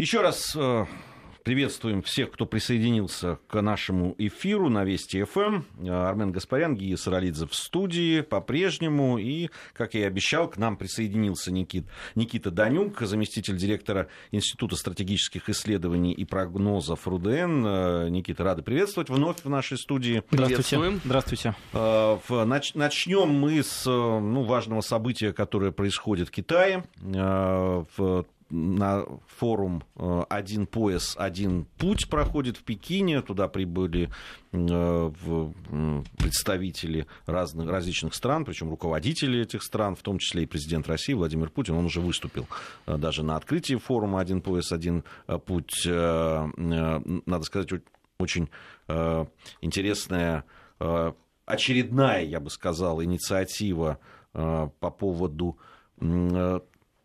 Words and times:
Еще 0.00 0.22
раз 0.22 0.56
э, 0.56 0.86
Приветствуем 1.44 2.00
всех, 2.00 2.30
кто 2.30 2.46
присоединился 2.46 3.38
к 3.48 3.60
нашему 3.60 4.14
эфиру 4.16 4.70
на 4.70 4.82
Вести 4.82 5.22
ФМ. 5.24 5.62
Армен 5.90 6.32
Гаспарян, 6.32 6.74
Гия 6.74 6.96
Саралидзе 6.96 7.46
в 7.46 7.54
студии 7.54 8.22
по-прежнему. 8.22 9.18
И, 9.18 9.50
как 9.74 9.92
я 9.92 10.00
и 10.00 10.04
обещал, 10.04 10.48
к 10.48 10.56
нам 10.56 10.78
присоединился 10.78 11.52
Никит, 11.52 11.84
Никита 12.14 12.50
Данюк, 12.50 13.02
заместитель 13.02 13.58
директора 13.58 14.08
Института 14.32 14.74
стратегических 14.74 15.50
исследований 15.50 16.12
и 16.12 16.24
прогнозов 16.24 17.06
РУДН. 17.06 18.08
Никита, 18.08 18.42
рады 18.42 18.62
приветствовать 18.62 19.10
вновь 19.10 19.44
в 19.44 19.50
нашей 19.50 19.76
студии. 19.76 20.22
Здравствуйте. 20.30 20.98
Здравствуйте. 21.04 21.54
Начнем 22.74 23.28
мы 23.28 23.62
с 23.62 23.84
ну, 23.84 24.44
важного 24.44 24.80
события, 24.80 25.34
которое 25.34 25.72
происходит 25.72 26.28
в 26.28 26.30
Китае. 26.30 26.84
На 28.50 29.04
форум 29.28 29.84
э, 29.94 30.22
«Один 30.28 30.66
пояс, 30.66 31.14
один 31.16 31.66
путь» 31.78 32.08
проходит 32.10 32.56
в 32.56 32.64
Пекине. 32.64 33.22
Туда 33.22 33.46
прибыли 33.46 34.10
э, 34.50 35.10
представители 36.18 37.06
разных, 37.26 37.68
различных 37.68 38.12
стран, 38.14 38.44
причем 38.44 38.68
руководители 38.70 39.40
этих 39.40 39.62
стран, 39.62 39.94
в 39.94 40.02
том 40.02 40.18
числе 40.18 40.42
и 40.42 40.46
президент 40.46 40.88
России 40.88 41.14
Владимир 41.14 41.48
Путин. 41.48 41.76
Он 41.76 41.84
уже 41.84 42.00
выступил 42.00 42.48
э, 42.86 42.96
даже 42.96 43.22
на 43.22 43.36
открытии 43.36 43.76
форума 43.76 44.20
«Один 44.20 44.40
пояс, 44.40 44.72
один 44.72 45.04
путь». 45.46 45.86
Надо 45.86 47.42
сказать, 47.44 47.70
очень 48.18 48.48
интересная 49.60 50.44
очередная, 51.46 52.22
я 52.24 52.40
бы 52.40 52.50
сказал, 52.50 53.02
инициатива 53.02 53.98
по 54.32 54.70
поводу 54.98 55.58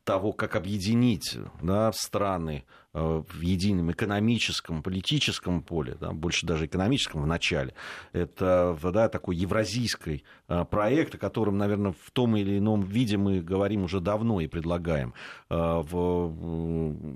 того, 0.06 0.32
как 0.32 0.56
объединить 0.56 1.38
да, 1.62 1.92
страны 1.92 2.64
в 2.96 3.42
едином 3.42 3.92
экономическом, 3.92 4.82
политическом 4.82 5.62
поле, 5.62 5.98
да, 6.00 6.14
больше 6.14 6.46
даже 6.46 6.66
экономическом 6.66 7.24
в 7.24 7.28
начале, 7.28 7.74
это 8.14 8.78
да, 8.82 9.10
такой 9.10 9.36
евразийский 9.36 10.24
э, 10.48 10.64
проект, 10.64 11.16
о 11.16 11.18
котором, 11.18 11.58
наверное, 11.58 11.92
в 11.92 12.12
том 12.12 12.38
или 12.38 12.58
ином 12.58 12.84
виде 12.84 13.18
мы 13.18 13.42
говорим 13.42 13.84
уже 13.84 14.00
давно 14.00 14.40
и 14.40 14.48
предлагаем. 14.48 15.14
Э, 15.50 15.84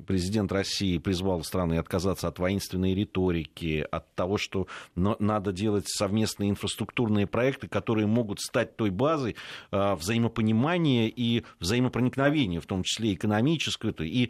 президент 0.06 0.52
России 0.52 0.98
призвал 0.98 1.44
страны 1.44 1.78
отказаться 1.78 2.28
от 2.28 2.40
воинственной 2.40 2.94
риторики, 2.94 3.88
от 3.90 4.14
того, 4.16 4.38
что 4.38 4.68
надо 4.96 5.54
делать 5.54 5.88
совместные 5.88 6.50
инфраструктурные 6.50 7.26
проекты, 7.26 7.70
которые 7.70 8.06
могут 8.06 8.42
стать 8.42 8.76
той 8.76 8.90
базой 8.90 9.36
взаимопонимания 9.72 11.08
и 11.08 11.44
взаимопроникновения, 11.60 12.60
в 12.60 12.66
том 12.66 12.84
числе 12.84 13.14
экономического, 13.14 13.94
и 14.02 14.30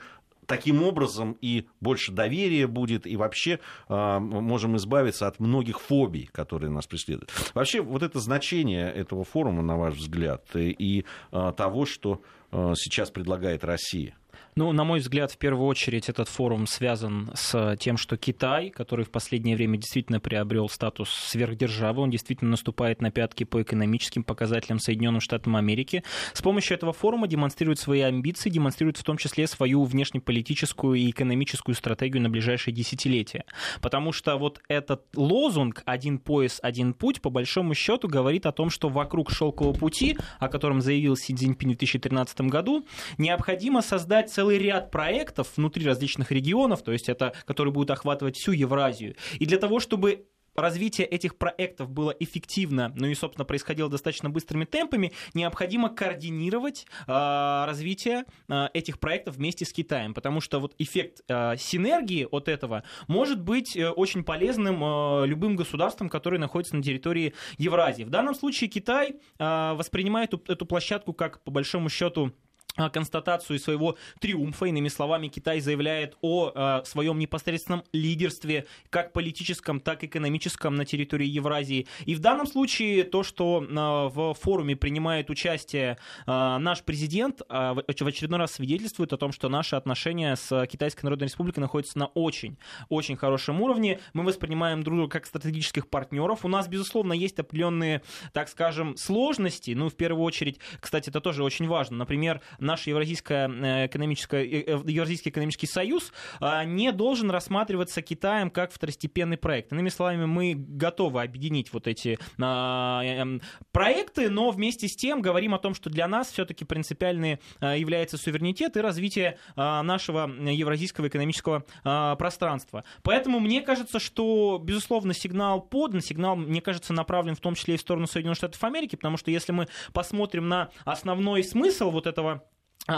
таким 0.50 0.84
образом 0.84 1.38
и 1.42 1.68
больше 1.80 2.12
доверия 2.12 2.68
будет, 2.68 3.08
и 3.08 3.16
вообще 3.16 3.60
э, 3.88 4.20
можем 4.20 4.76
избавиться 4.76 5.28
от 5.28 5.40
многих 5.40 5.80
фобий, 5.80 6.28
которые 6.34 6.72
нас 6.72 6.88
преследуют. 6.88 7.32
Вообще, 7.54 7.82
вот 7.82 8.04
это 8.04 8.20
значение 8.20 8.92
этого 8.92 9.24
форума, 9.24 9.62
на 9.62 9.78
ваш 9.78 9.94
взгляд, 9.96 10.44
и, 10.56 10.72
и 10.72 11.06
э, 11.32 11.54
того, 11.56 11.86
что 11.86 12.22
э, 12.52 12.74
сейчас 12.76 13.12
предлагает 13.12 13.64
Россия? 13.64 14.19
Ну, 14.56 14.72
на 14.72 14.84
мой 14.84 15.00
взгляд, 15.00 15.32
в 15.32 15.38
первую 15.38 15.68
очередь 15.68 16.10
этот 16.10 16.28
форум 16.28 16.68
связан 16.68 17.32
с 17.34 17.78
тем, 17.80 17.98
что 17.98 18.18
Китай, 18.18 18.70
который 18.70 19.06
в 19.06 19.12
последнее 19.12 19.56
время 19.56 19.78
действительно 19.78 20.20
приобрел 20.20 20.70
статус 20.70 21.10
сверхдержавы, 21.10 22.02
он 22.02 22.10
действительно 22.10 22.52
наступает 22.52 23.02
на 23.02 23.12
пятки 23.12 23.44
по 23.44 23.62
экономическим 23.62 24.24
показателям 24.24 24.80
Соединенным 24.80 25.22
Штатам 25.22 25.56
Америки, 25.56 26.04
с 26.34 26.42
помощью 26.42 26.76
этого 26.76 26.94
форума 26.94 27.28
демонстрирует 27.28 27.80
свои 27.80 28.02
амбиции, 28.02 28.50
демонстрирует 28.50 28.98
в 28.98 29.04
том 29.04 29.18
числе 29.18 29.48
свою 29.48 29.84
внешнеполитическую 29.84 30.96
и 30.96 31.10
экономическую 31.10 31.76
стратегию 31.76 32.22
на 32.22 32.30
ближайшие 32.30 32.74
десятилетия. 32.74 33.46
Потому 33.82 34.12
что 34.12 34.38
вот 34.38 34.62
этот 34.68 35.04
лозунг 35.16 35.84
«один 35.86 36.20
пояс, 36.20 36.60
один 36.62 36.94
путь» 36.94 37.22
по 37.22 37.30
большому 37.30 37.74
счету 37.74 38.08
говорит 38.08 38.46
о 38.46 38.52
том, 38.52 38.70
что 38.70 38.90
вокруг 38.90 39.32
шелкового 39.32 39.74
пути, 39.74 40.18
о 40.40 40.48
котором 40.48 40.82
заявил 40.82 41.16
Си 41.16 41.36
Цзиньпин 41.36 41.70
в 41.70 41.78
2013 41.78 42.42
году, 42.42 42.86
необходимо 43.18 43.82
создать 43.82 44.32
целый 44.40 44.58
ряд 44.58 44.90
проектов 44.90 45.58
внутри 45.58 45.86
различных 45.86 46.32
регионов, 46.32 46.82
то 46.82 46.94
есть 46.94 47.10
это, 47.10 47.34
которые 47.44 47.74
будут 47.74 47.92
охватывать 47.92 48.38
всю 48.38 48.54
Евразию. 48.54 49.18
И 49.38 49.46
для 49.46 49.58
того, 49.58 49.82
чтобы 49.82 50.28
развитие 50.56 51.06
этих 51.06 51.38
проектов 51.38 51.90
было 51.90 52.12
эффективно, 52.12 52.94
ну 52.96 53.08
и, 53.08 53.16
собственно, 53.16 53.44
происходило 53.44 53.90
достаточно 53.90 54.30
быстрыми 54.30 54.64
темпами, 54.64 55.12
необходимо 55.34 55.90
координировать 55.90 56.86
э, 57.06 57.66
развитие 57.68 58.24
э, 58.48 58.68
этих 58.74 59.02
проектов 59.02 59.36
вместе 59.36 59.66
с 59.66 59.74
Китаем, 59.74 60.14
потому 60.14 60.40
что 60.40 60.60
вот 60.60 60.74
эффект 60.78 61.22
э, 61.28 61.58
синергии 61.58 62.26
от 62.32 62.48
этого 62.48 62.84
может 63.10 63.42
быть 63.42 63.76
э, 63.76 63.90
очень 63.90 64.24
полезным 64.24 64.82
э, 64.82 65.28
любым 65.28 65.58
государством, 65.58 66.08
которое 66.08 66.38
находится 66.38 66.78
на 66.78 66.82
территории 66.82 67.34
Евразии. 67.58 68.04
В 68.04 68.10
данном 68.10 68.36
случае 68.36 68.70
Китай 68.70 69.16
э, 69.38 69.74
воспринимает 69.74 70.34
эту, 70.34 70.66
площадку 70.66 71.12
как, 71.12 71.44
по 71.44 71.52
большому 71.52 71.90
счету, 71.90 72.32
констатацию 72.76 73.60
своего 73.60 73.98
триумфа. 74.20 74.66
Иными 74.66 74.88
словами, 74.88 75.28
Китай 75.28 75.60
заявляет 75.60 76.18
о 76.22 76.52
э, 76.54 76.86
своем 76.86 77.20
непосредственном 77.20 77.84
лидерстве 77.92 78.68
как 78.90 79.12
политическом, 79.14 79.80
так 79.80 80.04
и 80.04 80.08
экономическом 80.08 80.76
на 80.76 80.86
территории 80.86 81.28
Евразии. 81.28 81.88
И 82.06 82.16
в 82.16 82.20
данном 82.20 82.48
случае 82.48 83.04
то, 83.04 83.24
что 83.24 83.64
э, 83.64 83.74
в 83.74 84.34
форуме 84.36 84.76
принимает 84.76 85.30
участие 85.30 85.98
наш 86.26 86.84
президент, 86.84 87.42
в 87.50 87.84
очередной 87.88 88.40
раз 88.40 88.54
свидетельствует 88.54 89.14
о 89.14 89.18
том, 89.18 89.32
что 89.32 89.50
наши 89.50 89.76
отношения 89.76 90.36
с 90.36 90.66
Китайской 90.68 91.04
Народной 91.06 91.28
Республикой 91.28 91.60
находятся 91.60 91.98
на 91.98 92.08
очень, 92.08 92.58
очень 92.90 93.16
хорошем 93.16 93.62
уровне. 93.62 94.00
Мы 94.14 94.24
воспринимаем 94.24 94.84
друг 94.84 94.98
друга 94.98 95.12
как 95.12 95.26
стратегических 95.26 95.88
партнеров. 95.88 96.46
У 96.46 96.48
нас, 96.48 96.68
безусловно, 96.68 97.14
есть 97.14 97.40
определенные, 97.40 98.02
так 98.34 98.50
скажем, 98.50 98.96
сложности. 98.98 99.72
Ну, 99.72 99.90
в 99.90 99.96
первую 99.96 100.24
очередь, 100.24 100.60
кстати, 100.80 101.10
это 101.10 101.22
тоже 101.22 101.44
очень 101.44 101.68
важно. 101.68 101.98
Например, 101.98 102.42
наш 102.60 102.88
э, 102.88 102.92
экономическое, 102.92 104.44
э, 104.44 104.64
э, 104.66 104.80
Евразийский 104.86 105.30
экономический 105.30 105.68
союз 105.68 106.12
а, 106.40 106.64
не 106.64 106.92
должен 106.92 107.32
рассматриваться 107.32 108.02
Китаем 108.02 108.50
как 108.50 108.72
второстепенный 108.72 109.38
проект. 109.38 109.72
Иными 109.72 109.90
словами, 109.90 110.26
мы 110.26 110.56
готовы 110.56 111.22
объединить 111.22 111.72
вот 111.74 111.88
эти 111.88 112.20
а, 112.40 113.02
эм, 113.04 113.42
проекты, 113.72 114.30
но 114.30 114.52
вместе 114.52 114.88
с 114.88 114.96
тем 114.96 115.22
говорим 115.22 115.54
о 115.54 115.60
том, 115.60 115.74
что 115.74 115.90
для 115.90 116.08
нас 116.08 116.32
все-таки 116.32 116.66
принципиальный 116.66 117.40
является 117.62 118.18
суверенитет 118.18 118.78
и 118.78 118.82
развитие 118.82 119.38
а, 119.56 119.84
нашего 119.84 120.30
евразийского 120.30 121.08
экономического 121.08 121.66
пространства. 121.84 122.84
Поэтому 123.04 123.40
мне 123.40 123.62
кажется, 123.62 124.00
что, 124.00 124.60
безусловно, 124.62 125.14
сигнал 125.14 125.62
подан, 125.62 126.02
сигнал, 126.02 126.36
мне 126.36 126.62
кажется, 126.62 126.94
направлен 126.94 127.36
в 127.36 127.40
том 127.40 127.56
числе 127.56 127.76
и 127.76 127.78
в 127.78 127.82
сторону 127.82 128.08
Соединенных 128.08 128.38
Штатов 128.38 128.64
Америки, 128.64 128.96
потому 128.96 129.18
что 129.18 129.32
если 129.32 129.52
мы 129.52 129.68
посмотрим 129.94 130.48
на 130.48 130.70
основной 130.86 131.44
смысл 131.44 131.92
вот 131.92 132.08
этого 132.08 132.30
а, 132.30 132.44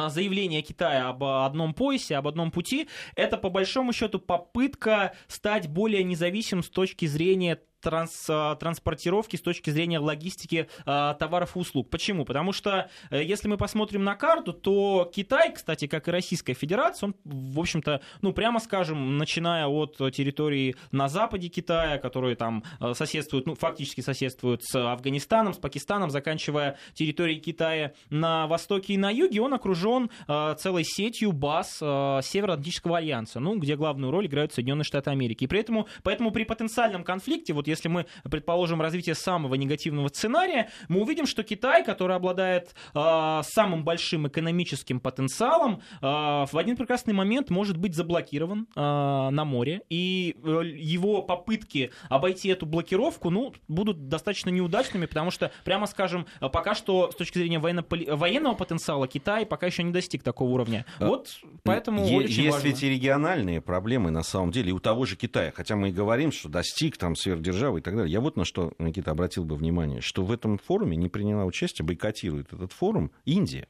заявление 0.10 0.62
Китая 0.62 1.10
об 1.10 1.24
одном 1.24 1.74
поясе, 1.74 2.18
об 2.18 2.28
одном 2.28 2.52
пути, 2.52 2.88
это 3.16 3.38
по 3.38 3.50
большому 3.50 3.94
счету 3.94 4.20
попытка 4.20 5.14
стать 5.28 5.68
более 5.68 6.04
независимым 6.04 6.64
с 6.64 6.70
точки 6.70 7.06
зрения 7.06 7.60
транс, 7.82 8.28
а, 8.30 8.56
транспортировки 8.56 9.36
с 9.36 9.42
точки 9.42 9.70
зрения 9.70 10.00
логистики 10.00 10.68
а, 10.86 11.14
товаров 11.16 11.56
и 11.56 11.60
услуг. 11.60 11.90
Почему? 11.90 12.26
Потому 12.26 12.54
что 12.54 12.90
э, 13.10 13.24
если 13.24 13.48
мы 13.48 13.58
посмотрим 13.58 14.04
на 14.04 14.16
карту, 14.16 14.54
то 14.54 15.12
Китай, 15.14 15.54
кстати, 15.54 15.88
как 15.88 16.08
и 16.08 16.12
Российская 16.12 16.54
Федерация, 16.54 17.08
он, 17.08 17.16
в 17.24 17.60
общем-то, 17.60 18.02
ну, 18.22 18.34
прямо 18.34 18.60
скажем, 18.60 19.18
начиная 19.18 19.68
от 19.68 19.98
территории 19.98 20.76
на 20.92 21.10
западе 21.10 21.50
Китая, 21.50 21.98
которые 21.98 22.36
там 22.36 22.64
э, 22.80 22.94
соседствуют, 22.94 23.48
ну, 23.48 23.56
фактически 23.56 24.02
соседствуют 24.02 24.64
с 24.64 24.76
Афганистаном, 24.76 25.54
с 25.54 25.58
Пакистаном, 25.58 26.10
заканчивая 26.10 26.78
территорией 26.94 27.40
Китая 27.40 27.94
на 28.10 28.48
востоке 28.48 28.94
и 28.94 28.98
на 28.98 29.10
юге, 29.10 29.42
он 29.42 29.54
окружен 29.54 30.10
э, 30.28 30.56
целой 30.58 30.84
сетью 30.84 31.32
баз 31.32 31.78
Североатлантического 31.78 32.98
альянса, 32.98 33.40
ну, 33.40 33.58
где 33.58 33.76
главную 33.76 34.12
роль 34.12 34.28
играют 34.28 34.54
Соединенные 34.54 34.84
Штаты 34.84 35.10
Америки. 35.10 35.46
И 35.46 35.48
поэтому, 35.48 35.88
поэтому 36.04 36.32
при 36.32 36.44
потенциальном 36.44 37.04
конфликте, 37.04 37.54
вот 37.54 37.68
если 37.72 37.90
мы 37.90 38.06
предположим 38.30 38.82
развитие 38.82 39.16
самого 39.16 39.56
негативного 39.56 40.08
сценария, 40.10 40.70
мы 40.88 41.02
увидим, 41.02 41.26
что 41.26 41.44
Китай, 41.44 41.84
который 41.84 42.16
обладает 42.16 42.76
э, 42.94 43.42
самым 43.44 43.84
большим 43.84 44.28
экономическим 44.28 45.00
потенциалом, 45.00 45.82
э, 46.02 46.06
в 46.06 46.54
один 46.54 46.78
прекрасный 46.78 47.14
момент 47.14 47.50
может 47.50 47.78
быть 47.78 47.96
заблокирован 47.96 48.68
э, 48.76 48.80
на 48.80 49.46
море, 49.46 49.82
и 49.90 50.36
э, 50.44 50.62
его 50.66 51.22
попытки 51.22 51.92
обойти 52.10 52.50
эту 52.50 52.66
блокировку, 52.66 53.30
ну, 53.30 53.54
будут 53.68 54.08
достаточно 54.08 54.50
неудачными, 54.50 55.06
потому 55.06 55.32
что, 55.32 55.52
прямо 55.64 55.88
скажем, 55.88 56.26
пока 56.40 56.76
что 56.76 57.12
с 57.12 57.16
точки 57.16 57.38
зрения 57.38 57.60
военно 57.60 57.84
военного 57.90 58.56
потенциала 58.56 59.08
Китай 59.08 59.46
пока 59.46 59.66
еще 59.68 59.84
не 59.84 59.92
достиг 59.92 60.24
такого 60.24 60.50
уровня. 60.50 60.86
Вот 61.00 61.30
поэтому 61.64 62.06
е- 62.06 62.18
очень 62.18 62.44
Есть 62.44 62.56
важно. 62.56 62.68
ведь 62.68 62.84
и 62.84 62.90
региональные 62.90 63.62
проблемы 63.62 64.12
на 64.12 64.24
самом 64.24 64.52
деле 64.52 64.70
и 64.70 64.74
у 64.74 64.80
того 64.80 65.06
же 65.06 65.16
Китая, 65.16 65.52
хотя 65.56 65.76
мы 65.76 65.90
и 65.90 65.92
говорим, 65.92 66.32
что 66.32 66.50
достиг 66.50 66.98
там 66.98 67.16
сверхдержавы 67.16 67.61
державы 67.62 67.80
и 67.80 67.82
так 67.84 67.96
далее. 67.96 68.12
Я 68.12 68.22
вот 68.22 68.38
на 68.38 68.44
что, 68.44 68.74
Никита, 68.80 69.12
обратил 69.12 69.46
бы 69.46 69.56
внимание, 69.56 70.02
что 70.02 70.24
в 70.24 70.32
этом 70.32 70.58
форуме 70.58 70.98
не 70.98 71.10
приняла 71.10 71.46
участие, 71.46 71.86
бойкотирует 71.86 72.52
этот 72.52 72.72
форум 72.72 73.12
Индия. 73.26 73.68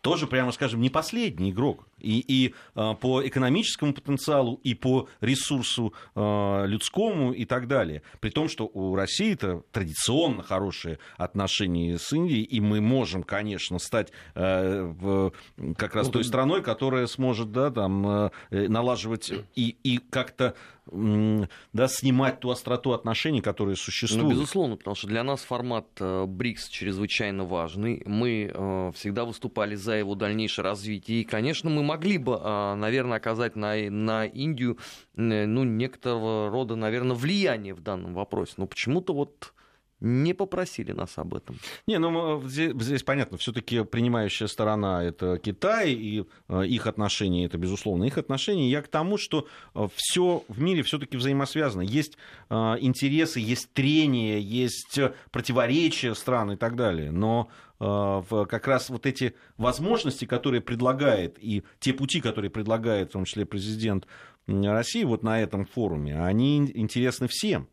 Тоже, 0.00 0.26
прямо 0.26 0.52
скажем, 0.52 0.80
не 0.80 0.90
последний 0.90 1.50
игрок. 1.50 1.86
И, 1.98 2.20
и 2.20 2.54
э, 2.76 2.94
по 3.00 3.26
экономическому 3.26 3.92
потенциалу, 3.92 4.60
и 4.62 4.74
по 4.74 5.08
ресурсу 5.20 5.92
э, 6.14 6.64
людскому 6.66 7.32
и 7.32 7.44
так 7.44 7.66
далее. 7.66 8.02
При 8.20 8.30
том, 8.30 8.48
что 8.48 8.70
у 8.72 8.94
России 8.94 9.32
это 9.32 9.62
традиционно 9.72 10.44
хорошие 10.44 11.00
отношения 11.16 11.98
с 11.98 12.12
Индией, 12.12 12.44
и 12.44 12.60
мы 12.60 12.80
можем, 12.80 13.24
конечно, 13.24 13.80
стать 13.80 14.12
э, 14.34 14.82
в, 14.82 15.32
как 15.76 15.96
раз 15.96 16.06
ну, 16.06 16.12
той 16.12 16.24
страной, 16.24 16.62
которая 16.62 17.06
сможет 17.06 17.50
да, 17.50 17.70
там, 17.70 18.06
э, 18.06 18.30
налаживать 18.50 19.32
и, 19.56 19.76
и 19.82 19.98
как-то 19.98 20.54
да, 20.90 21.88
снимать 21.88 22.40
ту 22.40 22.50
остроту 22.50 22.92
отношений, 22.92 23.40
которые 23.40 23.76
существуют. 23.76 24.24
Ну, 24.24 24.30
безусловно, 24.30 24.76
потому 24.76 24.96
что 24.96 25.06
для 25.06 25.22
нас 25.22 25.42
формат 25.42 25.86
э, 26.00 26.24
БРИКС 26.26 26.68
чрезвычайно 26.68 27.44
важный. 27.44 28.02
Мы 28.06 28.50
э, 28.52 28.92
всегда 28.94 29.24
выступали 29.24 29.74
за 29.74 29.87
его 29.94 30.14
дальнейшее 30.14 30.64
развитие. 30.64 31.22
И, 31.22 31.24
конечно, 31.24 31.70
мы 31.70 31.82
могли 31.82 32.18
бы, 32.18 32.40
э, 32.42 32.74
наверное, 32.74 33.18
оказать 33.18 33.56
на, 33.56 33.74
на 33.90 34.26
Индию 34.26 34.78
ну, 35.14 35.64
некоторого 35.64 36.50
рода, 36.50 36.76
наверное, 36.76 37.16
влияние 37.16 37.74
в 37.74 37.80
данном 37.80 38.14
вопросе. 38.14 38.54
Но 38.56 38.66
почему-то 38.66 39.12
вот 39.12 39.52
не 40.00 40.32
попросили 40.32 40.92
нас 40.92 41.18
об 41.18 41.34
этом. 41.34 41.58
Не, 41.86 41.98
ну 41.98 42.42
здесь, 42.46 42.72
здесь 42.80 43.02
понятно, 43.02 43.36
все-таки 43.38 43.84
принимающая 43.84 44.46
сторона 44.46 45.02
это 45.02 45.38
Китай, 45.38 45.92
и 45.92 46.24
э, 46.48 46.66
их 46.66 46.86
отношения 46.86 47.46
это, 47.46 47.58
безусловно, 47.58 48.04
их 48.04 48.18
отношения. 48.18 48.70
Я 48.70 48.82
к 48.82 48.88
тому, 48.88 49.18
что 49.18 49.48
э, 49.74 49.88
все 49.96 50.44
в 50.48 50.60
мире 50.60 50.82
все-таки 50.82 51.16
взаимосвязано. 51.16 51.82
Есть 51.82 52.16
э, 52.48 52.54
интересы, 52.80 53.40
есть 53.40 53.72
трения, 53.72 54.38
есть 54.38 54.98
противоречия 55.32 56.14
стран 56.14 56.52
и 56.52 56.56
так 56.56 56.76
далее. 56.76 57.10
Но 57.10 57.48
как 57.78 58.66
раз 58.66 58.90
вот 58.90 59.06
эти 59.06 59.36
возможности, 59.56 60.24
которые 60.24 60.60
предлагает, 60.60 61.38
и 61.40 61.62
те 61.78 61.92
пути, 61.92 62.20
которые 62.20 62.50
предлагает, 62.50 63.10
в 63.10 63.12
том 63.12 63.24
числе 63.24 63.46
президент 63.46 64.08
России 64.48 65.04
вот 65.04 65.22
на 65.22 65.40
этом 65.40 65.64
форуме, 65.64 66.20
они 66.20 66.56
интересны 66.74 67.28
всем. 67.28 67.68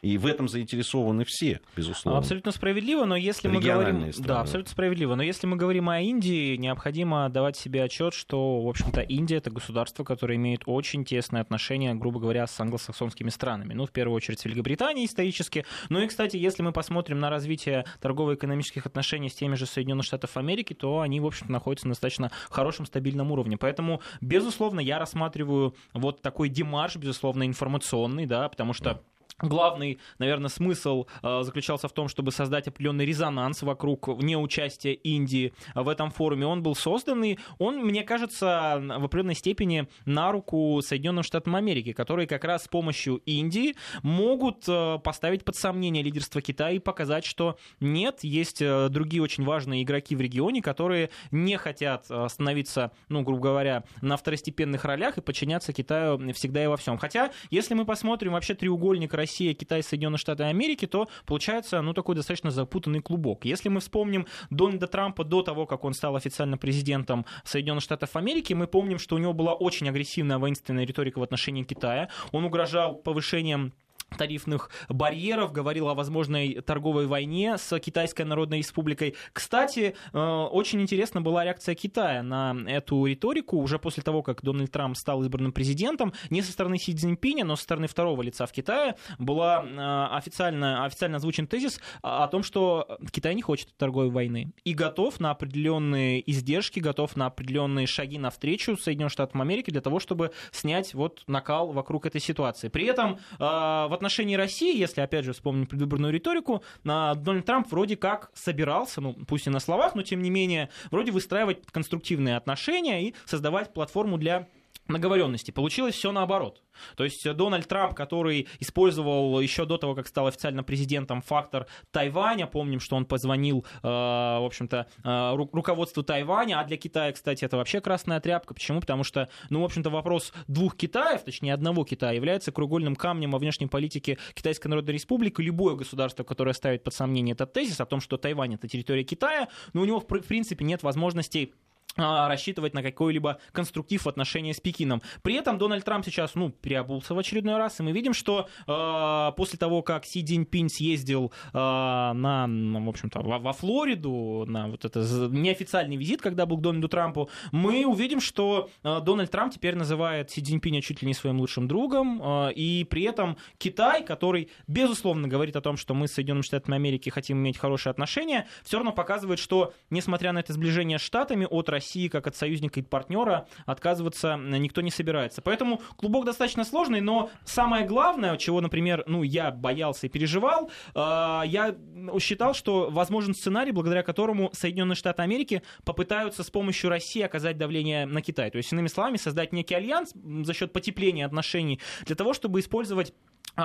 И 0.00 0.16
в 0.16 0.26
этом 0.26 0.48
заинтересованы 0.48 1.24
все, 1.24 1.60
безусловно. 1.76 2.20
Абсолютно 2.20 2.52
справедливо, 2.52 3.04
но 3.04 3.16
если 3.16 3.48
мы 3.48 3.60
говорим... 3.60 4.12
Страны. 4.12 4.28
Да, 4.28 4.40
абсолютно 4.40 4.70
справедливо. 4.70 5.16
Но 5.16 5.24
если 5.24 5.48
мы 5.48 5.56
говорим 5.56 5.88
о 5.88 6.00
Индии, 6.00 6.54
необходимо 6.56 7.28
давать 7.28 7.56
себе 7.56 7.82
отчет, 7.82 8.14
что, 8.14 8.62
в 8.62 8.68
общем-то, 8.68 9.00
Индия 9.00 9.36
это 9.36 9.50
государство, 9.50 10.04
которое 10.04 10.36
имеет 10.36 10.62
очень 10.66 11.04
тесные 11.04 11.40
отношения, 11.40 11.94
грубо 11.94 12.20
говоря, 12.20 12.46
с 12.46 12.60
англосаксонскими 12.60 13.30
странами. 13.30 13.74
Ну, 13.74 13.86
в 13.86 13.90
первую 13.90 14.14
очередь, 14.14 14.38
с 14.38 14.44
Великобританией 14.44 15.06
исторически. 15.06 15.64
Ну 15.88 16.00
и, 16.00 16.06
кстати, 16.06 16.36
если 16.36 16.62
мы 16.62 16.72
посмотрим 16.72 17.18
на 17.18 17.28
развитие 17.28 17.84
торгово-экономических 18.00 18.86
отношений 18.86 19.30
с 19.30 19.34
теми 19.34 19.56
же 19.56 19.66
Соединенными 19.66 20.02
Штатами 20.02 20.28
Америки, 20.34 20.74
то 20.74 21.00
они, 21.00 21.20
в 21.20 21.26
общем-то, 21.26 21.50
находятся 21.50 21.88
на 21.88 21.94
достаточно 21.94 22.30
хорошем, 22.50 22.86
стабильном 22.86 23.32
уровне. 23.32 23.56
Поэтому, 23.56 24.00
безусловно, 24.20 24.80
я 24.80 24.98
рассматриваю 24.98 25.74
вот 25.92 26.22
такой 26.22 26.48
демарш, 26.48 26.96
безусловно, 26.96 27.46
информационный, 27.46 28.26
да, 28.26 28.48
потому 28.48 28.72
что 28.72 29.02
Главный, 29.40 30.00
наверное, 30.18 30.48
смысл 30.48 31.06
э, 31.22 31.42
заключался 31.42 31.86
в 31.86 31.92
том, 31.92 32.08
чтобы 32.08 32.32
создать 32.32 32.66
определенный 32.66 33.06
резонанс 33.06 33.62
вокруг 33.62 34.08
неучастия 34.20 34.94
Индии 34.94 35.52
в 35.76 35.88
этом 35.88 36.10
форуме. 36.10 36.44
Он 36.44 36.62
был 36.62 36.74
создан, 36.74 37.22
и 37.22 37.38
он, 37.58 37.78
мне 37.78 38.02
кажется, 38.02 38.82
в 38.98 39.04
определенной 39.04 39.36
степени 39.36 39.86
на 40.04 40.32
руку 40.32 40.80
Соединенным 40.82 41.22
Штатам 41.22 41.54
Америки, 41.54 41.92
которые 41.92 42.26
как 42.26 42.42
раз 42.42 42.64
с 42.64 42.68
помощью 42.68 43.16
Индии 43.26 43.76
могут 44.02 44.64
э, 44.66 44.98
поставить 45.04 45.44
под 45.44 45.54
сомнение 45.54 46.02
лидерство 46.02 46.42
Китая 46.42 46.72
и 46.72 46.80
показать, 46.80 47.24
что 47.24 47.58
нет, 47.78 48.24
есть 48.24 48.60
э, 48.60 48.88
другие 48.88 49.22
очень 49.22 49.44
важные 49.44 49.84
игроки 49.84 50.16
в 50.16 50.20
регионе, 50.20 50.62
которые 50.62 51.10
не 51.30 51.56
хотят 51.58 52.06
становиться, 52.06 52.90
ну, 53.08 53.22
грубо 53.22 53.42
говоря, 53.42 53.84
на 54.02 54.16
второстепенных 54.16 54.84
ролях 54.84 55.16
и 55.16 55.20
подчиняться 55.20 55.72
Китаю 55.72 56.32
всегда 56.32 56.64
и 56.64 56.66
во 56.66 56.76
всем. 56.76 56.98
Хотя, 56.98 57.30
если 57.50 57.74
мы 57.74 57.84
посмотрим 57.84 58.32
вообще 58.32 58.54
треугольник 58.54 59.14
России 59.14 59.27
Россия, 59.28 59.52
Китай, 59.52 59.82
Соединенные 59.82 60.18
Штаты 60.18 60.44
Америки, 60.44 60.86
то 60.86 61.06
получается, 61.26 61.82
ну, 61.82 61.92
такой 61.92 62.14
достаточно 62.14 62.50
запутанный 62.50 63.00
клубок. 63.00 63.44
Если 63.44 63.68
мы 63.68 63.80
вспомним 63.80 64.26
Дональда 64.48 64.86
Трампа 64.86 65.22
до 65.22 65.42
того, 65.42 65.66
как 65.66 65.84
он 65.84 65.92
стал 65.92 66.16
официально 66.16 66.56
президентом 66.56 67.26
Соединенных 67.44 67.82
Штатов 67.82 68.16
Америки, 68.16 68.54
мы 68.54 68.66
помним, 68.66 68.98
что 68.98 69.16
у 69.16 69.18
него 69.18 69.34
была 69.34 69.52
очень 69.52 69.88
агрессивная 69.88 70.38
воинственная 70.38 70.86
риторика 70.86 71.18
в 71.18 71.22
отношении 71.22 71.62
Китая. 71.62 72.08
Он 72.32 72.44
угрожал 72.44 72.94
повышением 72.94 73.74
тарифных 74.16 74.70
барьеров, 74.88 75.52
говорил 75.52 75.88
о 75.88 75.94
возможной 75.94 76.60
торговой 76.60 77.06
войне 77.06 77.58
с 77.58 77.78
Китайской 77.78 78.22
Народной 78.22 78.58
Республикой. 78.58 79.14
Кстати, 79.32 79.94
э, 80.12 80.18
очень 80.18 80.80
интересна 80.80 81.20
была 81.20 81.44
реакция 81.44 81.74
Китая 81.74 82.22
на 82.22 82.56
эту 82.66 83.04
риторику 83.04 83.58
уже 83.58 83.78
после 83.78 84.02
того, 84.02 84.22
как 84.22 84.42
Дональд 84.42 84.72
Трамп 84.72 84.96
стал 84.96 85.22
избранным 85.22 85.52
президентом. 85.52 86.12
Не 86.30 86.42
со 86.42 86.52
стороны 86.52 86.78
Си 86.78 86.94
Цзиньпиня, 86.94 87.44
но 87.44 87.56
со 87.56 87.62
стороны 87.64 87.86
второго 87.86 88.22
лица 88.22 88.46
в 88.46 88.52
Китае 88.52 88.96
была 89.18 89.64
э, 89.64 90.16
официально, 90.16 90.84
официально 90.84 91.18
озвучен 91.18 91.46
тезис 91.46 91.80
о 92.02 92.26
том, 92.28 92.42
что 92.42 92.98
Китай 93.10 93.34
не 93.34 93.42
хочет 93.42 93.76
торговой 93.76 94.10
войны 94.10 94.52
и 94.64 94.74
готов 94.74 95.20
на 95.20 95.30
определенные 95.30 96.28
издержки, 96.30 96.80
готов 96.80 97.16
на 97.16 97.26
определенные 97.26 97.86
шаги 97.86 98.18
навстречу 98.18 98.76
Соединенным 98.76 99.10
Штатам 99.10 99.42
Америки 99.42 99.70
для 99.70 99.80
того, 99.80 100.00
чтобы 100.00 100.32
снять 100.50 100.94
вот 100.94 101.22
накал 101.26 101.72
вокруг 101.72 102.06
этой 102.06 102.20
ситуации. 102.20 102.68
При 102.68 102.86
этом 102.86 103.18
э, 103.38 103.38
в 103.38 103.97
отношении 103.98 104.34
России, 104.36 104.78
если 104.78 105.00
опять 105.00 105.24
же 105.24 105.32
вспомнить 105.32 105.68
предвыборную 105.68 106.12
риторику, 106.12 106.62
Дональд 106.84 107.44
Трамп 107.44 107.70
вроде 107.70 107.96
как 107.96 108.30
собирался, 108.34 109.00
ну 109.00 109.14
пусть 109.26 109.46
и 109.46 109.50
на 109.50 109.60
словах, 109.60 109.94
но 109.94 110.02
тем 110.02 110.22
не 110.22 110.30
менее, 110.30 110.70
вроде 110.90 111.12
выстраивать 111.12 111.66
конструктивные 111.70 112.36
отношения 112.36 113.08
и 113.08 113.14
создавать 113.26 113.72
платформу 113.72 114.18
для 114.18 114.48
наговоренности. 114.88 115.50
Получилось 115.50 115.94
все 115.94 116.12
наоборот. 116.12 116.62
То 116.96 117.04
есть 117.04 117.24
э, 117.26 117.34
Дональд 117.34 117.66
Трамп, 117.66 117.94
который 117.94 118.48
использовал 118.60 119.40
еще 119.40 119.64
до 119.64 119.78
того, 119.78 119.94
как 119.94 120.06
стал 120.06 120.26
официально 120.26 120.62
президентом, 120.62 121.22
фактор 121.22 121.66
Тайваня, 121.90 122.46
помним, 122.46 122.80
что 122.80 122.96
он 122.96 123.04
позвонил, 123.04 123.64
э, 123.82 123.86
в 123.86 124.46
общем-то, 124.46 124.86
э, 125.04 125.36
руководству 125.52 126.02
Тайваня, 126.02 126.60
а 126.60 126.64
для 126.64 126.76
Китая, 126.76 127.12
кстати, 127.12 127.44
это 127.44 127.56
вообще 127.56 127.80
красная 127.80 128.20
тряпка. 128.20 128.54
Почему? 128.54 128.80
Потому 128.80 129.04
что, 129.04 129.28
ну, 129.50 129.60
в 129.62 129.64
общем-то, 129.64 129.90
вопрос 129.90 130.32
двух 130.46 130.76
Китаев, 130.76 131.22
точнее, 131.22 131.54
одного 131.54 131.84
Китая, 131.84 132.12
является 132.12 132.52
кругольным 132.52 132.96
камнем 132.96 133.30
во 133.30 133.38
внешней 133.38 133.66
политике 133.66 134.18
Китайской 134.34 134.68
Народной 134.68 134.94
Республики. 134.94 135.40
Любое 135.40 135.74
государство, 135.74 136.24
которое 136.24 136.52
ставит 136.52 136.84
под 136.84 136.94
сомнение 136.94 137.34
этот 137.34 137.52
тезис 137.52 137.80
о 137.80 137.86
том, 137.86 138.00
что 138.00 138.16
Тайвань 138.16 138.54
это 138.54 138.68
территория 138.68 139.04
Китая, 139.04 139.48
но 139.72 139.82
у 139.82 139.84
него, 139.84 140.00
в 140.00 140.06
принципе, 140.06 140.64
нет 140.64 140.82
возможностей 140.82 141.54
рассчитывать 141.98 142.74
на 142.74 142.82
какой-либо 142.82 143.38
конструктив 143.52 144.04
в 144.04 144.08
отношении 144.08 144.52
с 144.52 144.60
Пекином. 144.60 145.02
При 145.22 145.34
этом 145.34 145.58
Дональд 145.58 145.84
Трамп 145.84 146.04
сейчас, 146.04 146.34
ну, 146.34 146.50
переобулся 146.50 147.14
в 147.14 147.18
очередной 147.18 147.56
раз, 147.56 147.80
и 147.80 147.82
мы 147.82 147.92
видим, 147.92 148.14
что 148.14 148.48
э, 148.66 149.32
после 149.36 149.58
того, 149.58 149.82
как 149.82 150.04
Си 150.04 150.24
Цзиньпинь 150.24 150.68
съездил 150.68 151.32
э, 151.52 151.58
на, 151.58 152.46
в 152.48 152.88
общем-то, 152.88 153.20
во, 153.20 153.38
во 153.38 153.52
Флориду, 153.52 154.44
на 154.46 154.68
вот 154.68 154.84
это 154.84 155.00
неофициальный 155.30 155.96
визит, 155.96 156.22
когда 156.22 156.46
был 156.46 156.58
к 156.58 156.60
Дональду 156.60 156.88
Трампу, 156.88 157.30
мы 157.52 157.84
увидим, 157.86 158.20
что 158.20 158.70
э, 158.82 159.00
Дональд 159.00 159.30
Трамп 159.30 159.52
теперь 159.52 159.74
называет 159.74 160.30
Си 160.30 160.42
Цзиньпиня 160.42 160.82
чуть 160.82 161.02
ли 161.02 161.08
не 161.08 161.14
своим 161.14 161.40
лучшим 161.40 161.68
другом, 161.68 162.20
э, 162.22 162.52
и 162.52 162.84
при 162.84 163.02
этом 163.02 163.36
Китай, 163.58 164.04
который, 164.04 164.50
безусловно, 164.66 165.28
говорит 165.28 165.56
о 165.56 165.60
том, 165.60 165.76
что 165.76 165.94
мы 165.94 166.06
с 166.08 166.12
Соединенными 166.12 166.42
Штатами 166.42 166.76
Америки 166.76 167.10
хотим 167.10 167.38
иметь 167.38 167.58
хорошие 167.58 167.90
отношения, 167.90 168.46
все 168.62 168.76
равно 168.76 168.92
показывает, 168.92 169.38
что, 169.38 169.72
несмотря 169.90 170.32
на 170.32 170.38
это 170.38 170.52
сближение 170.52 170.98
с 170.98 171.02
Штатами 171.02 171.46
от 171.48 171.68
России, 171.68 171.87
России 171.88 172.08
как 172.08 172.26
от 172.26 172.36
союзника 172.36 172.80
и 172.80 172.82
партнера 172.82 173.46
отказываться 173.64 174.36
никто 174.36 174.82
не 174.82 174.90
собирается. 174.90 175.40
Поэтому 175.40 175.80
клубок 175.96 176.26
достаточно 176.26 176.64
сложный, 176.64 177.00
но 177.00 177.30
самое 177.44 177.86
главное, 177.86 178.36
чего, 178.36 178.60
например, 178.60 179.04
ну, 179.06 179.22
я 179.22 179.50
боялся 179.50 180.06
и 180.06 180.10
переживал, 180.10 180.70
э, 180.94 180.98
я 181.46 181.74
считал, 182.20 182.54
что 182.54 182.90
возможен 182.90 183.34
сценарий, 183.34 183.72
благодаря 183.72 184.02
которому 184.02 184.50
Соединенные 184.52 184.96
Штаты 184.96 185.22
Америки 185.22 185.62
попытаются 185.84 186.42
с 186.42 186.50
помощью 186.50 186.90
России 186.90 187.22
оказать 187.22 187.56
давление 187.56 188.04
на 188.06 188.20
Китай. 188.20 188.50
То 188.50 188.58
есть, 188.58 188.72
иными 188.72 188.88
словами, 188.88 189.16
создать 189.16 189.52
некий 189.52 189.74
альянс 189.74 190.12
за 190.14 190.52
счет 190.52 190.72
потепления 190.72 191.24
отношений 191.24 191.80
для 192.04 192.16
того, 192.16 192.34
чтобы 192.34 192.60
использовать 192.60 193.14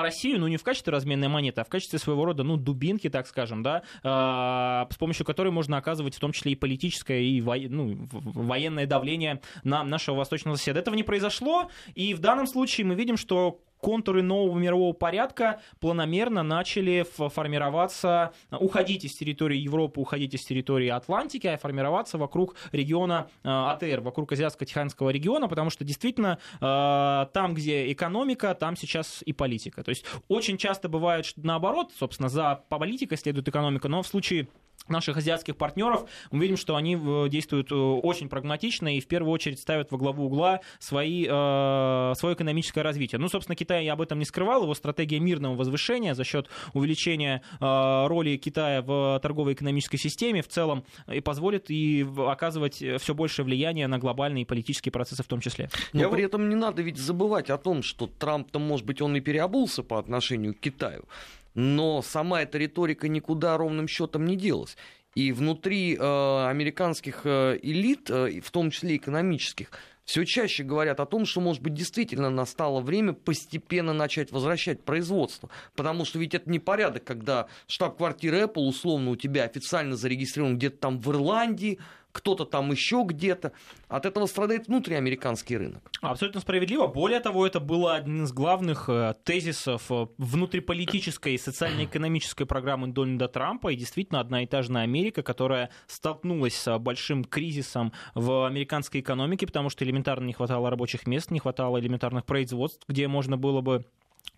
Россию, 0.01 0.39
ну, 0.39 0.47
не 0.47 0.57
в 0.57 0.63
качестве 0.63 0.91
разменной 0.91 1.27
монеты, 1.27 1.61
а 1.61 1.63
в 1.63 1.69
качестве 1.69 1.99
своего 1.99 2.25
рода, 2.25 2.43
ну, 2.43 2.57
дубинки, 2.57 3.09
так 3.09 3.27
скажем, 3.27 3.63
да, 3.63 3.83
э, 4.03 4.93
с 4.93 4.97
помощью 4.97 5.25
которой 5.25 5.49
можно 5.49 5.77
оказывать 5.77 6.15
в 6.15 6.19
том 6.19 6.31
числе 6.31 6.53
и 6.53 6.55
политическое, 6.55 7.21
и 7.21 7.41
во, 7.41 7.55
ну, 7.57 8.07
военное 8.11 8.85
давление 8.85 9.41
на 9.63 9.83
нашего 9.83 10.15
восточного 10.15 10.55
соседа. 10.55 10.79
Этого 10.79 10.95
не 10.95 11.03
произошло, 11.03 11.69
и 11.95 12.13
в 12.13 12.19
данном 12.19 12.47
случае 12.47 12.85
мы 12.85 12.95
видим, 12.95 13.17
что 13.17 13.61
контуры 13.83 14.21
нового 14.21 14.57
мирового 14.57 14.93
порядка 14.93 15.59
планомерно 15.81 16.41
начали 16.41 17.05
формироваться, 17.29 18.31
уходить 18.49 19.03
из 19.03 19.13
территории 19.13 19.57
Европы, 19.57 19.99
уходить 19.99 20.33
из 20.33 20.43
территории 20.45 20.87
Атлантики, 20.87 21.47
а 21.47 21.57
формироваться 21.57 22.17
вокруг 22.17 22.55
региона 22.71 23.27
э, 23.43 23.49
АТР, 23.49 23.99
вокруг 23.99 24.31
Азиатско-Тихоокеанского 24.31 25.09
региона, 25.09 25.49
потому 25.49 25.69
что 25.69 25.83
действительно 25.83 26.39
э, 26.61 27.25
там, 27.33 27.53
где 27.53 27.91
экономика, 27.91 28.55
там 28.55 28.77
сейчас 28.77 29.21
и 29.25 29.33
политика. 29.33 29.83
То 29.83 29.89
есть 29.89 30.05
очень 30.29 30.57
часто 30.57 30.87
бывает 30.87 31.25
наоборот, 31.35 31.91
собственно, 31.99 32.29
за 32.29 32.63
политикой 32.69 33.17
следует 33.17 33.49
экономика, 33.49 33.89
но 33.89 34.01
в 34.01 34.07
случае 34.07 34.47
наших 34.87 35.17
азиатских 35.17 35.55
партнеров, 35.55 36.05
мы 36.31 36.43
видим, 36.43 36.57
что 36.57 36.75
они 36.75 36.95
э, 36.95 37.29
действуют 37.29 37.71
э, 37.71 37.75
очень 37.75 38.29
прагматично 38.29 38.95
и 38.95 38.99
в 38.99 39.07
первую 39.07 39.31
очередь 39.31 39.59
ставят 39.59 39.91
во 39.91 39.97
главу 39.97 40.25
угла 40.25 40.61
свои, 40.79 41.25
э, 41.29 42.13
свое 42.15 42.35
экономическое 42.35 42.81
развитие. 42.81 43.19
Ну, 43.19 43.29
собственно, 43.29 43.55
Китай 43.55 43.87
об 43.87 44.01
этом 44.01 44.19
не 44.19 44.25
скрывал. 44.25 44.63
Его 44.63 44.73
стратегия 44.73 45.19
мирного 45.19 45.55
возвышения 45.55 46.13
за 46.13 46.23
счет 46.23 46.47
увеличения 46.73 47.41
э, 47.59 48.07
роли 48.07 48.37
Китая 48.37 48.81
в 48.81 49.19
торговой 49.21 49.53
экономической 49.53 49.97
системе 49.97 50.41
в 50.41 50.47
целом 50.47 50.83
и 51.11 51.19
позволит 51.21 51.69
и 51.69 52.05
оказывать 52.17 52.75
все 52.75 53.13
большее 53.13 53.45
влияние 53.45 53.87
на 53.87 53.99
глобальные 53.99 54.45
политические 54.45 54.91
процессы 54.91 55.23
в 55.23 55.27
том 55.27 55.39
числе. 55.39 55.69
Но 55.93 56.01
Я 56.01 56.09
при 56.09 56.23
этом 56.23 56.49
не 56.49 56.55
надо 56.55 56.81
ведь 56.81 56.97
забывать 56.97 57.49
о 57.49 57.57
том, 57.57 57.83
что 57.83 58.07
Трамп-то, 58.07 58.59
может 58.59 58.85
быть, 58.85 59.01
он 59.01 59.15
и 59.15 59.21
переобулся 59.21 59.83
по 59.83 59.99
отношению 59.99 60.53
к 60.53 60.59
Китаю 60.59 61.05
но 61.55 62.01
сама 62.01 62.41
эта 62.41 62.57
риторика 62.57 63.07
никуда 63.07 63.57
ровным 63.57 63.87
счетом 63.87 64.25
не 64.25 64.35
делась. 64.35 64.77
И 65.15 65.31
внутри 65.31 65.95
э, 65.95 66.47
американских 66.47 67.21
э, 67.25 67.59
элит, 67.61 68.09
э, 68.09 68.41
в 68.41 68.49
том 68.49 68.71
числе 68.71 68.95
экономических, 68.95 69.69
все 70.05 70.25
чаще 70.25 70.63
говорят 70.63 70.99
о 70.99 71.05
том, 71.05 71.25
что, 71.25 71.39
может 71.39 71.61
быть, 71.61 71.75
действительно 71.75 72.29
настало 72.29 72.81
время 72.81 73.13
постепенно 73.13 73.93
начать 73.93 74.31
возвращать 74.31 74.81
производство. 74.83 75.49
Потому 75.75 76.03
что 76.03 76.19
ведь 76.19 76.33
это 76.33 76.49
не 76.49 76.59
порядок, 76.59 77.03
когда 77.03 77.47
штаб-квартира 77.67 78.43
Apple 78.43 78.67
условно 78.67 79.11
у 79.11 79.15
тебя 79.15 79.43
официально 79.43 79.95
зарегистрирован 79.95 80.57
где-то 80.57 80.77
там 80.77 80.99
в 80.99 81.09
Ирландии, 81.11 81.79
кто-то 82.13 82.45
там 82.45 82.71
еще 82.71 83.03
где-то. 83.05 83.51
От 83.89 84.05
этого 84.05 84.27
страдает 84.27 84.67
внутриамериканский 84.67 85.57
рынок. 85.57 85.91
Абсолютно 86.01 86.39
справедливо. 86.39 86.87
Более 86.87 87.19
того, 87.19 87.45
это 87.45 87.59
было 87.59 87.95
один 87.95 88.23
из 88.23 88.31
главных 88.31 88.87
э, 88.87 89.15
тезисов 89.25 89.91
э, 89.91 90.07
внутриполитической 90.17 91.33
и 91.33 91.37
социально-экономической 91.37 92.45
программы 92.45 92.87
Дональда 92.87 93.27
Трампа. 93.27 93.73
И 93.73 93.75
действительно, 93.75 94.21
одна 94.21 94.43
и 94.43 94.45
та 94.45 94.61
же 94.61 94.73
Америка, 94.73 95.23
которая 95.23 95.69
столкнулась 95.87 96.55
с 96.55 96.79
большим 96.79 97.25
кризисом 97.25 97.91
в 98.15 98.45
американской 98.45 99.01
экономике, 99.01 99.47
потому 99.47 99.69
что 99.69 99.83
элементарно 99.83 100.25
не 100.25 100.33
хватало 100.33 100.69
рабочих 100.69 101.07
мест, 101.07 101.31
не 101.31 101.39
хватало 101.39 101.79
элементарных 101.79 102.25
производств, 102.25 102.83
где 102.87 103.07
можно 103.07 103.37
было 103.37 103.61
бы 103.61 103.85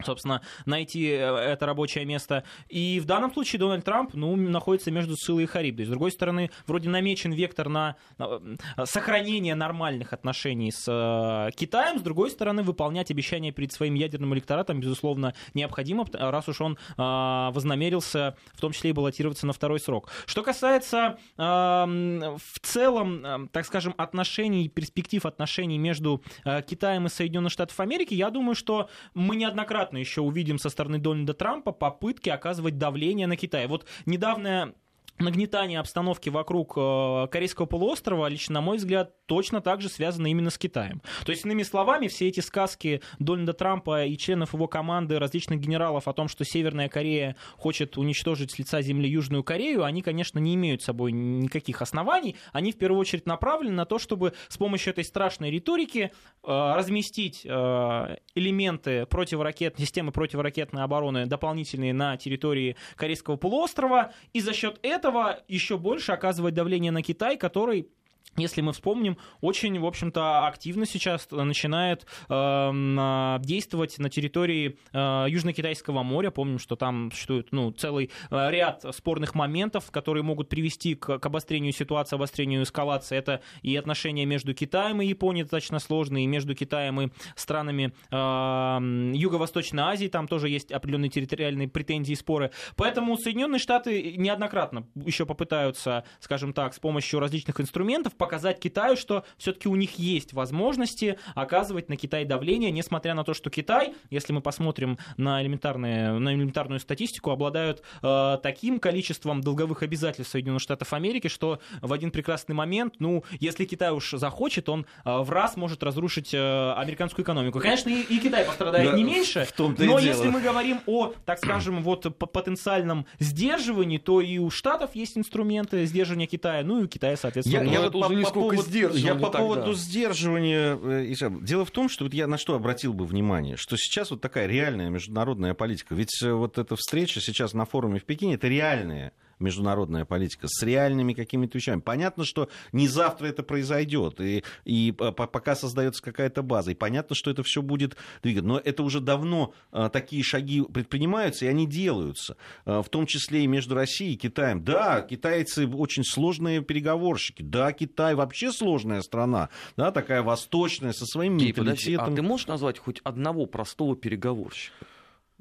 собственно, 0.04 0.42
найти 0.66 1.08
э, 1.08 1.18
это 1.18 1.66
рабочее 1.66 2.06
место. 2.06 2.44
И 2.70 3.00
в 3.00 3.06
данном 3.06 3.34
случае 3.34 3.60
Дональд 3.60 3.86
Трамп 3.86 4.14
ну, 4.14 4.36
находится 4.36 4.92
между 4.92 5.16
Силой 5.16 5.44
и 5.44 5.46
Харибдой. 5.46 5.86
С 5.86 5.90
другой 5.90 6.12
стороны, 6.12 6.52
вроде 6.68 6.90
намечен 6.90 7.32
вектор 7.32 7.70
на 7.70 7.96
э, 8.20 8.40
сохранение 8.86 9.56
нормальных 9.56 10.14
отношений 10.14 10.72
с 10.72 10.86
э, 10.88 11.52
Китаем. 11.56 12.00
С 12.00 12.02
другой 12.02 12.30
стороны, 12.30 12.64
выполнять 12.64 13.12
обещания 13.12 13.52
перед 13.52 13.72
своим 13.72 13.94
ядерным 13.94 14.34
электоратом, 14.34 14.80
безусловно, 14.80 15.34
необходимо, 15.54 16.06
раз 16.14 16.48
уж 16.50 16.62
он 16.62 16.78
вознамерился 16.98 18.36
в 18.54 18.62
том 18.62 18.72
числе 18.72 18.90
и 18.92 18.94
баллотироваться 18.94 19.48
на 19.48 19.54
второй 19.54 19.80
срок. 19.80 20.10
Что 20.26 20.44
касается 20.44 21.18
в 21.38 22.60
целом, 22.62 23.50
так 23.52 23.66
скажем, 23.66 23.94
отношений, 23.98 24.70
перспектив 24.70 25.26
отношений 25.26 25.78
между 25.78 26.22
Китаем 26.68 27.08
и 27.08 27.10
Соединенных 27.10 27.52
Штатов 27.52 27.80
Америки, 27.80 28.14
я 28.14 28.30
думаю, 28.30 28.56
что 28.56 28.90
мы 29.14 29.36
неоднократно 29.36 29.75
неоднократно 29.76 29.98
еще 29.98 30.22
увидим 30.22 30.58
со 30.58 30.70
стороны 30.70 31.00
Дональда 31.00 31.34
Трампа 31.34 31.72
попытки 31.72 32.30
оказывать 32.30 32.78
давление 32.78 33.28
на 33.28 33.36
Китай. 33.36 33.68
Вот 33.68 33.86
недавняя 34.06 34.74
нагнетание 35.20 35.80
обстановки 35.80 36.30
вокруг 36.30 36.74
э, 36.76 37.28
Корейского 37.32 37.66
полуострова, 37.66 38.28
лично 38.28 38.56
на 38.56 38.62
мой 38.62 38.78
взгляд, 38.78 39.14
точно 39.26 39.62
так 39.62 39.82
же 39.82 39.90
связано 39.90 40.28
именно 40.28 40.50
с 40.50 40.58
Китаем. 40.58 41.02
То 41.26 41.32
есть, 41.32 41.46
иными 41.46 41.64
словами, 41.64 42.08
все 42.08 42.28
эти 42.28 42.42
сказки 42.42 43.02
Дональда 43.20 43.54
Трампа 43.54 44.06
и 44.06 44.18
членов 44.18 44.54
его 44.54 44.68
команды, 44.68 45.20
различных 45.20 45.60
генералов 45.60 46.08
о 46.08 46.14
том, 46.14 46.28
что 46.28 46.44
Северная 46.44 46.90
Корея 46.90 47.36
хочет 47.58 47.98
уничтожить 47.98 48.52
с 48.52 48.60
лица 48.60 48.82
земли 48.82 49.10
Южную 49.10 49.44
Корею, 49.44 49.84
они, 49.84 50.02
конечно, 50.02 50.40
не 50.40 50.56
имеют 50.56 50.82
с 50.82 50.86
собой 50.86 51.12
никаких 51.12 51.82
оснований. 51.82 52.36
Они, 52.52 52.72
в 52.72 52.78
первую 52.78 53.00
очередь, 53.00 53.26
направлены 53.26 53.76
на 53.76 53.86
то, 53.86 54.00
чтобы 54.00 54.34
с 54.48 54.58
помощью 54.58 54.92
этой 54.92 55.04
страшной 55.04 55.50
риторики 55.50 56.12
э, 56.44 56.74
разместить 56.76 57.42
э, 57.46 58.16
элементы 58.36 59.06
противоракет, 59.06 59.80
системы 59.80 60.12
противоракетной 60.12 60.84
обороны 60.84 61.26
дополнительные 61.26 61.94
на 61.94 62.18
территории 62.18 62.76
Корейского 62.96 63.38
полуострова, 63.38 64.12
и 64.34 64.42
за 64.42 64.54
счет 64.54 64.80
этого 64.82 65.05
этого 65.06 65.40
еще 65.48 65.78
больше 65.78 66.12
оказывать 66.12 66.54
давление 66.54 66.92
на 66.92 67.02
Китай, 67.02 67.38
который 67.38 67.90
если 68.38 68.62
мы 68.62 68.74
вспомним, 68.74 69.18
очень, 69.42 69.80
в 69.80 69.86
общем-то, 69.86 70.46
активно 70.48 70.86
сейчас 70.86 71.28
начинает 71.32 72.06
э, 72.30 73.38
действовать 73.42 73.98
на 73.98 74.10
территории 74.10 74.78
э, 74.92 75.26
Южно-Китайского 75.30 76.04
моря. 76.04 76.32
Помним, 76.32 76.60
что 76.60 76.76
там 76.76 77.12
существует 77.12 77.48
ну, 77.52 77.72
целый 77.72 78.12
э, 78.30 78.52
ряд 78.52 78.86
спорных 78.94 79.36
моментов, 79.36 79.90
которые 79.92 80.24
могут 80.24 80.50
привести 80.50 80.96
к, 80.96 81.20
к 81.20 81.26
обострению 81.26 81.72
ситуации, 81.72 82.16
обострению 82.16 82.64
эскалации. 82.64 83.18
Это 83.18 83.42
и 83.62 83.76
отношения 83.76 84.26
между 84.26 84.54
Китаем 84.54 85.02
и 85.02 85.06
Японией 85.06 85.44
достаточно 85.44 85.80
сложные, 85.80 86.26
и 86.26 86.28
между 86.28 86.56
Китаем 86.56 87.02
и 87.02 87.10
странами 87.36 87.94
э, 88.12 89.16
Юго-Восточной 89.16 89.84
Азии. 89.84 90.08
Там 90.08 90.28
тоже 90.28 90.50
есть 90.50 90.72
определенные 90.72 91.10
территориальные 91.10 91.70
претензии 91.70 92.14
и 92.14 92.16
споры. 92.16 92.52
Поэтому 92.76 93.18
Соединенные 93.18 93.60
Штаты 93.60 94.16
неоднократно 94.18 94.88
еще 94.96 95.26
попытаются, 95.26 96.04
скажем 96.20 96.54
так, 96.54 96.74
с 96.74 96.80
помощью 96.80 97.20
различных 97.20 97.60
инструментов 97.62 98.16
показать 98.26 98.60
Китаю, 98.60 98.98
что 98.98 99.24
все-таки 99.38 99.70
у 99.70 99.76
них 99.76 100.00
есть 100.00 100.34
возможности 100.34 101.20
оказывать 101.36 101.90
на 101.90 101.96
Китай 101.96 102.26
давление, 102.26 102.72
несмотря 102.72 103.14
на 103.14 103.24
то, 103.24 103.36
что 103.36 103.52
Китай, 103.52 103.94
если 104.10 104.34
мы 104.34 104.42
посмотрим 104.42 104.98
на, 105.18 105.44
элементарные, 105.44 106.14
на 106.14 106.34
элементарную 106.34 106.80
статистику, 106.80 107.30
обладают 107.30 107.84
э, 108.02 108.38
таким 108.42 108.80
количеством 108.80 109.42
долговых 109.42 109.84
обязательств 109.84 110.32
Соединенных 110.32 110.64
Штатов 110.64 110.92
Америки, 110.94 111.28
что 111.28 111.60
в 111.82 111.94
один 111.94 112.10
прекрасный 112.10 112.56
момент, 112.56 112.96
ну, 112.98 113.24
если 113.40 113.66
Китай 113.66 113.92
уж 113.92 114.10
захочет, 114.12 114.70
он 114.70 114.88
э, 115.06 115.18
в 115.20 115.30
раз 115.30 115.56
может 115.56 115.84
разрушить 115.84 116.34
э, 116.34 116.74
американскую 116.74 117.24
экономику. 117.24 117.60
Конечно, 117.60 117.90
и, 117.90 118.02
и 118.02 118.20
Китай 118.20 118.44
пострадает 118.44 118.90
да, 118.90 118.98
не 118.98 119.04
меньше, 119.04 119.48
но 119.60 120.00
если 120.00 120.30
мы 120.30 120.42
говорим 120.42 120.80
о, 120.88 121.14
так 121.26 121.38
скажем, 121.38 121.84
вот 121.84 122.18
потенциальном 122.18 123.06
сдерживании, 123.20 124.00
то 124.00 124.20
и 124.20 124.40
у 124.40 124.50
Штатов 124.50 124.96
есть 124.96 125.16
инструменты 125.16 125.86
сдерживания 125.86 126.26
Китая, 126.26 126.64
ну 126.64 126.82
и 126.82 126.84
у 126.86 126.88
Китая, 126.88 127.16
соответственно. 127.18 127.64
Я, 127.64 127.72
я 127.72 127.82
вот 127.82 127.94
не 128.16 128.26
сколько 128.26 128.56
поводу, 128.56 128.98
Я 128.98 129.16
по 129.16 129.30
тогда. 129.30 129.40
поводу 129.40 129.74
сдерживания... 129.74 130.78
Э, 130.82 131.40
дело 131.42 131.66
в 131.66 131.72
том, 131.72 131.90
что 131.90 132.06
вот 132.06 132.14
я 132.14 132.28
на 132.28 132.38
что 132.38 132.56
обратил 132.56 132.94
бы 132.94 133.06
внимание, 133.06 133.58
что 133.58 133.78
сейчас 133.78 134.12
вот 134.12 134.22
такая 134.22 134.48
реальная 134.48 134.90
международная 134.90 135.54
политика. 135.54 135.96
Ведь 135.96 136.22
э, 136.24 136.32
вот 136.32 136.58
эта 136.58 136.76
встреча 136.76 137.22
сейчас 137.22 137.54
на 137.54 137.66
форуме 137.66 138.00
в 138.00 138.04
Пекине, 138.04 138.36
это 138.36 138.48
реальная 138.48 139.14
международная 139.40 140.06
политика 140.06 140.48
с 140.48 140.64
реальными 140.64 141.14
какими-то 141.14 141.58
вещами. 141.58 141.82
Понятно, 141.82 142.26
что 142.26 142.50
не 142.72 142.88
завтра 142.88 143.28
это 143.28 143.44
произойдет, 143.44 144.20
и, 144.22 144.44
и 144.64 144.92
пока 144.92 145.56
создается 145.56 146.02
какая-то 146.02 146.42
база, 146.42 146.72
и 146.72 146.76
понятно, 146.76 147.16
что 147.16 147.32
это 147.32 147.44
все 147.44 147.62
будет 147.62 147.96
двигаться. 148.24 148.48
Но 148.48 148.60
это 148.60 148.84
уже 148.84 149.00
давно 149.00 149.54
а, 149.72 149.90
такие 149.90 150.24
шаги 150.24 150.62
предпринимаются, 150.62 151.46
и 151.46 151.48
они 151.48 151.68
делаются, 151.68 152.38
а, 152.66 152.82
в 152.82 152.90
том 152.90 153.06
числе 153.06 153.44
и 153.44 153.48
между 153.48 153.76
Россией 153.76 154.14
и 154.14 154.18
Китаем. 154.18 154.64
Да, 154.64 155.02
китайцы 155.02 155.68
очень 155.68 156.04
сложные 156.04 156.62
переговорщики, 156.62 157.42
да, 157.42 157.72
Китай 157.72 158.16
вообще 158.16 158.52
сложная 158.52 159.02
страна, 159.02 159.50
да, 159.78 159.92
такая 159.92 160.22
восточная, 160.24 160.94
со 160.94 161.06
своим 161.06 161.38
Кей, 161.38 161.48
менталитетом. 161.50 161.76
Подожди, 161.76 161.96
а 161.96 162.16
ты 162.16 162.22
можешь 162.22 162.48
назвать 162.48 162.80
хоть 162.80 163.02
одного 163.04 163.46
простого 163.46 163.96
переговорщика? 163.96 164.74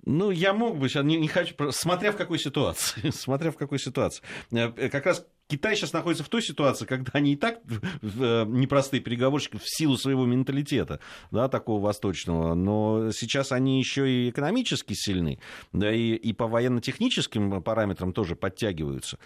Ну, 0.06 0.30
я 0.30 0.52
мог 0.52 0.78
бы 0.78 0.88
сейчас, 0.88 1.04
не, 1.04 1.16
не 1.16 1.28
хочу, 1.28 1.54
смотря 1.70 2.12
в 2.12 2.16
какой 2.16 2.38
ситуации, 2.38 3.10
смотря 3.14 3.50
в 3.50 3.56
какой 3.56 3.78
ситуации. 3.78 4.22
Э, 4.52 4.88
как 4.88 5.06
раз 5.06 5.26
Китай 5.46 5.76
сейчас 5.76 5.92
находится 5.92 6.24
в 6.24 6.28
той 6.28 6.42
ситуации, 6.42 6.84
когда 6.84 7.12
они 7.14 7.32
и 7.32 7.36
так 7.36 7.60
э, 8.02 8.44
непростые 8.46 9.00
переговорщики 9.00 9.56
в 9.56 9.64
силу 9.64 9.96
своего 9.96 10.26
менталитета, 10.26 11.00
да, 11.30 11.48
такого 11.48 11.82
восточного, 11.82 12.54
но 12.54 13.12
сейчас 13.12 13.52
они 13.52 13.78
еще 13.78 14.10
и 14.10 14.30
экономически 14.30 14.92
сильны, 14.94 15.38
да, 15.72 15.92
и, 15.92 16.14
и 16.14 16.32
по 16.32 16.48
военно-техническим 16.48 17.62
параметрам 17.62 18.12
тоже 18.12 18.36
подтягиваются. 18.36 19.18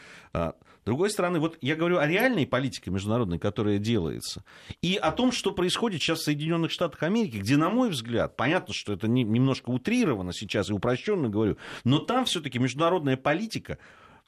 С 0.83 0.85
другой 0.85 1.11
стороны, 1.11 1.39
вот 1.39 1.59
я 1.61 1.77
говорю 1.77 1.99
о 1.99 2.07
реальной 2.07 2.47
политике 2.47 2.91
международной, 2.91 3.39
которая 3.39 3.79
делается, 3.79 4.45
и 4.83 4.97
о 4.97 5.13
том, 5.13 5.33
что 5.33 5.53
происходит 5.53 6.01
сейчас 6.03 6.21
в 6.21 6.25
Соединенных 6.25 6.71
Штатах 6.71 7.03
Америки, 7.03 7.37
где, 7.37 7.57
на 7.57 7.71
мой 7.71 7.91
взгляд, 7.91 8.37
понятно, 8.37 8.75
что 8.75 8.93
это 8.93 9.09
немножко 9.09 9.71
утрировано 9.71 10.33
сейчас 10.33 10.71
и 10.71 10.73
упрощенно 10.73 11.29
говорю, 11.29 11.57
но 11.85 11.99
там 11.99 12.25
все-таки 12.25 12.59
международная 12.59 13.17
политика 13.17 13.79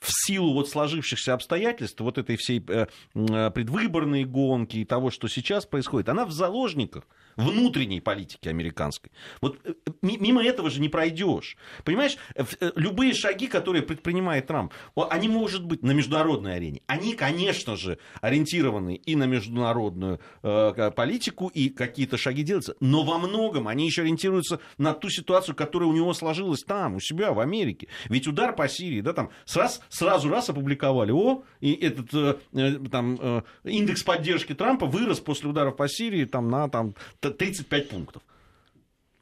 в 0.01 0.09
силу 0.09 0.55
вот 0.55 0.69
сложившихся 0.69 1.35
обстоятельств, 1.35 2.01
вот 2.01 2.17
этой 2.19 2.37
всей 2.37 2.65
э, 2.67 2.87
предвыборной 3.15 4.25
гонки 4.25 4.79
и 4.79 4.85
того, 4.85 5.11
что 5.11 5.29
сейчас 5.29 5.67
происходит, 5.67 6.09
она 6.09 6.25
в 6.25 6.33
заложниках 6.33 7.05
внутренней 7.41 8.01
политики 8.01 8.49
американской. 8.49 9.13
Вот 9.41 9.59
э, 9.65 9.75
мимо 10.03 10.45
этого 10.45 10.71
же 10.71 10.81
не 10.81 10.89
пройдешь. 10.89 11.57
Понимаешь, 11.85 12.17
э, 12.35 12.45
любые 12.77 13.15
шаги, 13.15 13.47
которые 13.47 13.83
предпринимает 13.83 14.47
Трамп, 14.47 14.73
они, 15.11 15.29
может 15.29 15.65
быть, 15.65 15.83
на 15.83 15.93
международной 15.93 16.57
арене. 16.57 16.83
Они, 16.87 17.15
конечно 17.15 17.77
же, 17.77 17.99
ориентированы 18.21 18.95
и 18.95 19.17
на 19.17 19.25
международную 19.25 20.21
э, 20.43 20.91
политику, 20.95 21.49
и 21.49 21.69
какие-то 21.69 22.17
шаги 22.17 22.43
делаются. 22.43 22.77
Но 22.81 23.03
во 23.03 23.19
многом 23.19 23.69
они 23.69 23.87
еще 23.87 24.03
ориентируются 24.03 24.61
на 24.79 24.93
ту 24.95 25.09
ситуацию, 25.09 25.55
которая 25.55 25.89
у 25.89 25.93
него 25.93 26.15
сложилась 26.15 26.63
там, 26.63 26.97
у 26.97 27.01
себя, 27.01 27.33
в 27.33 27.41
Америке. 27.41 27.89
Ведь 28.09 28.27
удар 28.27 28.55
по 28.55 28.69
Сирии, 28.69 29.01
да, 29.01 29.13
там 29.13 29.31
сразу, 29.45 29.81
сразу 29.89 30.29
раз 30.29 30.49
опубликовали, 30.51 31.13
о, 31.13 31.43
и 31.61 31.73
этот 31.73 32.15
э, 32.15 32.37
э 32.55 32.79
там, 32.91 33.19
э, 33.21 33.43
индекс 33.65 34.03
поддержки 34.03 34.55
Трампа 34.55 34.87
вырос 34.87 35.21
после 35.21 35.51
ударов 35.51 35.77
по 35.77 35.89
Сирии 35.89 36.25
там, 36.25 36.49
на 36.49 36.69
там, 36.69 36.95
35 37.31 37.89
пунктов. 37.89 38.23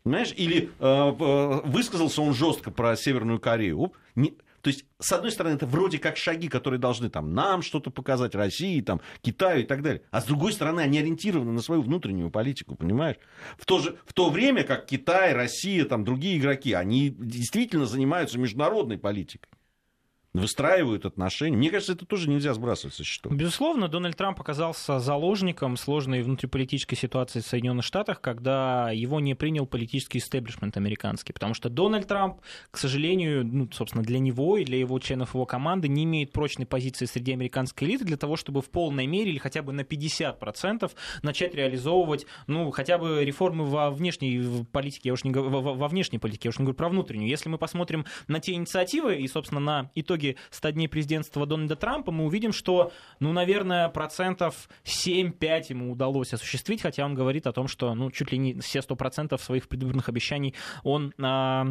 Понимаешь? 0.02 0.32
Или 0.36 0.70
э, 0.78 0.84
э, 0.84 1.60
высказался 1.64 2.22
он 2.22 2.34
жестко 2.34 2.70
про 2.70 2.96
Северную 2.96 3.40
Корею. 3.40 3.92
Не, 4.14 4.36
то 4.62 4.70
есть, 4.70 4.84
с 4.98 5.12
одной 5.12 5.30
стороны, 5.30 5.54
это 5.54 5.66
вроде 5.66 5.98
как 5.98 6.16
шаги, 6.16 6.48
которые 6.48 6.80
должны 6.80 7.10
там, 7.10 7.32
нам 7.32 7.62
что-то 7.62 7.90
показать, 7.90 8.34
России, 8.34 8.80
там, 8.80 9.00
Китаю 9.22 9.62
и 9.62 9.64
так 9.64 9.82
далее. 9.82 10.02
А 10.10 10.20
с 10.20 10.24
другой 10.24 10.52
стороны, 10.52 10.80
они 10.80 10.98
ориентированы 10.98 11.52
на 11.52 11.60
свою 11.60 11.82
внутреннюю 11.82 12.30
политику, 12.30 12.74
понимаешь? 12.74 13.16
В 13.56 13.66
то, 13.66 13.78
же, 13.78 13.98
в 14.04 14.12
то 14.12 14.30
время 14.30 14.64
как 14.64 14.86
Китай, 14.86 15.32
Россия, 15.32 15.84
там, 15.84 16.04
другие 16.04 16.38
игроки, 16.38 16.72
они 16.72 17.10
действительно 17.10 17.86
занимаются 17.86 18.38
международной 18.38 18.98
политикой 18.98 19.48
выстраивают 20.34 21.06
отношения. 21.06 21.56
Мне 21.56 21.70
кажется, 21.70 21.94
это 21.94 22.06
тоже 22.06 22.28
нельзя 22.28 22.52
сбрасывать 22.54 22.94
со 22.94 23.04
счетов. 23.04 23.32
Безусловно, 23.32 23.88
Дональд 23.88 24.16
Трамп 24.16 24.40
оказался 24.40 24.98
заложником 24.98 25.76
сложной 25.76 26.22
внутриполитической 26.22 26.96
ситуации 26.96 27.40
в 27.40 27.46
Соединенных 27.46 27.84
Штатах, 27.84 28.20
когда 28.20 28.90
его 28.90 29.20
не 29.20 29.34
принял 29.34 29.66
политический 29.66 30.18
истеблишмент 30.18 30.76
американский. 30.76 31.32
Потому 31.32 31.54
что 31.54 31.70
Дональд 31.70 32.06
Трамп, 32.06 32.40
к 32.70 32.76
сожалению, 32.76 33.44
ну, 33.46 33.68
собственно, 33.72 34.04
для 34.04 34.18
него 34.18 34.58
и 34.58 34.64
для 34.64 34.78
его 34.78 34.98
членов 34.98 35.34
его 35.34 35.46
команды 35.46 35.88
не 35.88 36.04
имеет 36.04 36.32
прочной 36.32 36.66
позиции 36.66 37.06
среди 37.06 37.32
американской 37.32 37.88
элиты 37.88 38.04
для 38.04 38.16
того, 38.16 38.36
чтобы 38.36 38.60
в 38.60 38.70
полной 38.70 39.06
мере 39.06 39.30
или 39.30 39.38
хотя 39.38 39.62
бы 39.62 39.72
на 39.72 39.80
50% 39.80 40.90
начать 41.22 41.54
реализовывать, 41.54 42.26
ну, 42.46 42.70
хотя 42.70 42.98
бы 42.98 43.24
реформы 43.24 43.64
во 43.64 43.90
внешней 43.90 44.64
политике, 44.72 45.08
я 45.08 45.12
уж 45.14 45.24
не 45.24 45.32
во, 45.32 45.48
во 45.48 45.88
внешней 45.88 46.18
политике, 46.18 46.48
я 46.48 46.50
уж 46.50 46.58
не 46.58 46.64
говорю 46.64 46.76
про 46.76 46.88
внутреннюю. 46.88 47.28
Если 47.28 47.48
мы 47.48 47.56
посмотрим 47.56 48.04
на 48.26 48.40
те 48.40 48.52
инициативы 48.52 49.16
и, 49.16 49.26
собственно, 49.26 49.60
на 49.60 49.90
итоги 49.94 50.17
итоге 50.18 50.36
100 50.50 50.70
дней 50.70 50.88
президентства 50.88 51.46
Дональда 51.46 51.76
Трампа 51.76 52.10
мы 52.10 52.26
увидим, 52.26 52.52
что, 52.52 52.92
ну, 53.20 53.32
наверное, 53.32 53.88
процентов 53.88 54.68
7-5 54.84 55.66
ему 55.70 55.92
удалось 55.92 56.34
осуществить, 56.34 56.82
хотя 56.82 57.04
он 57.04 57.14
говорит 57.14 57.46
о 57.46 57.52
том, 57.52 57.68
что, 57.68 57.94
ну, 57.94 58.10
чуть 58.10 58.32
ли 58.32 58.38
не 58.38 58.60
все 58.60 58.80
100% 58.80 59.38
своих 59.38 59.68
предвыборных 59.68 60.08
обещаний 60.08 60.54
он 60.82 61.14
а, 61.20 61.66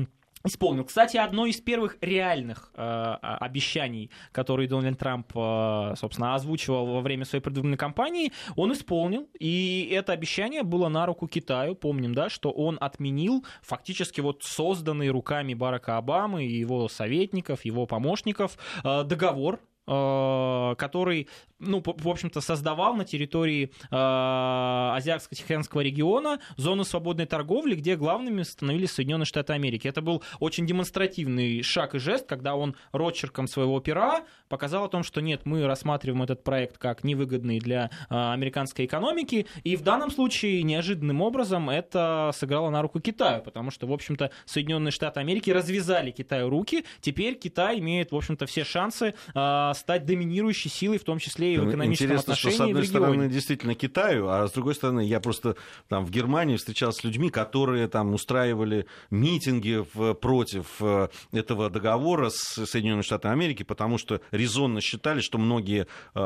исполнил. 0.46 0.84
Кстати, 0.86 1.18
одно 1.18 1.46
из 1.46 1.60
первых 1.62 1.98
реальных 2.02 2.72
э, 2.76 2.82
обещаний, 3.22 4.12
которые 4.32 4.68
Дональд 4.68 4.98
Трамп, 4.98 5.32
э, 5.36 5.94
собственно, 5.98 6.36
озвучивал 6.36 6.86
во 6.86 7.02
время 7.02 7.26
своей 7.26 7.44
предвыборной 7.44 7.78
кампании, 7.78 8.32
он 8.56 8.74
исполнил. 8.74 9.30
И 9.40 9.90
это 9.92 10.14
обещание 10.14 10.64
было 10.64 10.88
на 10.88 11.06
руку 11.06 11.28
Китаю. 11.28 11.76
Помним, 11.76 12.14
да, 12.14 12.30
что 12.30 12.52
он 12.52 12.78
отменил 12.80 13.46
фактически 13.62 14.22
вот 14.22 14.44
созданный 14.44 15.10
руками 15.10 15.54
Барака 15.54 15.98
Обамы 15.98 16.46
и 16.46 16.58
его 16.58 16.88
советников, 16.88 17.66
его 17.66 17.86
помощников 17.86 18.58
э, 18.84 19.04
договор 19.04 19.60
который, 19.88 21.30
ну, 21.60 21.82
в 21.86 22.10
общем-то, 22.10 22.42
создавал 22.42 22.96
на 22.96 23.06
территории 23.06 23.72
э, 23.90 23.96
Азиатско-Тихоокеанского 23.96 25.82
региона 25.82 26.40
зону 26.58 26.84
свободной 26.84 27.26
торговли, 27.26 27.76
где 27.76 27.96
главными 27.96 28.44
становились 28.44 28.92
Соединенные 28.92 29.26
Штаты 29.26 29.54
Америки. 29.54 29.88
Это 29.88 30.02
был 30.02 30.24
очень 30.40 30.68
демонстративный 30.68 31.64
шаг 31.64 31.96
и 31.96 32.00
жест, 32.00 32.28
когда 32.28 32.56
он 32.56 32.76
ротчерком 32.92 33.48
своего 33.48 33.80
пера 33.80 34.26
показал 34.50 34.86
о 34.86 34.90
том, 34.90 35.04
что 35.04 35.22
нет, 35.22 35.46
мы 35.46 35.66
рассматриваем 35.66 36.24
этот 36.24 36.44
проект 36.44 36.78
как 36.78 37.04
невыгодный 37.04 37.60
для 37.60 37.90
э, 38.10 38.16
американской 38.34 38.86
экономики, 38.86 39.48
и 39.64 39.76
в 39.76 39.82
данном 39.82 40.12
случае 40.12 40.64
неожиданным 40.64 41.22
образом 41.22 41.70
это 41.70 42.32
сыграло 42.34 42.70
на 42.70 42.82
руку 42.82 43.00
Китаю, 43.00 43.42
потому 43.42 43.72
что, 43.72 43.88
в 43.88 43.94
общем-то, 43.94 44.32
Соединенные 44.46 44.92
Штаты 44.92 45.20
Америки 45.20 45.50
развязали 45.50 46.12
Китаю 46.12 46.50
руки, 46.50 46.86
теперь 47.02 47.36
Китай 47.36 47.80
имеет, 47.80 48.12
в 48.12 48.16
общем-то, 48.16 48.46
все 48.46 48.64
шансы 48.64 49.14
э, 49.34 49.72
стать 49.78 50.06
доминирующей 50.06 50.70
силой, 50.70 50.98
в 50.98 51.04
том 51.04 51.20
числе 51.20 51.56
и 51.56 51.58
в 51.58 51.70
экономическом 51.70 52.08
Интересно, 52.08 52.34
отношении 52.34 52.56
что 52.56 52.64
с 52.64 52.68
одной 52.68 52.86
стороны 52.86 53.30
действительно 53.30 53.76
Китаю, 53.76 54.28
а 54.28 54.48
с 54.48 54.52
другой 54.52 54.76
стороны 54.76 55.02
я 55.02 55.20
просто 55.20 55.56
там 55.88 56.06
в 56.06 56.12
Германии 56.12 56.58
встречался 56.58 57.02
с 57.02 57.04
людьми, 57.04 57.30
которые 57.30 57.88
там 57.88 58.14
устраивали 58.14 58.86
митинги 59.10 59.86
в, 59.94 60.14
против 60.14 60.68
э, 60.82 61.10
этого 61.32 61.70
договора 61.70 62.30
с 62.30 62.66
Соединенными 62.66 63.04
Штатами 63.04 63.34
Америки, 63.34 63.64
потому 63.64 63.98
что 63.98 64.22
резонно 64.32 64.82
считали, 64.82 65.22
что 65.22 65.38
многие 65.38 65.88
э, 66.16 66.20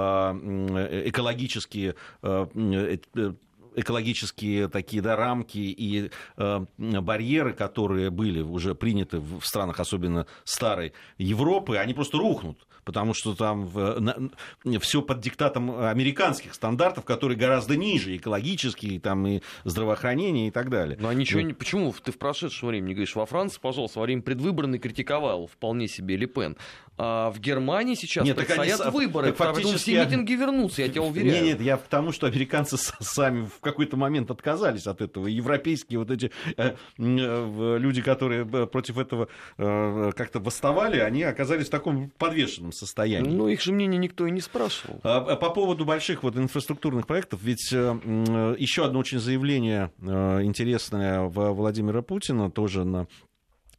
э, 3.15 3.33
экологические 3.75 4.67
такие 4.67 5.01
да, 5.01 5.15
рамки 5.15 5.57
и 5.57 6.12
э, 6.38 6.65
барьеры, 6.77 7.53
которые 7.53 8.10
были 8.10 8.41
уже 8.41 8.75
приняты 8.75 9.19
в 9.19 9.41
странах, 9.43 9.79
особенно 9.79 10.27
старой 10.43 10.93
Европы, 11.17 11.77
они 11.77 11.93
просто 11.93 12.17
рухнут 12.17 12.65
потому 12.84 13.13
что 13.13 13.36
там 13.36 13.69
все 14.79 15.01
под 15.01 15.19
диктатом 15.19 15.84
американских 15.84 16.53
стандартов, 16.53 17.05
которые 17.05 17.38
гораздо 17.38 17.77
ниже, 17.77 18.15
экологические, 18.15 18.99
там 18.99 19.25
и 19.27 19.41
здравоохранение 19.63 20.47
и 20.47 20.51
так 20.51 20.69
далее. 20.69 20.97
Ну 20.99 21.07
а 21.07 21.13
ничего 21.13 21.41
не... 21.41 21.53
Почему 21.53 21.93
ты 22.03 22.12
в 22.12 22.17
прошедшем 22.17 22.69
времени 22.69 22.93
говоришь, 22.93 23.15
во 23.15 23.25
Франции, 23.25 23.60
пожалуйста, 23.62 23.99
во 23.99 24.05
время 24.05 24.21
предвыборной 24.21 24.79
критиковал 24.79 25.47
вполне 25.47 25.88
себе 25.88 26.17
Лепен. 26.17 26.57
А 26.97 27.31
в 27.31 27.39
Германии 27.39 27.95
сейчас 27.95 28.25
нет, 28.25 28.36
предстоят 28.36 28.81
они, 28.81 28.91
выборы, 28.91 29.27
так 29.31 29.55
фактически... 29.55 29.77
все 29.77 30.05
митинги 30.05 30.34
вернутся, 30.34 30.81
я 30.81 30.89
тебя 30.89 31.01
уверяю. 31.01 31.34
Нет, 31.34 31.60
нет, 31.60 31.62
я 31.62 31.77
к 31.77 31.88
тому, 31.88 32.12
что 32.12 32.27
американцы 32.27 32.77
сами 32.77 33.49
в 33.62 33.63
какой-то 33.63 33.95
момент 33.95 34.32
отказались 34.32 34.88
от 34.88 35.02
этого. 35.02 35.28
Европейские 35.28 36.00
вот 36.00 36.10
эти 36.10 36.32
э, 36.58 36.74
э, 36.97 37.78
люди, 37.78 38.02
которые 38.02 38.41
э, 38.52 38.65
против 38.65 38.97
этого 38.97 39.28
э, 39.60 40.12
как-то 40.15 40.39
восставали, 40.39 40.97
они 40.97 41.21
оказались 41.21 41.67
в 41.67 41.69
таком 41.69 42.10
подвешенном 42.17 42.71
состоянии. 42.71 43.30
Ну, 43.30 43.47
их 43.47 43.62
же 43.62 43.71
мнение 43.71 44.00
никто 44.00 44.26
и 44.26 44.32
не 44.32 44.41
спрашивал. 44.41 45.00
А, 45.04 45.17
а 45.17 45.36
по 45.36 45.52
поводу 45.52 45.86
больших 45.86 46.24
вот 46.24 46.36
инфраструктурных 46.38 47.06
проектов, 47.06 47.41
ведь 47.43 47.71
э, 47.71 48.56
еще 48.58 48.84
одно 48.84 48.97
очень 48.97 49.19
заявление 49.19 49.91
э, 50.02 50.41
интересное 50.41 51.21
Владимира 51.21 52.02
Путина 52.02 52.50
тоже 52.50 52.84
на 52.84 53.06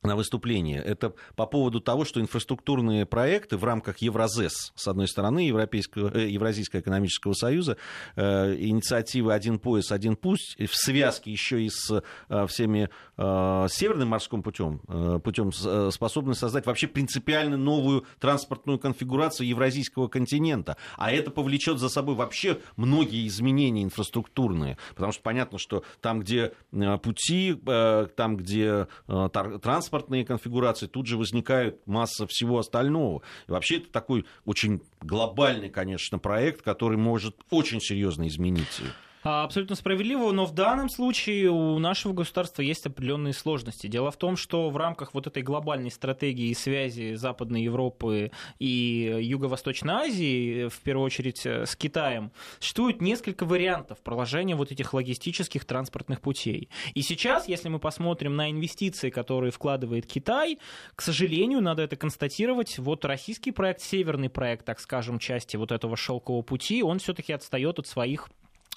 на 0.03 0.17
выступление. 0.17 0.83
Это 0.83 1.15
по 1.37 1.47
поводу 1.47 1.81
того, 1.81 2.05
что 2.05 2.21
инфраструктурные 2.21 3.07
проекты 3.07 3.57
в 3.57 3.65
рамках 3.65 3.99
Евразес, 3.99 4.73
с 4.75 4.89
одной 4.89 5.09
стороны, 5.09 5.41
Европейского, 5.41 6.11
э, 6.17 6.29
Евразийского 6.29 6.81
экономического 6.81 7.35
союза, 7.35 7.77
э, 8.17 8.57
инициативы 8.59 9.33
«Один 9.33 9.59
пояс, 9.59 9.93
один 9.93 10.17
путь», 10.17 10.57
в 10.59 10.75
связке 10.75 11.31
еще 11.31 11.63
и 11.63 11.71
с 11.71 12.03
э, 12.29 12.47
всеми 12.47 12.89
э, 13.17 13.67
Северным 13.71 14.09
морским 14.09 14.43
путем, 14.43 14.81
э, 14.89 15.21
путем 15.23 15.51
э, 15.65 15.91
способны 15.93 16.35
создать 16.35 16.67
вообще 16.67 16.89
принципиально 16.89 17.57
новую 17.57 18.05
транспортную 18.19 18.79
конфигурацию 18.79 19.47
евразийского 19.47 20.09
континента. 20.09 20.77
А 20.97 21.13
это 21.13 21.31
повлечет 21.31 21.79
за 21.79 21.89
собой 21.89 22.17
вообще 22.17 22.59
многие 22.77 23.27
изменения 23.29 23.83
инфраструктурные. 23.83 24.79
Потому 24.95 25.13
что 25.13 25.23
понятно, 25.23 25.59
что 25.59 25.85
там, 26.01 26.21
где 26.21 26.53
э, 26.73 26.99
пути, 26.99 27.57
э, 27.65 28.07
там, 28.17 28.37
где 28.37 28.89
э, 29.09 29.29
транспорт, 29.63 29.92
транспортные 29.93 30.25
конфигурации, 30.25 30.87
тут 30.87 31.07
же 31.07 31.19
возникает 31.19 31.87
масса 31.87 32.27
всего 32.27 32.59
остального. 32.59 33.23
И 33.47 33.51
вообще 33.51 33.77
это 33.77 33.91
такой 33.91 34.25
очень 34.47 34.81
глобальный, 35.03 35.69
конечно, 35.69 36.19
проект, 36.19 36.63
который 36.63 36.97
может 36.97 37.37
очень 37.51 37.81
серьезно 37.81 38.27
изменить 38.27 38.81
абсолютно 39.23 39.77
справедливо, 39.77 40.33
но 40.33 40.45
в 40.45 40.53
данном 40.53 40.89
случае 40.89 41.51
у 41.51 41.79
нашего 41.79 42.13
государства 42.13 42.63
есть 42.63 42.87
определенные 42.87 43.33
сложности. 43.33 43.87
Дело 43.87 44.11
в 44.11 44.17
том, 44.17 44.37
что 44.37 44.69
в 44.71 44.77
рамках 44.77 45.15
вот 45.15 45.27
этой 45.27 45.43
глобальной 45.43 45.91
стратегии 45.91 46.53
связи 46.55 47.15
Западной 47.15 47.63
Европы 47.63 48.33
и 48.59 49.19
Юго-Восточной 49.21 49.95
Азии, 49.95 50.69
в 50.69 50.81
первую 50.81 51.07
очередь 51.07 51.47
э, 51.47 51.67
с 51.67 51.77
Китаем, 51.77 52.33
существует 52.59 53.01
несколько 53.01 53.45
вариантов 53.45 53.99
проложения 54.03 54.57
вот 54.57 54.73
этих 54.73 54.93
логистических 54.93 55.65
транспортных 55.65 56.21
путей. 56.21 56.69
И 56.95 57.03
сейчас, 57.03 57.49
если 57.49 57.69
мы 57.69 57.79
посмотрим 57.79 58.35
на 58.35 58.51
инвестиции, 58.51 59.11
которые 59.11 59.53
вкладывает 59.53 60.07
Китай, 60.07 60.59
к 60.97 61.03
сожалению, 61.03 61.61
надо 61.61 61.83
это 61.83 61.97
констатировать, 61.97 62.79
вот 62.79 63.05
российский 63.05 63.53
проект, 63.53 63.83
северный 63.83 64.31
проект, 64.31 64.67
так 64.67 64.81
скажем, 64.81 65.19
части 65.19 65.57
вот 65.57 65.73
этого 65.73 65.97
шелкового 65.97 66.43
пути, 66.43 66.83
он 66.83 66.99
все-таки 66.99 67.33
отстает 67.33 67.79
от 67.79 67.87
своих 67.87 68.29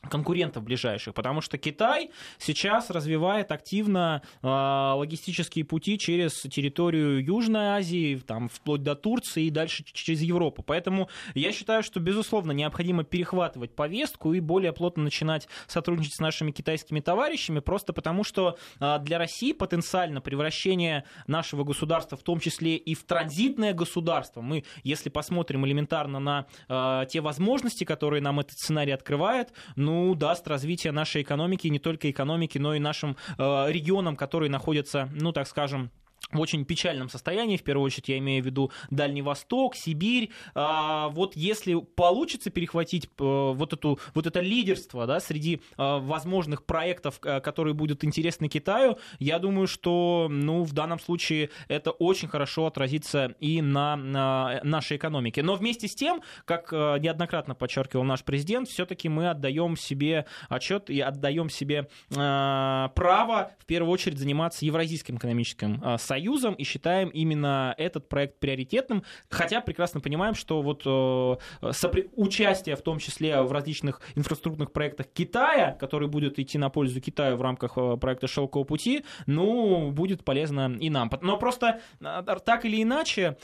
конкурентов 0.10 0.64
ближайших, 0.64 1.14
потому 1.14 1.42
что 1.42 1.58
Китай 1.58 2.12
сейчас 2.38 2.90
развивает 2.90 3.52
активно 3.52 4.22
э, 4.42 4.48
логистические 4.48 5.66
пути 5.66 5.98
через 5.98 6.42
территорию 6.42 7.24
Южной 7.24 7.68
Азии, 7.68 8.16
там, 8.26 8.50
вплоть 8.50 8.84
до 8.84 8.96
Турции 8.96 9.46
и 9.46 9.50
дальше 9.50 9.84
через 9.86 10.22
Европу. 10.22 10.64
Поэтому 10.64 11.10
я 11.34 11.52
считаю, 11.52 11.84
что, 11.84 12.00
безусловно, 12.00 12.52
необходимо 12.52 13.04
перехватывать 13.04 13.76
повестку 13.76 14.34
и 14.34 14.40
более 14.40 14.74
плотно 14.74 15.04
начинать 15.04 15.48
сотрудничать 15.68 16.16
с 16.16 16.20
нашими 16.20 16.52
китайскими 16.52 17.00
товарищами, 17.00 17.60
просто 17.60 17.94
потому 17.94 18.24
что 18.24 18.58
э, 18.80 19.00
для 19.00 19.18
России 19.18 19.54
потенциально 19.54 20.22
превращение 20.22 21.04
нашего 21.28 21.64
государства, 21.64 22.18
в 22.18 22.24
том 22.24 22.40
числе 22.40 22.76
и 22.76 22.94
в 22.94 23.04
транзитное 23.04 23.74
государство, 23.74 24.42
мы, 24.42 24.64
если 24.84 25.10
посмотрим 25.10 25.66
элементарно 25.66 26.20
на 26.20 26.46
э, 26.68 27.06
те 27.10 27.22
возможности, 27.22 27.84
которые 27.84 28.22
нам 28.22 28.40
этот 28.40 28.54
сценарий 28.54 28.92
открывает, 28.92 29.52
ну, 29.76 29.95
ну, 29.96 30.16
даст 30.16 30.48
развитие 30.48 30.92
нашей 30.92 31.22
экономики, 31.22 31.68
не 31.68 31.80
только 31.80 32.12
экономики, 32.12 32.58
но 32.58 32.76
и 32.76 32.80
нашим 32.80 33.16
э, 33.38 33.66
регионам, 33.70 34.16
которые 34.16 34.50
находятся, 34.50 35.10
ну, 35.14 35.32
так 35.32 35.48
скажем, 35.48 35.90
в 36.32 36.40
очень 36.40 36.66
печальном 36.66 37.10
состоянии, 37.10 37.58
в 37.58 37.64
первую 37.64 37.86
очередь 37.86 38.10
я 38.10 38.18
имею 38.18 38.44
в 38.44 38.46
виду 38.46 38.72
Дальний 38.90 39.22
Восток, 39.22 39.76
Сибирь. 39.76 40.32
А, 40.56 41.10
вот 41.10 41.36
если 41.36 41.76
получится 41.76 42.50
перехватить 42.50 43.06
э, 43.06 43.08
вот, 43.20 43.74
эту, 43.74 44.00
вот 44.14 44.26
это 44.26 44.40
лидерство 44.40 45.06
да, 45.06 45.20
среди 45.20 45.56
э, 45.56 45.60
возможных 45.78 46.66
проектов, 46.66 47.20
э, 47.24 47.40
которые 47.42 47.74
будут 47.74 48.04
интересны 48.04 48.48
Китаю, 48.48 48.98
я 49.20 49.40
думаю, 49.40 49.68
что 49.68 50.28
ну, 50.30 50.64
в 50.64 50.74
данном 50.74 51.00
случае 51.00 51.52
это 51.68 51.92
очень 51.92 52.28
хорошо 52.28 52.66
отразится 52.66 53.36
и 53.40 53.62
на, 53.62 53.96
на 53.96 54.60
нашей 54.64 54.98
экономике. 54.98 55.44
Но 55.44 55.56
вместе 55.56 55.88
с 55.88 55.96
тем, 55.96 56.22
как 56.46 56.72
неоднократно 56.72 57.56
подчеркивал 57.56 58.04
наш 58.04 58.24
президент, 58.24 58.68
все-таки 58.68 59.10
мы 59.10 59.30
отдаем 59.30 59.78
себе 59.78 60.26
отчет 60.50 60.90
и 60.90 61.00
отдаем 61.00 61.50
себе 61.50 61.88
право 62.10 63.52
в 63.60 63.66
первую 63.66 63.92
очередь 63.92 64.18
заниматься 64.18 64.66
Евразийским 64.66 65.18
экономическим 65.18 65.82
союзом 65.98 66.05
Союзом 66.06 66.54
и 66.54 66.64
считаем 66.64 67.10
именно 67.10 67.74
этот 67.78 68.10
проект 68.10 68.40
приоритетным, 68.40 69.04
хотя 69.30 69.62
прекрасно 69.62 70.00
понимаем, 70.00 70.36
что 70.36 70.62
вот 70.62 70.84
э, 70.86 71.72
сопри... 71.72 72.10
участие 72.16 72.76
в 72.76 72.82
том 72.82 73.00
числе 73.00 73.42
в 73.42 73.52
различных 73.52 74.02
инфраструктурных 74.16 74.72
проектах 74.72 75.08
Китая, 75.08 75.72
который 75.80 76.08
будет 76.08 76.40
идти 76.40 76.58
на 76.58 76.70
пользу 76.70 77.02
Китаю 77.02 77.38
в 77.38 77.42
рамках 77.42 77.74
э, 77.78 77.98
проекта 77.98 78.28
«Шелкового 78.28 78.66
пути», 78.66 79.04
ну, 79.26 79.92
будет 79.92 80.24
полезно 80.24 80.76
и 80.80 80.90
нам. 80.90 81.10
Но 81.22 81.38
просто 81.38 81.82
э, 82.00 82.24
так 82.46 82.66
или 82.66 82.82
иначе 82.82 83.38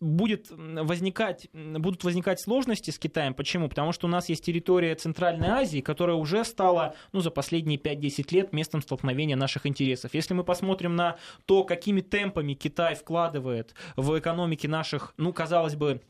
будет 0.00 0.46
возникать, 0.50 1.48
будут 1.52 2.04
возникать 2.04 2.40
сложности 2.40 2.90
с 2.90 2.98
Китаем. 2.98 3.34
Почему? 3.34 3.68
Потому 3.68 3.92
что 3.92 4.06
у 4.06 4.10
нас 4.10 4.28
есть 4.28 4.44
территория 4.44 4.94
Центральной 4.94 5.48
Азии, 5.48 5.80
которая 5.80 6.16
уже 6.16 6.44
стала 6.44 6.94
ну, 7.12 7.20
за 7.20 7.30
последние 7.30 7.78
5-10 7.78 8.34
лет 8.34 8.52
местом 8.52 8.82
столкновения 8.82 9.36
наших 9.36 9.66
интересов. 9.66 10.14
Если 10.14 10.34
мы 10.34 10.44
посмотрим 10.44 10.96
на 10.96 11.16
то, 11.46 11.64
какими 11.72 12.02
темпами 12.02 12.52
Китай 12.52 12.94
вкладывает 12.94 13.74
в 13.96 14.18
экономики 14.18 14.66
наших, 14.66 15.14
ну, 15.16 15.32
казалось 15.32 15.74
бы, 15.74 16.02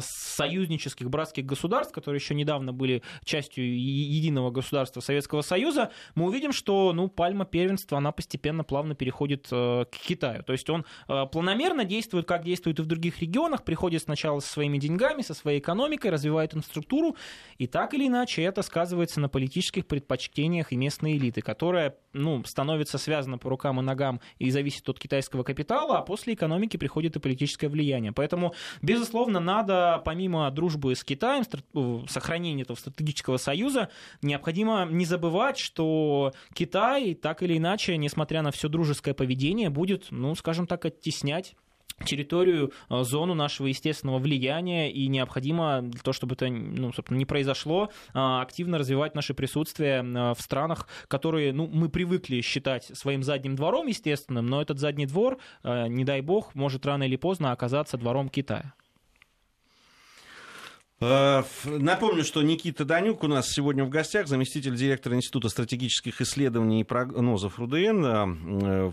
союзнических 0.00 1.08
братских 1.08 1.46
государств, 1.46 1.94
которые 1.94 2.18
еще 2.20 2.34
недавно 2.34 2.72
были 2.72 3.02
частью 3.24 3.78
единого 3.78 4.50
государства 4.50 5.00
Советского 5.00 5.42
Союза, 5.42 5.90
мы 6.14 6.26
увидим, 6.26 6.52
что 6.52 6.92
ну, 6.92 7.08
пальма 7.08 7.44
первенства, 7.44 7.98
она 7.98 8.12
постепенно 8.12 8.64
плавно 8.64 8.94
переходит 8.94 9.48
э, 9.50 9.84
к 9.90 9.96
Китаю. 9.96 10.42
То 10.42 10.52
есть 10.52 10.68
он 10.70 10.84
э, 11.08 11.24
планомерно 11.30 11.84
действует, 11.84 12.26
как 12.26 12.44
действует 12.44 12.78
и 12.78 12.82
в 12.82 12.86
других 12.86 13.20
регионах, 13.20 13.64
приходит 13.64 14.02
сначала 14.02 14.40
со 14.40 14.48
своими 14.48 14.78
деньгами, 14.78 15.22
со 15.22 15.34
своей 15.34 15.60
экономикой, 15.60 16.10
развивает 16.10 16.54
инфраструктуру, 16.54 17.16
и 17.58 17.66
так 17.66 17.94
или 17.94 18.06
иначе 18.06 18.42
это 18.42 18.62
сказывается 18.62 19.20
на 19.20 19.28
политических 19.28 19.86
предпочтениях 19.86 20.72
и 20.72 20.76
местной 20.76 21.16
элиты, 21.16 21.42
которая 21.42 21.96
ну, 22.12 22.42
становится 22.44 22.98
связана 22.98 23.38
по 23.38 23.48
рукам 23.48 23.80
и 23.80 23.82
ногам 23.82 24.20
и 24.38 24.50
зависит 24.50 24.88
от 24.88 24.98
китайского 24.98 25.42
капитала, 25.42 25.98
а 25.98 26.02
после 26.02 26.34
экономики 26.34 26.76
приходит 26.76 27.16
и 27.16 27.20
политическое 27.20 27.68
влияние. 27.68 28.12
Поэтому, 28.12 28.54
безусловно, 28.82 29.40
надо 29.40 29.77
помимо 30.04 30.50
дружбы 30.50 30.94
с 30.94 31.04
Китаем, 31.04 31.44
э, 31.74 32.06
сохранения 32.08 32.62
этого 32.62 32.76
стратегического 32.76 33.36
союза, 33.36 33.88
необходимо 34.22 34.86
не 34.90 35.04
забывать, 35.04 35.58
что 35.58 36.32
Китай 36.54 37.14
так 37.14 37.42
или 37.42 37.56
иначе, 37.58 37.96
несмотря 37.96 38.42
на 38.42 38.50
все 38.50 38.68
дружеское 38.68 39.14
поведение, 39.14 39.70
будет, 39.70 40.06
ну, 40.10 40.34
скажем 40.34 40.66
так, 40.66 40.84
оттеснять 40.84 41.54
территорию, 42.04 42.72
э, 42.90 43.02
зону 43.02 43.34
нашего 43.34 43.66
естественного 43.66 44.18
влияния, 44.18 44.90
и 44.90 45.08
необходимо 45.08 45.82
для 45.82 46.00
того, 46.00 46.12
чтобы 46.12 46.34
это 46.34 46.46
ну, 46.48 46.92
собственно, 46.92 47.18
не 47.18 47.26
произошло, 47.26 47.90
э, 48.14 48.18
активно 48.18 48.78
развивать 48.78 49.14
наше 49.14 49.34
присутствие 49.34 50.02
в 50.02 50.40
странах, 50.40 50.86
которые 51.08 51.52
ну, 51.52 51.66
мы 51.66 51.88
привыкли 51.88 52.40
считать 52.40 52.84
своим 52.84 53.22
задним 53.22 53.56
двором 53.56 53.88
естественным, 53.88 54.46
но 54.46 54.62
этот 54.62 54.78
задний 54.78 55.06
двор, 55.06 55.38
не 55.64 56.04
дай 56.04 56.20
бог, 56.20 56.54
может 56.54 56.86
рано 56.86 57.02
или 57.02 57.16
поздно 57.16 57.52
оказаться 57.52 57.98
двором 57.98 58.28
Китая. 58.28 58.74
Э, 61.00 61.44
напомню, 61.64 62.24
что 62.24 62.42
Никита 62.42 62.84
Данюк 62.84 63.22
у 63.22 63.28
нас 63.28 63.48
сегодня 63.48 63.84
в 63.84 63.88
гостях, 63.88 64.26
заместитель 64.26 64.74
директора 64.74 65.14
Института 65.14 65.48
стратегических 65.48 66.20
исследований 66.20 66.80
и 66.80 66.84
прогнозов 66.84 67.60
РУДН. 67.60 68.04
Э, 68.04 68.92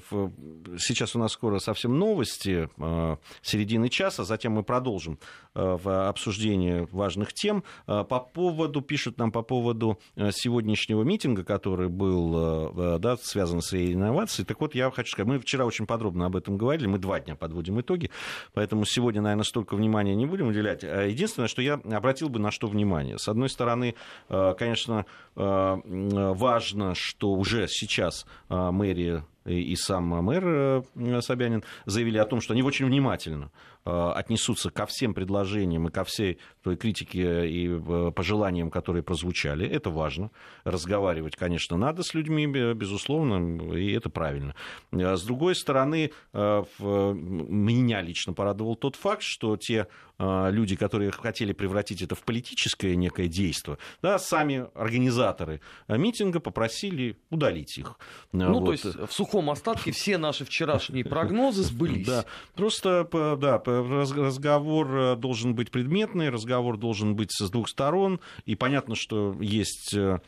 сейчас 0.77 1.15
у 1.15 1.19
нас 1.19 1.31
скоро 1.31 1.57
совсем 1.57 1.97
новости 1.97 2.69
э, 2.77 3.17
середины 3.41 3.89
часа, 3.89 4.23
затем 4.23 4.53
мы 4.53 4.63
продолжим 4.63 5.19
в 5.53 6.09
обсуждении 6.09 6.85
важных 6.91 7.31
тем. 7.33 7.63
По 7.85 8.03
поводу, 8.03 8.81
пишут 8.81 9.17
нам 9.17 9.31
по 9.31 9.41
поводу 9.41 9.99
сегодняшнего 10.17 11.03
митинга, 11.03 11.45
который 11.45 11.87
был 11.87 12.99
да, 12.99 13.15
связан 13.15 13.61
с 13.61 13.73
инновацией. 13.73 14.45
Так 14.45 14.59
вот, 14.59 14.75
я 14.75 14.91
хочу 14.91 15.13
сказать, 15.13 15.29
мы 15.29 15.39
вчера 15.39 15.65
очень 15.65 15.85
подробно 15.85 16.25
об 16.25 16.35
этом 16.35 16.57
говорили, 16.57 16.87
мы 16.87 16.97
два 16.97 17.21
дня 17.21 17.37
подводим 17.37 17.79
итоги, 17.79 18.11
поэтому 18.53 18.83
сегодня, 18.83 19.21
наверное, 19.21 19.45
столько 19.45 19.77
внимания 19.77 20.13
не 20.13 20.25
будем 20.25 20.47
уделять. 20.47 20.83
Единственное, 20.83 21.47
что 21.47 21.61
я 21.61 21.79
обратил 21.95 22.29
бы 22.29 22.39
на 22.39 22.51
что 22.51 22.67
внимание. 22.67 23.17
С 23.17 23.27
одной 23.27 23.49
стороны, 23.49 23.95
э, 24.29 24.55
конечно, 24.57 25.05
э, 25.35 25.77
важно, 25.85 26.95
что 26.95 27.31
уже 27.33 27.67
сейчас 27.67 28.25
э, 28.49 28.71
мэрия 28.71 29.25
и 29.45 29.75
сам 29.75 30.05
мэр 30.05 30.83
Собянин 31.21 31.63
заявили 31.85 32.17
о 32.17 32.25
том, 32.25 32.41
что 32.41 32.53
они 32.53 32.63
очень 32.63 32.85
внимательно 32.85 33.51
Э, 33.87 34.13
отнесутся 34.15 34.71
ко 34.71 34.87
всем 34.87 35.13
предложениям 35.13 35.87
и 35.87 35.91
ко 35.91 36.03
всей 36.03 36.39
той 36.63 36.75
критике 36.75 37.47
и 37.47 37.67
э, 37.67 38.11
пожеланиям, 38.15 38.71
которые 38.71 39.03
прозвучали. 39.03 39.67
Это 39.67 39.91
важно. 39.91 40.31
Разговаривать, 40.63 41.35
конечно, 41.35 41.77
надо 41.77 42.01
с 42.01 42.15
людьми, 42.15 42.47
безусловно, 42.47 43.75
и 43.75 43.91
это 43.91 44.09
правильно. 44.09 44.55
Э, 44.91 45.15
с 45.15 45.23
другой 45.23 45.53
стороны, 45.53 46.11
меня 46.33 48.01
лично 48.01 48.33
порадовал 48.33 48.75
тот 48.75 48.95
факт, 48.95 49.21
что 49.21 49.55
те 49.55 49.87
люди, 50.17 50.75
которые 50.77 51.11
хотели 51.11 51.51
превратить 51.51 52.01
это 52.01 52.15
в 52.15 52.21
политическое 52.23 52.95
некое 52.95 53.27
действие, 53.27 53.77
да, 54.01 54.17
сами 54.17 54.67
организаторы 54.73 55.59
митинга 55.89 56.39
попросили 56.39 57.17
удалить 57.29 57.77
их. 57.77 57.97
Ну, 58.31 58.59
вот. 58.59 58.65
то 58.65 58.71
есть 58.71 58.85
в 58.85 59.11
сухом 59.11 59.34
остатке 59.49 59.91
все 59.91 60.17
наши 60.17 60.45
вчерашние 60.45 61.05
прогнозы 61.05 61.63
сбылись. 61.63 62.07
Да, 62.07 62.25
просто, 62.55 63.07
да, 63.39 63.61
разговор 63.65 64.97
э, 64.97 65.15
должен 65.15 65.55
быть 65.55 65.71
предметный, 65.71 66.29
разговор 66.29 66.77
должен 66.77 67.15
быть 67.15 67.31
с 67.31 67.49
двух 67.49 67.69
сторон, 67.69 68.19
и 68.45 68.55
понятно, 68.55 68.95
что 68.95 69.35
есть 69.39 69.93
э, 69.93 70.19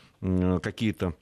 какие-то 0.62 1.16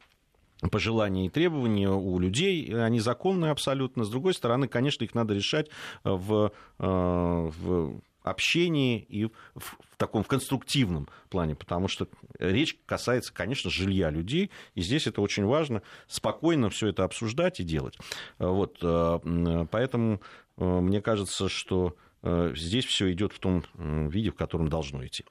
пожелания 0.71 1.27
и 1.27 1.29
требования 1.29 1.89
у 1.89 2.17
людей, 2.19 2.73
они 2.73 2.99
законные 2.99 3.51
абсолютно. 3.51 4.03
С 4.03 4.09
другой 4.09 4.33
стороны, 4.33 4.67
конечно, 4.67 5.03
их 5.03 5.13
надо 5.13 5.33
решать 5.33 5.69
в, 6.03 6.51
э, 6.79 6.85
в 6.85 8.01
общении 8.25 8.99
и 8.99 9.25
в, 9.25 9.31
в 9.55 9.97
таком 9.97 10.23
в 10.23 10.27
конструктивном 10.27 11.07
плане, 11.29 11.55
потому 11.55 11.87
что 11.87 12.07
речь 12.39 12.77
касается, 12.85 13.33
конечно, 13.33 13.69
жилья 13.69 14.09
людей, 14.09 14.51
и 14.73 14.81
здесь 14.81 15.07
это 15.07 15.21
очень 15.21 15.45
важно 15.45 15.81
спокойно 16.07 16.69
все 16.69 16.87
это 16.87 17.03
обсуждать 17.03 17.59
и 17.59 17.63
делать. 17.63 17.97
Вот, 18.39 18.79
поэтому 18.79 20.21
мне 20.57 21.01
кажется, 21.01 21.49
что 21.49 21.95
Э, 22.25 22.51
здесь 22.55 22.85
все 22.85 23.11
идет 23.13 23.31
в 23.31 23.39
том 23.39 23.63
виде, 24.09 24.31
в 24.31 24.35
котором 24.35 24.67
должно 24.67 25.05
идти. 25.05 25.23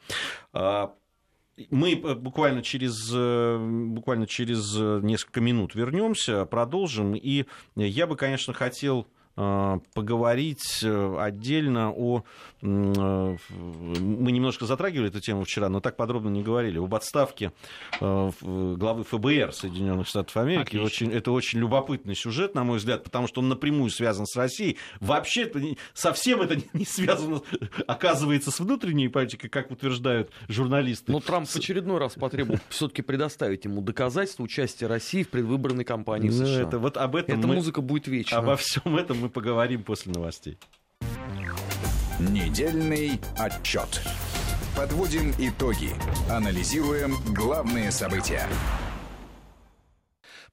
А, 0.52 0.94
мы 1.70 1.96
буквально 1.96 2.62
через, 2.62 3.10
э, 3.12 3.58
буквально 3.58 4.26
через 4.26 4.76
несколько 5.02 5.40
минут 5.40 5.74
вернемся, 5.74 6.46
продолжим. 6.46 7.14
И 7.14 7.46
я 7.74 8.06
бы, 8.06 8.16
конечно, 8.16 8.54
хотел 8.54 9.06
э, 9.06 9.23
поговорить 9.34 10.80
э, 10.82 11.16
отдельно 11.18 11.92
о... 11.92 12.22
Мы 12.62 14.32
немножко 14.32 14.64
затрагивали 14.64 15.08
эту 15.08 15.20
тему 15.20 15.44
вчера, 15.44 15.68
но 15.68 15.80
так 15.80 15.96
подробно 15.96 16.30
не 16.30 16.42
говорили. 16.42 16.78
Об 16.78 16.94
отставке 16.94 17.52
главы 18.00 19.04
ФБР 19.04 19.52
Соединенных 19.52 20.06
Штатов 20.06 20.36
Америки. 20.36 20.76
Очень, 20.76 21.12
это 21.12 21.32
очень 21.32 21.58
любопытный 21.58 22.14
сюжет, 22.14 22.54
на 22.54 22.64
мой 22.64 22.78
взгляд, 22.78 23.04
потому 23.04 23.26
что 23.26 23.40
он 23.40 23.48
напрямую 23.48 23.90
связан 23.90 24.26
с 24.26 24.36
Россией. 24.36 24.78
Вообще 25.00 25.42
это 25.42 25.60
совсем 25.92 26.40
это 26.40 26.56
не 26.72 26.84
связано, 26.84 27.42
оказывается, 27.86 28.50
с 28.50 28.60
внутренней 28.60 29.08
политикой, 29.08 29.48
как 29.48 29.70
утверждают 29.70 30.30
журналисты. 30.48 31.12
Но 31.12 31.20
Трамп 31.20 31.48
в 31.48 31.56
очередной 31.56 31.98
раз 31.98 32.14
потребует 32.14 32.62
все-таки 32.68 33.02
предоставить 33.02 33.64
ему 33.64 33.80
доказательства 33.80 34.42
участия 34.42 34.86
России 34.86 35.22
в 35.22 35.28
предвыборной 35.28 35.84
кампании 35.84 36.28
ну, 36.28 36.46
США. 36.46 36.62
Это, 36.62 36.78
вот 36.78 36.96
об 36.96 37.16
этом 37.16 37.38
Эта 37.38 37.48
мы, 37.48 37.56
музыка 37.56 37.80
будет 37.80 38.06
вечна. 38.06 38.38
Обо 38.38 38.56
всем 38.56 38.96
этом 38.96 39.23
мы 39.24 39.30
поговорим 39.30 39.82
после 39.82 40.12
новостей. 40.12 40.58
Недельный 42.20 43.18
отчет. 43.38 44.02
Подводим 44.76 45.32
итоги. 45.38 45.90
Анализируем 46.30 47.14
главные 47.34 47.90
события. 47.90 48.46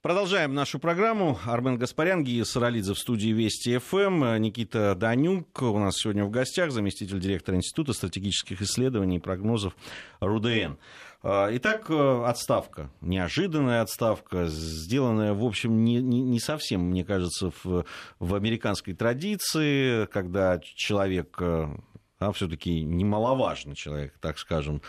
Продолжаем 0.01 0.53
нашу 0.53 0.79
программу. 0.79 1.37
Армен 1.45 1.77
Гаспарян, 1.77 2.23
Гия 2.23 2.45
Саралидзе 2.45 2.93
в 2.93 2.97
студии 2.97 3.29
Вести 3.33 3.77
ФМ. 3.77 4.37
Никита 4.37 4.95
Данюк 4.95 5.61
у 5.61 5.77
нас 5.77 5.97
сегодня 5.97 6.23
в 6.23 6.31
гостях, 6.31 6.71
заместитель 6.71 7.19
директора 7.19 7.57
Института 7.57 7.91
стратегических 7.91 8.61
исследований 8.61 9.17
и 9.17 9.19
прогнозов 9.19 9.75
РУДН. 10.21 10.77
А, 11.23 11.49
итак, 11.51 11.85
э, 11.89 12.23
отставка. 12.25 12.89
Неожиданная 12.99 13.81
отставка, 13.81 14.47
сделанная, 14.47 15.33
в 15.33 15.45
общем, 15.45 15.83
не, 15.83 16.01
не, 16.01 16.21
не 16.21 16.39
совсем, 16.39 16.81
мне 16.81 17.05
кажется, 17.05 17.51
в, 17.63 17.85
в 18.19 18.35
американской 18.35 18.95
традиции, 18.95 20.07
когда 20.07 20.59
человек, 20.59 21.37
а, 21.39 22.31
все-таки 22.33 22.81
немаловажный 22.81 23.75
человек, 23.75 24.15
так 24.19 24.39
скажем, 24.39 24.81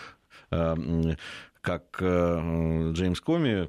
э, 0.50 0.74
как 1.60 1.98
Джеймс 2.00 3.20
Коми, 3.20 3.68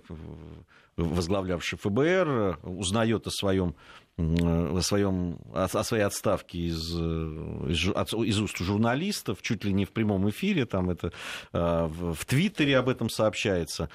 возглавлявший 0.95 1.77
ФБР, 1.77 2.59
узнает 2.63 3.27
о 3.27 3.31
своем 3.31 3.75
о, 4.17 4.79
своем, 4.81 5.39
о, 5.53 5.65
о 5.65 5.83
своей 5.83 6.03
отставке 6.03 6.59
из, 6.59 6.93
из, 6.93 8.13
из 8.13 8.39
уст 8.39 8.57
журналистов, 8.59 9.41
чуть 9.41 9.63
ли 9.63 9.73
не 9.73 9.85
в 9.85 9.91
прямом 9.91 10.29
эфире, 10.29 10.65
там 10.65 10.89
это 10.89 11.11
в, 11.51 12.13
в 12.13 12.25
Твиттере 12.25 12.77
об 12.77 12.89
этом 12.89 13.09
сообщается. 13.09 13.89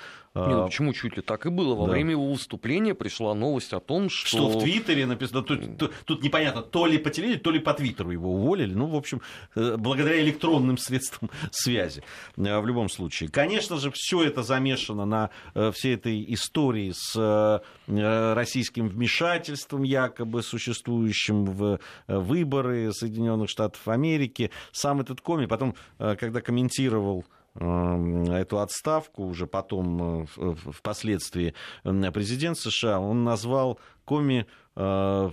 Не, 0.46 0.54
ну, 0.54 0.66
почему 0.66 0.92
чуть 0.92 1.16
ли 1.16 1.22
так 1.22 1.46
и 1.46 1.48
было? 1.48 1.74
Во 1.74 1.87
да. 1.87 1.92
время 1.92 2.12
его 2.12 2.31
выступления 2.31 2.94
пришла 2.94 3.35
новость 3.35 3.72
о 3.72 3.81
том, 3.81 4.09
что... 4.11 4.28
Что 4.28 4.48
в 4.48 4.62
Твиттере 4.62 5.07
написано, 5.07 5.42
тут, 5.42 5.78
тут, 5.78 5.92
тут 6.04 6.22
непонятно, 6.22 6.62
то 6.62 6.87
ли 6.87 6.98
по 6.98 7.11
телевидению, 7.11 7.42
то 7.42 7.50
ли 7.50 7.59
по 7.59 7.74
Твиттеру 7.74 8.11
его 8.11 8.35
уволили. 8.35 8.74
Ну, 8.74 8.87
в 8.87 8.96
общем, 8.96 9.22
э, 9.57 9.76
благодаря 9.76 10.20
электронным 10.20 10.78
средствам 10.78 11.31
связи. 11.50 12.02
Э, 12.37 12.61
в 12.61 12.66
любом 12.66 12.88
случае. 12.88 13.31
Конечно 13.31 13.78
же, 13.78 13.90
все 13.92 14.22
это 14.24 14.42
замешано 14.42 15.07
на 15.07 15.31
э, 15.54 15.72
всей 15.72 15.94
этой 15.94 16.24
истории 16.35 16.92
с 16.94 17.62
российским 17.87 18.88
вмешательством, 18.88 19.83
якобы 20.08 20.42
существующим 20.42 21.44
в 21.44 21.80
выборы 22.06 22.92
Соединенных 22.92 23.48
Штатов 23.48 23.86
Америки. 23.88 24.50
Сам 24.72 25.00
этот 25.00 25.20
коми, 25.20 25.46
потом, 25.46 25.74
когда 25.98 26.40
комментировал 26.40 27.24
Эм, 27.60 28.30
эту 28.30 28.60
отставку 28.60 29.24
уже 29.24 29.48
потом 29.48 30.22
э, 30.22 30.54
впоследствии 30.70 31.54
президент 31.82 32.56
США, 32.56 33.00
он 33.00 33.24
назвал 33.24 33.80
Коми 34.04 34.46
э, 34.76 35.30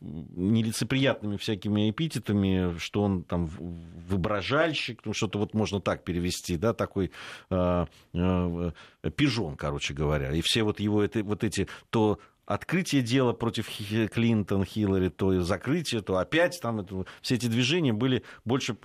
нелицеприятными 0.00 1.38
всякими 1.38 1.90
эпитетами, 1.90 2.76
что 2.78 3.02
он 3.02 3.22
там 3.22 3.46
выброжальщик, 3.46 5.00
ну, 5.06 5.14
что-то 5.14 5.38
вот 5.38 5.54
можно 5.54 5.80
так 5.80 6.04
перевести, 6.04 6.56
да, 6.58 6.74
такой 6.74 7.10
э, 7.50 7.86
пижон, 9.16 9.56
короче 9.56 9.94
говоря. 9.94 10.32
И 10.32 10.42
все 10.44 10.64
вот 10.64 10.78
его 10.78 11.02
это, 11.02 11.24
вот 11.24 11.42
эти 11.42 11.68
то 11.88 12.18
открытие 12.46 13.02
дела 13.02 13.32
против 13.32 13.68
Клинтон, 14.10 14.64
Хиллари, 14.64 15.08
то 15.08 15.40
закрытие, 15.42 16.02
то 16.02 16.16
опять 16.18 16.60
там 16.60 16.80
это, 16.80 17.04
все 17.20 17.36
эти 17.36 17.46
движения 17.46 17.92
были 17.92 18.22
больше 18.44 18.76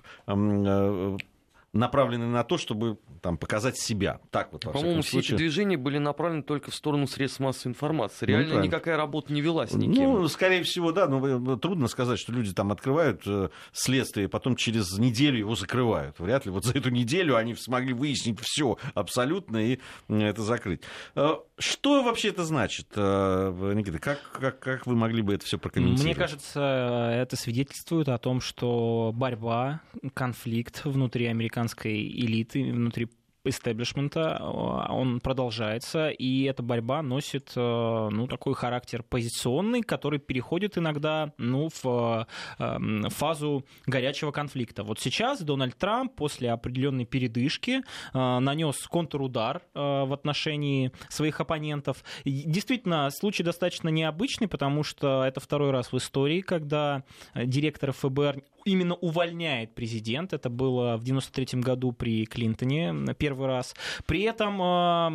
направлены 1.72 2.26
на 2.26 2.44
то, 2.44 2.56
чтобы 2.56 2.98
там, 3.20 3.36
показать 3.36 3.76
себя. 3.78 4.20
Так 4.30 4.52
вот, 4.52 4.62
По-моему, 4.62 5.02
все 5.02 5.18
эти 5.18 5.34
движения 5.34 5.76
были 5.76 5.98
направлены 5.98 6.42
только 6.42 6.70
в 6.70 6.74
сторону 6.74 7.06
средств 7.06 7.40
массовой 7.40 7.72
информации. 7.72 8.26
Ну, 8.26 8.32
Реально 8.32 8.54
ну, 8.54 8.60
никакая 8.62 8.96
работа 8.96 9.32
не 9.32 9.40
велась 9.40 9.72
никем. 9.72 10.12
Ну, 10.12 10.28
скорее 10.28 10.62
всего, 10.62 10.92
да, 10.92 11.06
но 11.08 11.56
трудно 11.56 11.88
сказать, 11.88 12.18
что 12.18 12.32
люди 12.32 12.52
там 12.52 12.72
открывают 12.72 13.22
э, 13.26 13.50
следствие, 13.72 14.28
потом 14.28 14.56
через 14.56 14.98
неделю 14.98 15.38
его 15.38 15.54
закрывают. 15.54 16.18
Вряд 16.18 16.46
ли 16.46 16.50
вот 16.50 16.64
за 16.64 16.76
эту 16.78 16.90
неделю 16.90 17.36
они 17.36 17.54
смогли 17.54 17.92
выяснить 17.92 18.38
все 18.40 18.78
абсолютно 18.94 19.58
и 19.58 19.78
это 20.08 20.42
закрыть. 20.42 20.80
Э, 21.14 21.36
что 21.58 22.02
вообще 22.02 22.28
это 22.28 22.44
значит, 22.44 22.88
э, 22.94 23.72
Никита? 23.74 23.98
Как, 23.98 24.20
как, 24.32 24.58
как 24.58 24.86
вы 24.86 24.96
могли 24.96 25.22
бы 25.22 25.34
это 25.34 25.44
все 25.44 25.58
прокомментировать? 25.58 26.04
Мне 26.04 26.14
кажется, 26.14 27.10
это 27.14 27.36
свидетельствует 27.36 28.08
о 28.08 28.18
том, 28.18 28.40
что 28.40 29.12
борьба, 29.14 29.80
конфликт 30.14 30.84
внутри 30.84 31.26
американской 31.58 32.06
элиты, 32.06 32.72
внутри 32.72 33.08
истеблишмента, 33.48 34.38
он 34.42 35.20
продолжается, 35.20 36.08
и 36.10 36.44
эта 36.44 36.62
борьба 36.62 37.02
носит 37.02 37.52
э, 37.56 38.08
ну, 38.10 38.26
такой 38.26 38.54
характер 38.54 39.02
позиционный, 39.02 39.82
который 39.82 40.18
переходит 40.18 40.78
иногда 40.78 41.32
ну, 41.38 41.68
в 41.82 42.26
эм, 42.58 43.08
фазу 43.10 43.64
горячего 43.86 44.30
конфликта. 44.30 44.82
Вот 44.82 45.00
сейчас 45.00 45.40
Дональд 45.42 45.76
Трамп 45.76 46.14
после 46.14 46.50
определенной 46.50 47.04
передышки 47.04 47.82
э, 48.14 48.38
нанес 48.38 48.76
контрудар 48.88 49.62
э, 49.74 49.80
в 49.80 50.12
отношении 50.12 50.92
своих 51.08 51.40
оппонентов. 51.40 52.04
Действительно, 52.24 53.10
случай 53.10 53.42
достаточно 53.42 53.88
необычный, 53.88 54.48
потому 54.48 54.82
что 54.82 55.24
это 55.24 55.40
второй 55.40 55.70
раз 55.70 55.92
в 55.92 55.96
истории, 55.96 56.40
когда 56.40 57.04
директор 57.34 57.92
ФБР 57.92 58.42
именно 58.64 58.94
увольняет 58.94 59.74
президент. 59.74 60.32
Это 60.32 60.50
было 60.50 60.96
в 60.96 61.04
93 61.04 61.60
году 61.60 61.92
при 61.92 62.26
Клинтоне 62.26 62.94
первый 63.18 63.37
раз. 63.46 63.74
При 64.06 64.22
этом 64.22 64.60
э, 64.60 65.08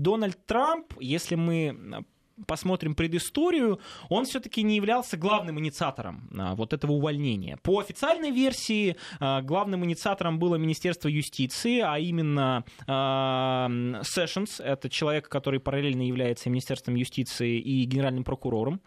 Дональд 0.00 0.38
Трамп, 0.46 0.94
если 1.00 1.34
мы 1.34 2.04
посмотрим 2.46 2.94
предысторию, 2.94 3.80
он 4.08 4.24
все-таки 4.24 4.62
не 4.62 4.76
являлся 4.76 5.16
главным 5.16 5.58
инициатором 5.58 6.28
а, 6.36 6.54
вот 6.54 6.72
этого 6.72 6.92
увольнения. 6.92 7.58
По 7.62 7.80
официальной 7.80 8.30
версии 8.30 8.96
а, 9.20 9.42
главным 9.42 9.84
инициатором 9.84 10.38
было 10.38 10.56
Министерство 10.56 11.08
юстиции, 11.08 11.80
а 11.80 11.98
именно 11.98 12.64
а, 12.86 13.68
Сэшенс, 14.02 14.60
это 14.60 14.88
человек, 14.88 15.28
который 15.28 15.60
параллельно 15.60 16.02
является 16.02 16.50
Министерством 16.50 16.94
юстиции 16.94 17.58
и 17.58 17.84
генеральным 17.84 18.24
прокурором. 18.24 18.80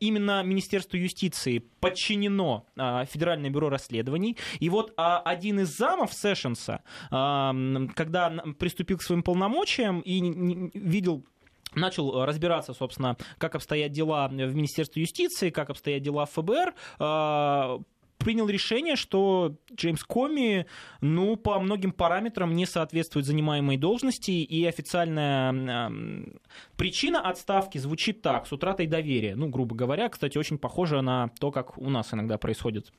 Именно 0.00 0.42
Министерству 0.42 0.96
юстиции 0.96 1.58
подчинено 1.58 2.66
Федеральное 2.76 3.50
бюро 3.50 3.68
расследований. 3.68 4.36
И 4.60 4.68
вот 4.68 4.92
один 4.96 5.60
из 5.60 5.76
замов 5.76 6.12
Сэшенса, 6.12 6.82
когда 7.10 8.42
приступил 8.58 8.98
к 8.98 9.02
своим 9.02 9.22
полномочиям 9.22 10.00
и 10.00 10.70
видел 10.74 11.24
начал 11.74 12.22
э, 12.22 12.24
разбираться, 12.24 12.74
собственно, 12.74 13.16
как 13.38 13.54
обстоят 13.54 13.92
дела 13.92 14.28
в 14.28 14.32
Министерстве 14.32 15.02
юстиции, 15.02 15.50
как 15.50 15.70
обстоят 15.70 16.02
дела 16.02 16.26
в 16.26 16.30
ФБР, 16.30 16.74
э, 16.98 17.78
принял 18.18 18.48
решение, 18.48 18.96
что 18.96 19.56
Джеймс 19.74 20.04
Коми, 20.04 20.66
ну, 21.00 21.36
по 21.36 21.58
многим 21.58 21.92
параметрам 21.92 22.54
не 22.54 22.66
соответствует 22.66 23.26
занимаемой 23.26 23.76
должности, 23.76 24.30
и 24.30 24.64
официальная 24.64 25.52
э, 25.52 26.38
причина 26.76 27.20
отставки 27.20 27.78
звучит 27.78 28.22
так, 28.22 28.46
с 28.46 28.52
утратой 28.52 28.86
доверия. 28.86 29.34
Ну, 29.34 29.48
грубо 29.48 29.74
говоря, 29.74 30.08
кстати, 30.08 30.38
очень 30.38 30.58
похоже 30.58 31.02
на 31.02 31.30
то, 31.40 31.50
как 31.50 31.78
у 31.78 31.90
нас 31.90 32.12
иногда 32.14 32.38
происходит 32.38 32.92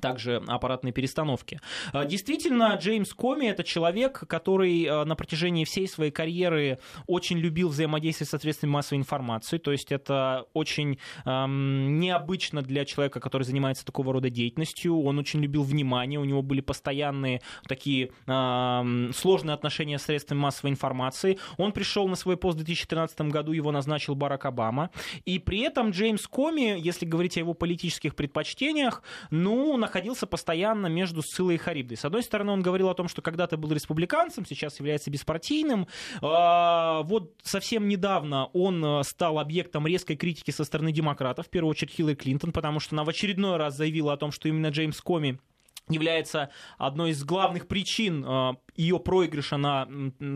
также 0.00 0.42
аппаратной 0.46 0.92
перестановки. 0.92 1.60
А, 1.92 2.04
действительно, 2.04 2.76
Джеймс 2.80 3.12
Коми— 3.14 3.46
это 3.48 3.64
человек, 3.64 4.24
который 4.28 4.84
а, 4.84 5.04
на 5.04 5.16
протяжении 5.16 5.64
всей 5.64 5.88
своей 5.88 6.10
карьеры 6.10 6.78
очень 7.06 7.38
любил 7.38 7.68
взаимодействие 7.68 8.26
с 8.26 8.36
средствами 8.38 8.70
массовой 8.70 8.98
информации, 8.98 9.58
то 9.58 9.72
есть 9.72 9.92
это 9.92 10.46
очень 10.52 10.98
эм, 11.24 11.98
необычно 11.98 12.62
для 12.62 12.84
человека, 12.84 13.20
который 13.20 13.42
занимается 13.44 13.84
такого 13.84 14.12
рода 14.12 14.30
деятельностью, 14.30 15.00
он 15.02 15.18
очень 15.18 15.40
любил 15.40 15.62
внимание, 15.62 16.20
у 16.20 16.24
него 16.24 16.42
были 16.42 16.60
постоянные 16.60 17.40
такие 17.66 18.10
эм, 18.26 19.12
сложные 19.14 19.54
отношения 19.54 19.98
с 19.98 20.02
средствами 20.02 20.38
массовой 20.38 20.70
информации, 20.70 21.38
он 21.56 21.72
пришел 21.72 22.08
на 22.08 22.16
свой 22.16 22.36
пост 22.36 22.54
в 22.54 22.58
2013 22.58 23.20
году, 23.22 23.52
его 23.52 23.72
назначил 23.72 24.14
Барак 24.14 24.46
Обама, 24.46 24.90
и 25.24 25.38
при 25.38 25.60
этом 25.60 25.90
Джеймс 25.90 26.26
Коми, 26.26 26.78
если 26.78 27.06
говорить 27.06 27.36
о 27.36 27.40
его 27.40 27.54
политических 27.54 28.14
предпочтениях, 28.14 29.02
ну, 29.30 29.76
находился 29.86 30.26
постоянно 30.26 30.88
между 30.88 31.22
Сциллой 31.22 31.54
и 31.54 31.58
Харибдой. 31.58 31.96
С 31.96 32.04
одной 32.04 32.22
стороны, 32.22 32.52
он 32.52 32.62
говорил 32.62 32.88
о 32.88 32.94
том, 32.94 33.08
что 33.08 33.22
когда-то 33.22 33.56
был 33.56 33.72
республиканцем, 33.72 34.44
сейчас 34.44 34.78
является 34.78 35.10
беспартийным. 35.10 35.86
А, 36.20 37.02
вот 37.02 37.34
совсем 37.42 37.88
недавно 37.88 38.46
он 38.46 38.84
э, 38.84 39.02
стал 39.04 39.38
объектом 39.38 39.86
резкой 39.86 40.16
критики 40.16 40.50
со 40.50 40.64
стороны 40.64 40.92
демократов, 40.92 41.46
в 41.46 41.50
первую 41.50 41.70
очередь 41.70 41.92
Хиллари 41.92 42.14
Клинтон, 42.14 42.52
потому 42.52 42.80
что 42.80 42.94
она 42.94 43.04
в 43.04 43.08
очередной 43.08 43.56
раз 43.56 43.76
заявила 43.76 44.12
о 44.12 44.16
том, 44.16 44.32
что 44.32 44.48
именно 44.48 44.68
Джеймс 44.68 45.00
Коми 45.00 45.38
является 45.88 46.50
одной 46.78 47.10
из 47.10 47.22
главных 47.24 47.68
причин 47.68 48.24
э, 48.24 48.54
ее 48.74 48.98
проигрыша 48.98 49.56
на 49.56 49.88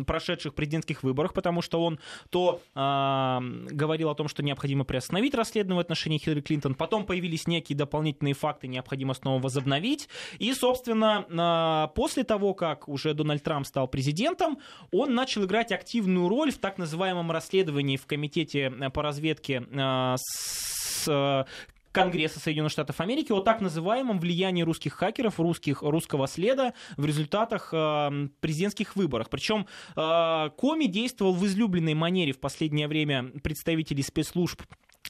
прошедших 0.06 0.54
президентских 0.54 1.02
выборах, 1.02 1.34
потому 1.34 1.60
что 1.62 1.82
он 1.82 1.98
то 2.30 2.60
э, 2.74 3.38
говорил 3.70 4.10
о 4.10 4.14
том, 4.14 4.28
что 4.28 4.42
необходимо 4.42 4.84
приостановить 4.84 5.34
расследование 5.34 5.78
в 5.78 5.80
отношении 5.80 6.18
Хиллари 6.18 6.40
Клинтон, 6.40 6.74
потом 6.74 7.04
появились 7.04 7.46
некие 7.46 7.76
дополнительные 7.76 8.34
факты, 8.34 8.68
необходимо 8.68 9.14
снова 9.14 9.42
возобновить, 9.42 10.08
и, 10.38 10.52
собственно, 10.54 11.26
э, 11.28 11.94
после 11.94 12.24
того, 12.24 12.54
как 12.54 12.88
уже 12.88 13.14
Дональд 13.14 13.42
Трамп 13.42 13.66
стал 13.66 13.88
президентом, 13.88 14.58
он 14.92 15.14
начал 15.14 15.44
играть 15.44 15.72
активную 15.72 16.28
роль 16.28 16.52
в 16.52 16.58
так 16.58 16.78
называемом 16.78 17.30
расследовании 17.30 17.96
в 17.96 18.06
комитете 18.06 18.70
по 18.92 19.02
разведке 19.02 19.66
э, 19.70 20.14
с 20.16 21.46
Конгресса 21.92 22.40
Соединенных 22.40 22.72
Штатов 22.72 23.00
Америки 23.00 23.32
о 23.32 23.40
так 23.40 23.60
называемом 23.60 24.18
влиянии 24.18 24.62
русских 24.62 24.94
хакеров, 24.94 25.40
русских, 25.40 25.82
русского 25.82 26.26
следа 26.26 26.74
в 26.96 27.04
результатах 27.04 27.70
э, 27.72 28.28
президентских 28.40 28.96
выборов. 28.96 29.28
Причем 29.30 29.66
э, 29.96 30.50
Коми 30.56 30.86
действовал 30.86 31.34
в 31.34 31.44
излюбленной 31.46 31.94
манере 31.94 32.32
в 32.32 32.38
последнее 32.38 32.88
время 32.88 33.24
представителей 33.42 34.02
спецслужб 34.02 34.62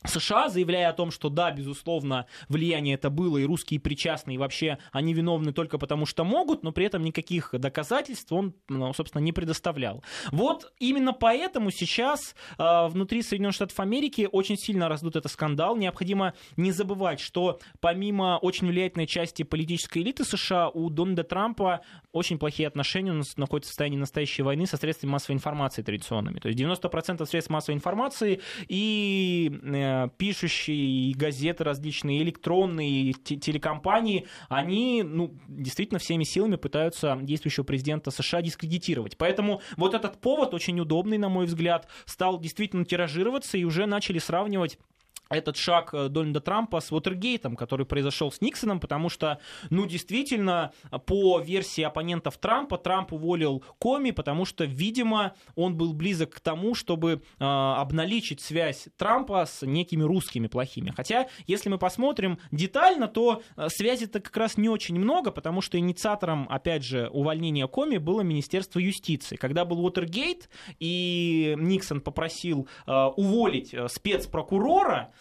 США, 0.05 0.49
заявляя 0.49 0.91
о 0.91 0.93
том, 0.93 1.11
что 1.11 1.29
да, 1.29 1.51
безусловно, 1.51 2.27
влияние 2.49 2.95
это 2.95 3.11
было, 3.11 3.39
и 3.39 3.45
русские 3.45 3.81
причастны, 3.81 4.35
и 4.35 4.39
вообще 4.39 4.79
они 4.93 5.13
виновны 5.13 5.53
только 5.53 5.79
потому, 5.79 6.07
что 6.07 6.25
могут, 6.25 6.63
но 6.63 6.73
при 6.73 6.87
этом 6.87 7.03
никаких 7.03 7.51
доказательств 7.53 8.33
он, 8.33 8.55
ну, 8.69 8.93
собственно, 8.95 9.23
не 9.23 9.33
предоставлял. 9.33 10.03
Вот 10.33 10.73
именно 10.79 11.13
поэтому 11.13 11.71
сейчас 11.71 12.35
э, 12.59 12.87
внутри 12.89 13.23
Соединенных 13.23 13.55
Штатов 13.55 13.79
Америки 13.81 14.29
очень 14.31 14.57
сильно 14.57 14.89
раздут 14.89 15.17
этот 15.17 15.31
скандал. 15.31 15.77
Необходимо 15.77 16.35
не 16.57 16.73
забывать, 16.73 17.21
что 17.21 17.59
помимо 17.81 18.39
очень 18.41 18.69
влиятельной 18.69 19.07
части 19.07 19.43
политической 19.43 19.99
элиты 19.99 20.25
США, 20.25 20.71
у 20.71 20.89
Дональда 20.89 21.25
Трампа 21.25 21.83
очень 22.13 22.39
плохие 22.39 22.69
отношения, 22.69 23.13
он 23.13 23.23
находится 23.37 23.69
в 23.69 23.73
состоянии 23.73 23.99
настоящей 23.99 24.43
войны 24.43 24.67
со 24.67 24.77
средствами 24.77 25.13
массовой 25.13 25.37
информации 25.37 25.83
традиционными. 25.83 26.39
То 26.39 26.49
есть 26.49 26.61
90% 26.61 27.27
средств 27.27 27.51
массовой 27.51 27.77
информации 27.77 28.41
и 28.69 29.53
пишущие 30.17 31.15
газеты 31.15 31.65
различные, 31.65 32.23
электронные 32.23 33.13
телекомпании, 33.13 34.27
они 34.49 35.03
ну, 35.03 35.35
действительно 35.49 35.99
всеми 35.99 36.25
силами 36.25 36.57
пытаются 36.57 37.19
действующего 37.21 37.65
президента 37.65 38.11
США 38.11 38.43
дискредитировать. 38.43 39.17
Поэтому 39.17 39.61
вот 39.77 39.95
этот 39.95 40.21
повод 40.21 40.55
очень 40.55 40.79
удобный, 40.81 41.19
на 41.19 41.29
мой 41.29 41.47
взгляд, 41.47 41.89
стал 42.05 42.39
действительно 42.41 42.85
тиражироваться 42.85 43.59
и 43.59 43.65
уже 43.65 43.87
начали 43.87 44.19
сравнивать 44.19 44.79
этот 45.31 45.57
шаг 45.57 45.91
э, 45.95 46.09
Дональда 46.09 46.41
Трампа 46.41 46.81
с 46.81 46.93
Уотергейтом, 46.93 47.57
который 47.57 47.87
произошел 47.87 48.31
с 48.31 48.41
Никсоном, 48.41 48.81
потому 48.81 49.09
что, 49.09 49.39
ну, 49.71 49.87
действительно, 49.87 50.73
по 51.07 51.39
версии 51.41 51.83
оппонентов 51.83 52.37
Трампа, 52.39 52.77
Трамп 52.77 53.13
уволил 53.13 53.65
Коми, 53.79 54.11
потому 54.11 54.45
что, 54.45 54.65
видимо, 54.65 55.35
он 55.55 55.77
был 55.77 55.95
близок 55.95 56.35
к 56.35 56.41
тому, 56.41 56.75
чтобы 56.75 57.23
э, 57.39 57.45
обналичить 57.45 58.41
связь 58.41 58.89
Трампа 58.97 59.47
с 59.47 59.65
некими 59.65 60.03
русскими 60.03 60.49
плохими. 60.49 60.93
Хотя, 60.95 61.29
если 61.47 61.69
мы 61.69 61.79
посмотрим 61.79 62.39
детально, 62.51 63.07
то 63.07 63.43
э, 63.57 63.69
связи-то 63.69 64.21
как 64.21 64.37
раз 64.37 64.57
не 64.57 64.69
очень 64.69 64.99
много, 64.99 65.31
потому 65.31 65.61
что 65.61 65.79
инициатором, 65.79 66.47
опять 66.51 66.85
же, 66.85 67.09
увольнения 67.13 67.69
Коми 67.69 67.99
было 67.99 68.23
Министерство 68.23 68.81
юстиции. 68.81 69.37
Когда 69.37 69.65
был 69.65 69.85
Уотергейт, 69.85 70.49
и 70.81 71.55
Никсон 71.57 72.01
попросил 72.01 72.67
э, 72.87 72.93
уволить 73.17 73.73
э, 73.73 73.89
спецпрокурора, 73.89 75.13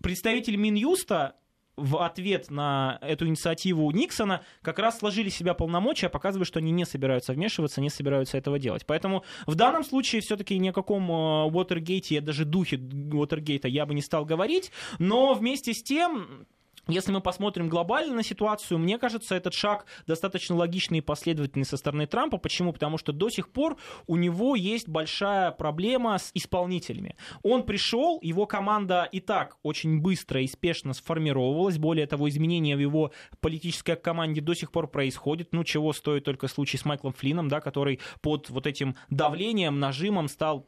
представитель 0.00 0.56
Минюста 0.56 1.36
в 1.76 2.04
ответ 2.04 2.50
на 2.50 2.98
эту 3.00 3.26
инициативу 3.26 3.90
Никсона 3.92 4.44
как 4.60 4.78
раз 4.78 4.98
сложили 4.98 5.30
себя 5.30 5.54
полномочия, 5.54 6.10
показывая, 6.10 6.44
что 6.44 6.58
они 6.58 6.70
не 6.70 6.84
собираются 6.84 7.32
вмешиваться, 7.32 7.80
не 7.80 7.88
собираются 7.88 8.36
этого 8.36 8.58
делать. 8.58 8.84
Поэтому 8.86 9.24
в 9.46 9.54
данном 9.54 9.82
случае 9.82 10.20
все-таки 10.20 10.58
ни 10.58 10.68
о 10.68 10.72
каком 10.72 11.10
Уотергейте, 11.10 12.20
даже 12.20 12.44
духе 12.44 12.76
Уотергейта 12.76 13.68
я 13.68 13.86
бы 13.86 13.94
не 13.94 14.02
стал 14.02 14.26
говорить, 14.26 14.70
но 14.98 15.32
вместе 15.32 15.72
с 15.72 15.82
тем 15.82 16.46
если 16.88 17.12
мы 17.12 17.20
посмотрим 17.20 17.68
глобально 17.68 18.16
на 18.16 18.22
ситуацию, 18.24 18.78
мне 18.78 18.98
кажется, 18.98 19.36
этот 19.36 19.54
шаг 19.54 19.86
достаточно 20.06 20.56
логичный 20.56 20.98
и 20.98 21.00
последовательный 21.00 21.64
со 21.64 21.76
стороны 21.76 22.06
Трампа. 22.06 22.38
Почему? 22.38 22.72
Потому 22.72 22.98
что 22.98 23.12
до 23.12 23.30
сих 23.30 23.50
пор 23.50 23.76
у 24.08 24.16
него 24.16 24.56
есть 24.56 24.88
большая 24.88 25.52
проблема 25.52 26.18
с 26.18 26.30
исполнителями. 26.34 27.16
Он 27.42 27.62
пришел, 27.62 28.18
его 28.20 28.46
команда 28.46 29.08
и 29.12 29.20
так 29.20 29.58
очень 29.62 30.00
быстро 30.00 30.40
и 30.42 30.48
спешно 30.48 30.92
сформировалась. 30.92 31.78
Более 31.78 32.06
того, 32.06 32.28
изменения 32.28 32.76
в 32.76 32.80
его 32.80 33.12
политической 33.40 33.94
команде 33.94 34.40
до 34.40 34.54
сих 34.54 34.72
пор 34.72 34.88
происходят. 34.88 35.52
Ну, 35.52 35.62
чего 35.62 35.92
стоит 35.92 36.24
только 36.24 36.48
случай 36.48 36.78
с 36.78 36.84
Майклом 36.84 37.12
Флином, 37.12 37.48
да, 37.48 37.60
который 37.60 38.00
под 38.22 38.50
вот 38.50 38.66
этим 38.66 38.96
давлением, 39.08 39.78
нажимом 39.78 40.28
стал 40.28 40.66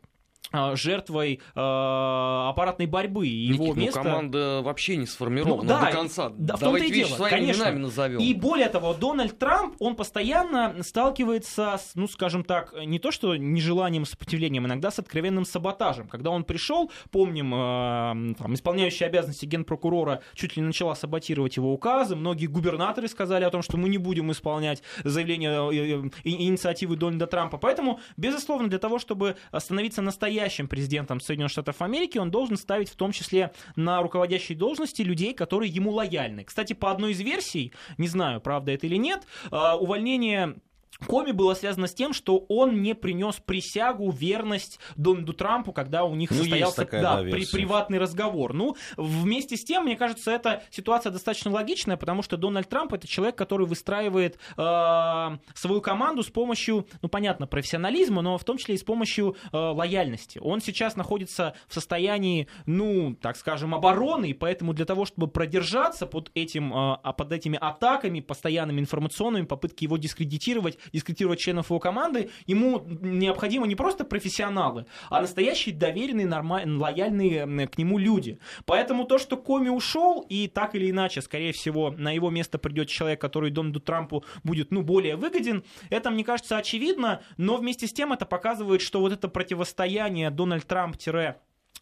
жертвой 0.75 1.41
э, 1.55 1.61
аппаратной 1.61 2.87
борьбы. 2.87 3.27
Его 3.27 3.67
Никит, 3.67 3.77
место... 3.77 3.99
ну, 3.99 4.05
команда 4.05 4.61
вообще 4.63 4.97
не 4.97 5.07
сформирована 5.07 5.63
ну, 5.63 5.69
да, 5.69 5.81
до 5.81 5.91
конца. 5.91 6.33
Да, 6.37 6.57
в 6.57 6.61
том-то 6.61 6.85
и 6.85 6.91
дело, 6.91 7.29
конечно. 7.29 7.71
назовем. 7.73 8.21
И 8.21 8.35
более 8.35 8.69
того, 8.69 8.95
Дональд 8.95 9.39
Трамп, 9.39 9.77
он 9.81 9.97
постоянно 9.97 10.83
сталкивается 10.83 11.77
с, 11.79 11.93
ну, 11.95 12.09
скажем 12.09 12.45
так, 12.45 12.75
не 12.85 12.99
то 12.99 13.11
что 13.11 13.37
нежеланием 13.37 14.05
сопротивлением, 14.05 14.67
иногда 14.67 14.91
с 14.91 14.99
откровенным 14.99 15.45
саботажем. 15.45 16.09
Когда 16.09 16.31
он 16.31 16.45
пришел, 16.45 16.91
помним, 17.11 17.53
э, 17.55 18.35
там, 18.39 18.55
исполняющий 18.55 19.05
обязанности 19.05 19.47
генпрокурора 19.47 20.23
чуть 20.35 20.57
ли 20.57 20.63
не 20.63 20.69
начала 20.69 20.95
саботировать 20.95 21.57
его 21.57 21.73
указы, 21.73 22.17
многие 22.17 22.47
губернаторы 22.47 23.09
сказали 23.09 23.45
о 23.45 23.51
том, 23.51 23.63
что 23.63 23.77
мы 23.77 23.89
не 23.89 23.99
будем 23.99 24.31
исполнять 24.33 24.83
заявление 25.03 25.71
э, 25.73 26.05
э, 26.05 26.11
инициативы 26.25 26.97
Дональда 26.97 27.27
Трампа. 27.27 27.59
Поэтому, 27.59 28.01
безусловно, 28.17 28.69
для 28.69 28.79
того, 28.79 28.99
чтобы 28.99 29.37
становиться 29.59 30.03
настоящим 30.03 30.44
настоящим 30.45 30.69
президентом 30.69 31.21
Соединенных 31.21 31.53
Штатов 31.53 31.81
Америки, 31.81 32.19
он 32.19 32.31
должен 32.31 32.57
ставить 32.57 32.91
в 32.91 32.97
том 32.97 33.13
числе 33.13 33.53
на 33.77 34.03
руководящие 34.03 34.59
должности 34.59 35.01
людей, 35.01 35.33
которые 35.33 35.71
ему 35.71 35.91
лояльны. 35.91 36.45
Кстати, 36.45 36.75
по 36.75 36.91
одной 36.91 37.13
из 37.13 37.21
версий, 37.21 37.73
не 37.97 38.09
знаю, 38.09 38.41
правда 38.43 38.73
это 38.73 38.87
или 38.87 38.97
нет, 38.97 39.23
а, 39.51 39.77
увольнение 39.77 40.57
Коми 40.99 41.33
было 41.33 41.55
связано 41.55 41.87
с 41.87 41.95
тем, 41.95 42.13
что 42.13 42.45
он 42.49 42.83
не 42.83 42.95
принес 42.95 43.37
присягу, 43.45 44.11
верность 44.11 44.79
Дональду 44.97 45.33
Трампу, 45.33 45.73
когда 45.73 46.05
у 46.05 46.15
них 46.15 46.31
ну, 46.31 46.39
состоялся 46.39 46.77
такая, 46.77 47.03
да, 47.03 47.23
да, 47.23 47.31
при, 47.31 47.47
приватный 47.47 47.99
разговор. 47.99 48.55
Ну, 48.55 48.77
вместе 48.97 49.57
с 49.57 49.65
тем, 49.65 49.85
мне 49.85 49.97
кажется, 49.97 50.31
эта 50.31 50.63
ситуация 50.71 51.11
достаточно 51.11 51.51
логичная, 51.51 51.97
потому 51.97 52.23
что 52.23 52.37
Дональд 52.37 52.69
Трамп 52.69 52.95
это 52.95 53.09
человек, 53.09 53.37
который 53.37 53.67
выстраивает 53.67 54.39
э, 54.57 55.39
свою 55.55 55.81
команду 55.81 56.23
с 56.23 56.31
помощью, 56.31 56.87
ну, 57.03 57.09
понятно, 57.09 57.47
профессионализма, 57.47 58.23
но 58.23 58.39
в 58.39 58.45
том 58.45 58.57
числе 58.59 58.77
и 58.77 58.79
с 58.79 58.85
помощью 58.85 59.37
э, 59.53 59.57
лояльности. 59.57 60.39
Он 60.39 60.61
сейчас 60.61 60.97
находится 60.97 61.55
в 61.69 61.75
состоянии, 61.75 62.49
ну, 62.67 63.17
так 63.21 63.37
скажем, 63.37 63.75
обороны, 63.75 64.31
и 64.31 64.35
поэтому 64.35 64.73
для 64.73 64.85
того, 64.85 65.05
чтобы 65.05 65.29
продержаться 65.29 66.07
под, 66.07 66.31
этим, 66.35 66.73
э, 66.73 66.97
под 67.17 67.33
этими 67.33 67.59
атаками, 67.61 68.21
постоянными 68.21 68.81
информационными, 68.81 69.45
попытки 69.45 69.85
его 69.85 69.97
дискредитировать, 69.97 70.79
дискредитировать 70.93 71.39
членов 71.39 71.71
его 71.71 71.79
команды, 71.79 72.31
ему 72.47 72.83
необходимо 72.87 73.67
не 73.67 73.75
просто 73.75 74.05
профессионалы, 74.05 74.87
а 75.11 75.21
настоящие 75.21 75.75
доверенные, 75.75 76.27
нормальные, 76.27 76.79
лояльные 76.79 77.69
к 77.69 77.79
нему 77.79 77.99
люди. 77.99 78.39
Поэтому 78.67 79.05
то, 79.05 79.19
что 79.19 79.37
Коми 79.37 79.69
ушел, 79.69 80.25
и 80.29 80.49
так 80.49 80.75
или 80.75 80.91
иначе, 80.91 81.23
скорее 81.23 81.53
всего, 81.53 81.91
на 81.91 82.13
его 82.13 82.31
место 82.31 82.59
придет 82.59 82.89
человек, 82.89 83.21
который 83.21 83.51
Дональду 83.51 83.81
Трампу 83.81 84.25
будет 84.43 84.71
ну, 84.71 84.83
более 84.83 85.17
выгоден, 85.17 85.65
это, 85.91 86.11
мне 86.11 86.25
кажется, 86.25 86.57
очевидно, 86.57 87.23
но 87.37 87.57
вместе 87.57 87.87
с 87.87 87.93
тем 87.93 88.13
это 88.13 88.27
показывает, 88.27 88.81
что 88.81 89.01
вот 89.01 89.13
это 89.13 89.29
противостояние 89.29 90.31
Дональд 90.31 90.67
Трамп 90.67 90.97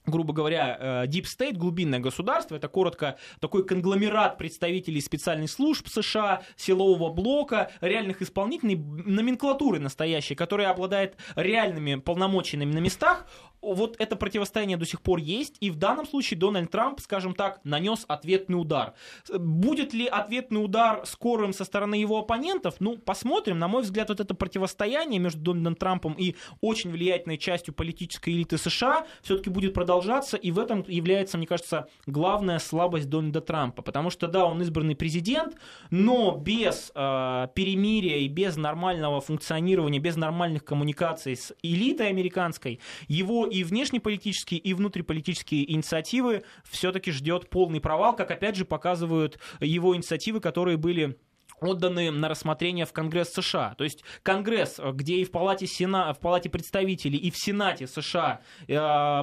грубо 0.07 0.33
говоря, 0.33 0.77
э, 0.79 1.07
Deep 1.07 1.25
State, 1.25 1.57
глубинное 1.57 2.01
государство, 2.01 2.57
это 2.57 2.69
коротко 2.69 3.19
такой 3.41 3.65
конгломерат 3.65 4.39
представителей 4.39 5.01
специальных 5.01 5.51
служб 5.51 5.89
США, 5.89 6.43
силового 6.57 7.13
блока, 7.13 7.71
реальных 7.81 8.23
исполнительной 8.23 8.77
номенклатуры 8.77 9.79
настоящей, 9.79 10.35
которая 10.35 10.71
обладает 10.71 11.17
реальными 11.37 11.97
полномочиями 11.97 12.65
на 12.65 12.79
местах, 12.79 13.27
вот 13.63 13.97
это 13.99 14.17
противостояние 14.17 14.77
до 14.77 14.85
сих 14.85 15.01
пор 15.01 15.19
есть, 15.19 15.57
и 15.61 15.71
в 15.71 15.77
данном 15.77 16.07
случае 16.07 16.39
Дональд 16.39 16.71
Трамп, 16.71 17.01
скажем 17.01 17.35
так, 17.35 17.61
нанес 17.65 18.05
ответный 18.09 18.61
удар. 18.61 18.95
Будет 19.33 19.95
ли 19.95 20.07
ответный 20.07 20.63
удар 20.63 21.07
скорым 21.07 21.53
со 21.53 21.65
стороны 21.65 21.95
его 21.95 22.19
оппонентов? 22.19 22.75
Ну, 22.81 22.99
посмотрим. 22.99 23.59
На 23.59 23.69
мой 23.69 23.83
взгляд, 23.83 24.09
вот 24.09 24.21
это 24.21 24.35
противостояние 24.35 25.21
между 25.21 25.41
Дональдом 25.41 25.77
Трампом 25.77 26.15
и 26.15 26.35
очень 26.61 26.91
влиятельной 26.91 27.39
частью 27.39 27.73
политической 27.73 28.31
элиты 28.31 28.59
США 28.59 29.07
все-таки 29.23 29.51
будет 29.51 29.75
продолжаться, 29.75 30.37
и 30.37 30.51
в 30.51 30.59
этом 30.59 30.85
является, 30.89 31.39
мне 31.39 31.47
кажется, 31.47 31.89
главная 32.07 32.59
слабость 32.59 33.09
Дональда 33.09 33.41
Трампа. 33.41 33.83
Потому 33.83 34.11
что, 34.11 34.27
да, 34.27 34.45
он 34.45 34.61
избранный 34.63 34.97
президент, 34.97 35.57
но 35.91 36.37
без 36.37 36.91
э, 36.95 37.49
перемирия 37.55 38.19
и 38.19 38.29
без 38.29 38.57
нормального 38.57 39.21
функционирования, 39.21 40.01
без 40.01 40.17
нормальных 40.17 40.65
коммуникаций 40.65 41.37
с 41.37 41.55
элитой 41.63 42.09
американской, 42.09 42.81
его 43.07 43.47
и 43.53 43.65
внешнеполитические, 43.65 44.61
и 44.61 44.75
внутриполитические 44.75 45.71
инициативы 45.73 46.43
все-таки 46.65 47.11
ждет 47.11 47.51
полный 47.51 47.81
провал, 47.81 48.17
как 48.17 48.31
опять 48.31 48.57
же 48.57 48.65
показывают 48.65 49.39
его 49.61 49.95
инициативы, 49.95 50.41
которые 50.41 50.77
были 50.77 51.19
отданы 51.63 52.11
на 52.11 52.29
рассмотрение 52.29 52.87
в 52.87 52.93
Конгресс 52.93 53.33
США. 53.33 53.75
То 53.77 53.85
есть 53.85 54.03
Конгресс, 54.23 54.81
где 54.93 55.17
и 55.17 55.25
в 55.25 55.31
Палате, 55.31 55.67
Сена... 55.67 56.13
в 56.13 56.19
Палате 56.19 56.51
представителей, 56.51 57.19
и 57.19 57.31
в 57.31 57.37
Сенате 57.37 57.87
США 57.87 58.41
э, 58.67 58.75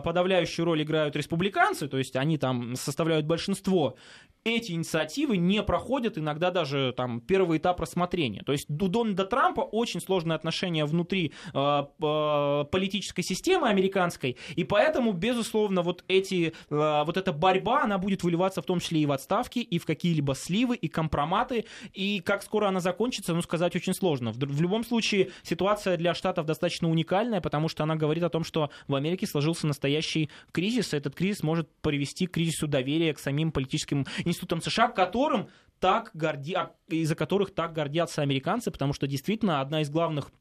подавляющую 0.04 0.66
роль 0.66 0.84
играют 0.84 1.16
республиканцы, 1.16 1.88
то 1.88 1.98
есть 1.98 2.16
они 2.16 2.38
там 2.38 2.76
составляют 2.76 3.26
большинство, 3.26 3.98
эти 4.44 4.72
инициативы 4.72 5.38
не 5.38 5.62
проходят 5.64 6.18
иногда 6.18 6.52
даже 6.52 6.94
там 6.96 7.22
первый 7.22 7.58
этап 7.58 7.80
рассмотрения. 7.80 8.42
То 8.44 8.52
есть 8.52 8.70
у 8.70 8.88
Дональда 8.88 9.26
Трампа 9.26 9.62
очень 9.62 10.02
сложные 10.02 10.36
отношения 10.36 10.86
внутри 10.86 11.34
э, 11.54 11.84
э, 12.02 12.66
политической 12.72 13.22
системы 13.22 13.68
американской, 13.68 14.38
и 14.56 14.64
поэтому, 14.64 15.12
безусловно, 15.12 15.82
вот, 15.82 16.04
эти, 16.08 16.54
э, 16.70 17.04
вот 17.06 17.18
эта 17.18 17.34
борьба, 17.34 17.84
она 17.84 17.98
будет 17.98 18.24
выливаться 18.24 18.62
в 18.62 18.66
том 18.66 18.80
числе 18.80 19.02
и 19.02 19.06
в 19.06 19.12
отставки, 19.12 19.60
и 19.60 19.78
в 19.78 19.86
какие-либо 19.86 20.36
сливы, 20.36 20.76
и 20.76 20.88
компроматы, 20.88 21.66
и 21.94 22.22
как 22.22 22.44
скоро 22.44 22.68
она 22.68 22.80
закончится, 22.80 23.34
ну, 23.34 23.42
сказать 23.42 23.76
очень 23.76 23.94
сложно. 23.94 24.32
В, 24.32 24.38
в 24.38 24.62
любом 24.62 24.84
случае, 24.84 25.32
ситуация 25.44 25.98
для 25.98 26.14
Штатов 26.14 26.46
достаточно 26.46 26.90
уникальная, 26.90 27.42
потому 27.42 27.68
что 27.68 27.84
она 27.84 27.96
говорит 27.96 28.24
о 28.24 28.30
том, 28.30 28.44
что 28.44 28.70
в 28.88 28.96
Америке 28.96 29.28
сложился 29.28 29.68
настоящий 29.68 30.30
кризис, 30.52 30.94
и 30.94 30.98
этот 30.98 31.16
кризис 31.16 31.44
может 31.44 31.70
привести 31.82 32.26
к 32.26 32.32
кризису 32.32 32.68
доверия 32.68 33.14
к 33.14 33.20
самим 33.20 33.52
политическим 33.52 34.06
институтам 34.30 34.62
США, 34.62 34.88
которым 34.88 35.50
так 35.80 36.12
горди... 36.14 36.54
А, 36.54 36.72
из-за 36.88 37.16
которых 37.16 37.54
так 37.54 37.74
гордятся 37.74 38.22
американцы, 38.22 38.72
потому 38.72 38.94
что 38.94 39.08
действительно 39.08 39.62
одна 39.62 39.82
из 39.82 39.90
главных 39.90 40.32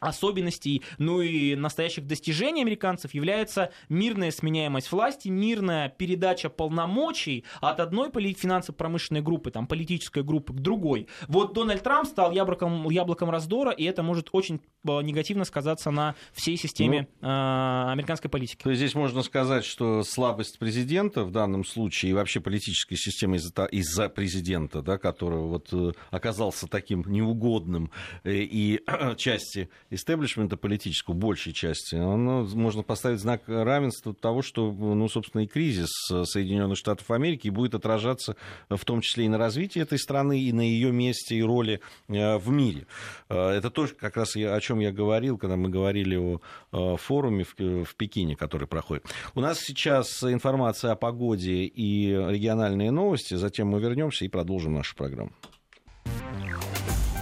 особенностей, 0.00 0.82
ну 0.98 1.20
и 1.20 1.54
настоящих 1.54 2.06
достижений 2.06 2.62
американцев 2.62 3.14
является 3.14 3.72
мирная 3.88 4.30
сменяемость 4.30 4.90
власти, 4.92 5.28
мирная 5.28 5.88
передача 5.88 6.48
полномочий 6.48 7.44
от 7.60 7.80
одной 7.80 8.10
финансово-промышленной 8.10 9.22
группы, 9.22 9.50
там, 9.50 9.66
политической 9.66 10.22
группы 10.22 10.52
к 10.52 10.56
другой. 10.56 11.08
Вот 11.28 11.52
Дональд 11.54 11.82
Трамп 11.82 12.08
стал 12.08 12.32
яблоком, 12.32 12.88
яблоком 12.90 13.30
раздора, 13.30 13.70
и 13.70 13.84
это 13.84 14.02
может 14.02 14.28
очень 14.32 14.60
э, 14.86 15.02
негативно 15.02 15.44
сказаться 15.44 15.90
на 15.90 16.14
всей 16.32 16.56
системе 16.56 17.08
ну, 17.20 17.28
э, 17.28 17.92
американской 17.92 18.30
политики. 18.30 18.62
То 18.62 18.70
есть 18.70 18.80
здесь 18.80 18.94
можно 18.94 19.22
сказать, 19.22 19.64
что 19.64 20.02
слабость 20.02 20.58
президента 20.58 21.24
в 21.24 21.30
данном 21.30 21.64
случае 21.64 22.10
и 22.10 22.14
вообще 22.14 22.40
политической 22.40 22.96
системы 22.96 23.36
из-за, 23.36 23.64
из 23.66 23.98
президента, 24.10 24.82
да, 24.82 24.98
который 24.98 25.40
вот 25.40 25.68
э, 25.72 25.92
оказался 26.10 26.66
таким 26.66 27.04
неугодным 27.06 27.90
э, 28.24 28.32
и 28.34 28.80
части 29.16 29.68
истеблишмента 29.90 30.56
политического, 30.56 31.14
большей 31.14 31.52
части, 31.52 31.94
оно, 31.94 32.44
можно 32.44 32.82
поставить 32.82 33.20
знак 33.20 33.42
равенства 33.46 34.14
того, 34.14 34.42
что, 34.42 34.70
ну, 34.72 35.08
собственно, 35.08 35.42
и 35.42 35.46
кризис 35.46 35.90
Соединенных 36.08 36.76
Штатов 36.76 37.10
Америки 37.10 37.48
будет 37.48 37.74
отражаться 37.74 38.36
в 38.68 38.84
том 38.84 39.00
числе 39.00 39.26
и 39.26 39.28
на 39.28 39.38
развитии 39.38 39.80
этой 39.80 39.98
страны, 39.98 40.40
и 40.40 40.52
на 40.52 40.60
ее 40.60 40.92
месте 40.92 41.36
и 41.36 41.42
роли 41.42 41.80
э, 42.08 42.36
в 42.38 42.50
мире. 42.50 42.86
Э, 43.28 43.50
это 43.50 43.70
тоже 43.70 43.94
как 43.94 44.16
раз 44.16 44.36
о 44.36 44.60
чем 44.60 44.80
я 44.80 44.92
говорил, 44.92 45.38
когда 45.38 45.56
мы 45.56 45.68
говорили 45.68 46.16
о 46.16 46.40
э, 46.72 46.96
форуме 46.96 47.44
в 47.44 47.94
Пекине, 47.96 48.36
который 48.36 48.68
проходит. 48.68 49.04
У 49.34 49.40
нас 49.40 49.60
сейчас 49.60 50.22
информация 50.22 50.92
о 50.92 50.96
погоде 50.96 51.64
и 51.64 52.08
региональные 52.10 52.90
новости, 52.90 53.34
затем 53.34 53.68
мы 53.68 53.80
вернемся 53.80 54.24
и 54.24 54.28
продолжим 54.28 54.74
нашу 54.74 54.96
программу. 54.96 55.32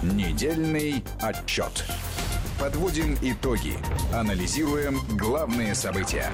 Недельный 0.03 1.03
отчет. 1.21 1.85
Подводим 2.59 3.15
итоги. 3.21 3.73
Анализируем 4.11 4.97
главные 5.15 5.75
события. 5.75 6.31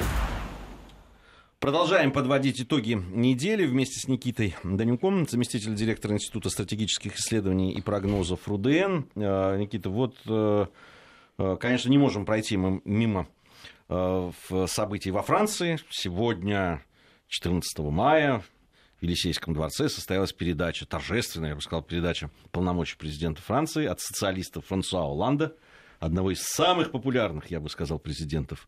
Продолжаем 1.59 2.13
подводить 2.13 2.61
итоги 2.61 2.93
недели 3.11 3.65
вместе 3.65 3.99
с 3.99 4.07
Никитой 4.07 4.55
Данюком, 4.63 5.27
заместитель 5.27 5.75
директора 5.75 6.13
Института 6.13 6.49
стратегических 6.49 7.17
исследований 7.17 7.73
и 7.73 7.81
прогнозов 7.81 8.47
РУДН. 8.47 9.03
Э, 9.15 9.57
Никита, 9.57 9.89
вот, 9.89 10.15
э, 10.25 10.67
э, 11.39 11.57
конечно, 11.59 11.89
не 11.89 11.97
можем 11.97 12.25
пройти 12.25 12.55
мимо 12.55 13.27
событий 14.67 15.11
во 15.11 15.23
Франции. 15.23 15.77
Сегодня, 15.89 16.85
14 17.27 17.91
мая, 17.91 18.41
в 19.01 19.03
Елисейском 19.03 19.53
дворце 19.53 19.89
состоялась 19.89 20.31
передача, 20.31 20.85
торжественная, 20.85 21.49
я 21.49 21.55
бы 21.55 21.61
сказал, 21.61 21.83
передача 21.83 22.31
полномочий 22.51 22.95
президента 22.97 23.41
Франции 23.41 23.85
от 23.85 23.99
социалиста 23.99 24.61
Франсуа 24.61 25.01
Оланда– 25.01 25.53
одного 26.05 26.31
из 26.31 26.41
самых 26.41 26.91
популярных, 26.91 27.49
я 27.51 27.59
бы 27.59 27.69
сказал, 27.69 27.99
президентов 27.99 28.67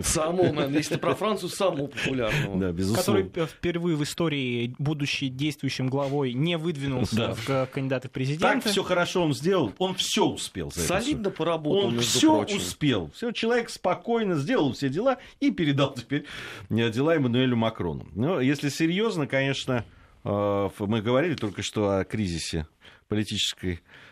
Самого, 0.00 0.52
наверное, 0.52 0.78
если 0.78 0.96
про 0.96 1.14
Францию, 1.14 1.50
самого 1.50 1.88
популярного. 1.88 2.58
Да, 2.58 2.72
безусловно. 2.72 3.24
Который 3.24 3.46
впервые 3.48 3.96
в 3.96 4.02
истории, 4.04 4.74
будучи 4.78 5.28
действующим 5.28 5.88
главой, 5.88 6.32
не 6.32 6.56
выдвинулся 6.56 7.16
да. 7.16 7.34
в 7.34 7.66
кандидаты 7.72 8.08
в 8.08 8.12
президенты. 8.12 8.62
Так 8.62 8.64
все 8.64 8.82
хорошо 8.82 9.22
он 9.24 9.34
сделал, 9.34 9.72
он 9.78 9.94
все 9.94 10.26
успел. 10.26 10.70
За 10.70 10.80
Солидно 10.82 11.28
это 11.28 11.30
поработал, 11.30 11.88
Он 11.88 12.00
все 12.00 12.36
прочим. 12.36 12.58
успел. 12.58 13.10
Все, 13.14 13.32
человек 13.32 13.68
спокойно 13.68 14.36
сделал 14.36 14.72
все 14.72 14.88
дела 14.88 15.18
и 15.40 15.50
передал 15.50 15.92
теперь 15.94 16.24
дела 16.70 17.16
Эммануэлю 17.16 17.56
Макрону. 17.56 18.06
Но 18.14 18.40
если 18.40 18.68
серьезно, 18.68 19.26
конечно, 19.26 19.84
э, 20.22 20.70
мы 20.78 21.02
говорили 21.02 21.34
только 21.34 21.62
что 21.62 21.98
о 21.98 22.04
кризисе 22.04 22.66
политической 23.08 23.74
Э, 23.74 24.03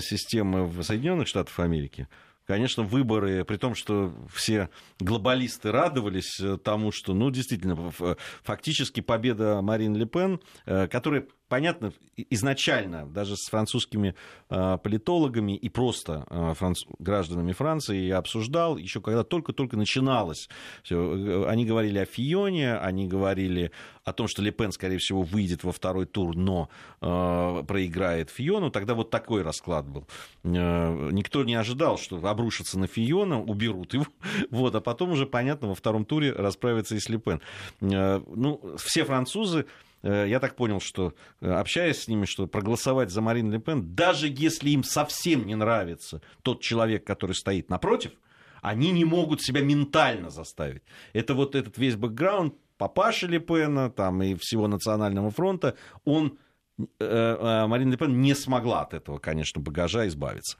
системы 0.00 0.66
в 0.66 0.82
Соединенных 0.82 1.28
Штатах 1.28 1.58
Америки, 1.60 2.08
конечно, 2.46 2.82
выборы, 2.82 3.44
при 3.44 3.56
том, 3.56 3.74
что 3.74 4.12
все 4.32 4.70
глобалисты 4.98 5.70
радовались 5.70 6.40
э, 6.40 6.56
тому, 6.56 6.92
что, 6.92 7.12
ну, 7.12 7.30
действительно, 7.30 7.92
фактически 8.42 9.00
победа 9.00 9.60
Марин 9.60 9.94
Ле 9.94 10.06
Пен, 10.06 10.40
э, 10.64 10.88
которая 10.88 11.26
понятно, 11.48 11.92
изначально 12.16 13.06
даже 13.06 13.36
с 13.36 13.48
французскими 13.48 14.14
э, 14.50 14.78
политологами 14.82 15.56
и 15.56 15.68
просто 15.68 16.26
э, 16.30 16.54
франц... 16.54 16.84
гражданами 16.98 17.52
Франции 17.52 18.06
я 18.06 18.18
обсуждал, 18.18 18.76
еще 18.76 19.00
когда 19.00 19.24
только-только 19.24 19.76
начиналось. 19.76 20.48
Всё. 20.82 21.46
Они 21.48 21.64
говорили 21.64 21.98
о 21.98 22.04
Фионе, 22.04 22.76
они 22.76 23.08
говорили 23.08 23.72
о 24.04 24.12
том, 24.12 24.28
что 24.28 24.42
Лепен, 24.42 24.72
скорее 24.72 24.98
всего, 24.98 25.22
выйдет 25.22 25.64
во 25.64 25.72
второй 25.72 26.06
тур, 26.06 26.36
но 26.36 26.68
э, 27.00 27.64
проиграет 27.66 28.30
Фиону. 28.30 28.70
Тогда 28.70 28.94
вот 28.94 29.10
такой 29.10 29.42
расклад 29.42 29.88
был. 29.88 30.06
Э, 30.44 31.10
никто 31.12 31.44
не 31.44 31.54
ожидал, 31.54 31.98
что 31.98 32.24
обрушатся 32.26 32.78
на 32.78 32.86
Фиона, 32.86 33.40
уберут 33.40 33.94
его, 33.94 34.06
вот, 34.50 34.74
а 34.74 34.80
потом 34.80 35.10
уже, 35.10 35.26
понятно, 35.26 35.68
во 35.68 35.74
втором 35.74 36.04
туре 36.04 36.32
расправится 36.32 36.94
и 36.94 37.00
с 37.00 37.08
Лепен. 37.08 37.40
Э, 37.80 38.20
ну, 38.26 38.76
все 38.78 39.04
французы 39.04 39.66
я 40.02 40.40
так 40.40 40.56
понял, 40.56 40.80
что 40.80 41.14
э, 41.40 41.50
общаясь 41.50 42.02
с 42.02 42.08
ними, 42.08 42.24
что 42.24 42.46
проголосовать 42.46 43.10
за 43.10 43.20
Марин 43.20 43.50
Ле 43.50 43.58
Пен, 43.58 43.94
даже 43.94 44.28
если 44.28 44.70
им 44.70 44.84
совсем 44.84 45.46
не 45.46 45.54
нравится 45.54 46.22
тот 46.42 46.60
человек, 46.60 47.04
который 47.04 47.32
стоит 47.32 47.68
напротив, 47.68 48.12
они 48.62 48.90
не 48.90 49.04
могут 49.04 49.42
себя 49.42 49.60
ментально 49.60 50.30
заставить. 50.30 50.82
Это 51.12 51.34
вот 51.34 51.54
этот 51.54 51.78
весь 51.78 51.96
бэкграунд 51.96 52.54
папаши 52.76 53.26
Ле 53.26 53.40
Пена 53.40 53.90
там, 53.90 54.22
и 54.22 54.34
всего 54.34 54.68
Национального 54.68 55.30
фронта, 55.30 55.76
он 56.04 56.38
Э, 56.38 56.47
э, 56.47 56.47
Марина 56.98 57.90
Ле 57.90 57.96
Пен 57.96 58.20
не 58.20 58.34
смогла 58.34 58.82
от 58.82 58.94
этого, 58.94 59.18
конечно, 59.18 59.60
багажа 59.60 60.06
избавиться. 60.06 60.56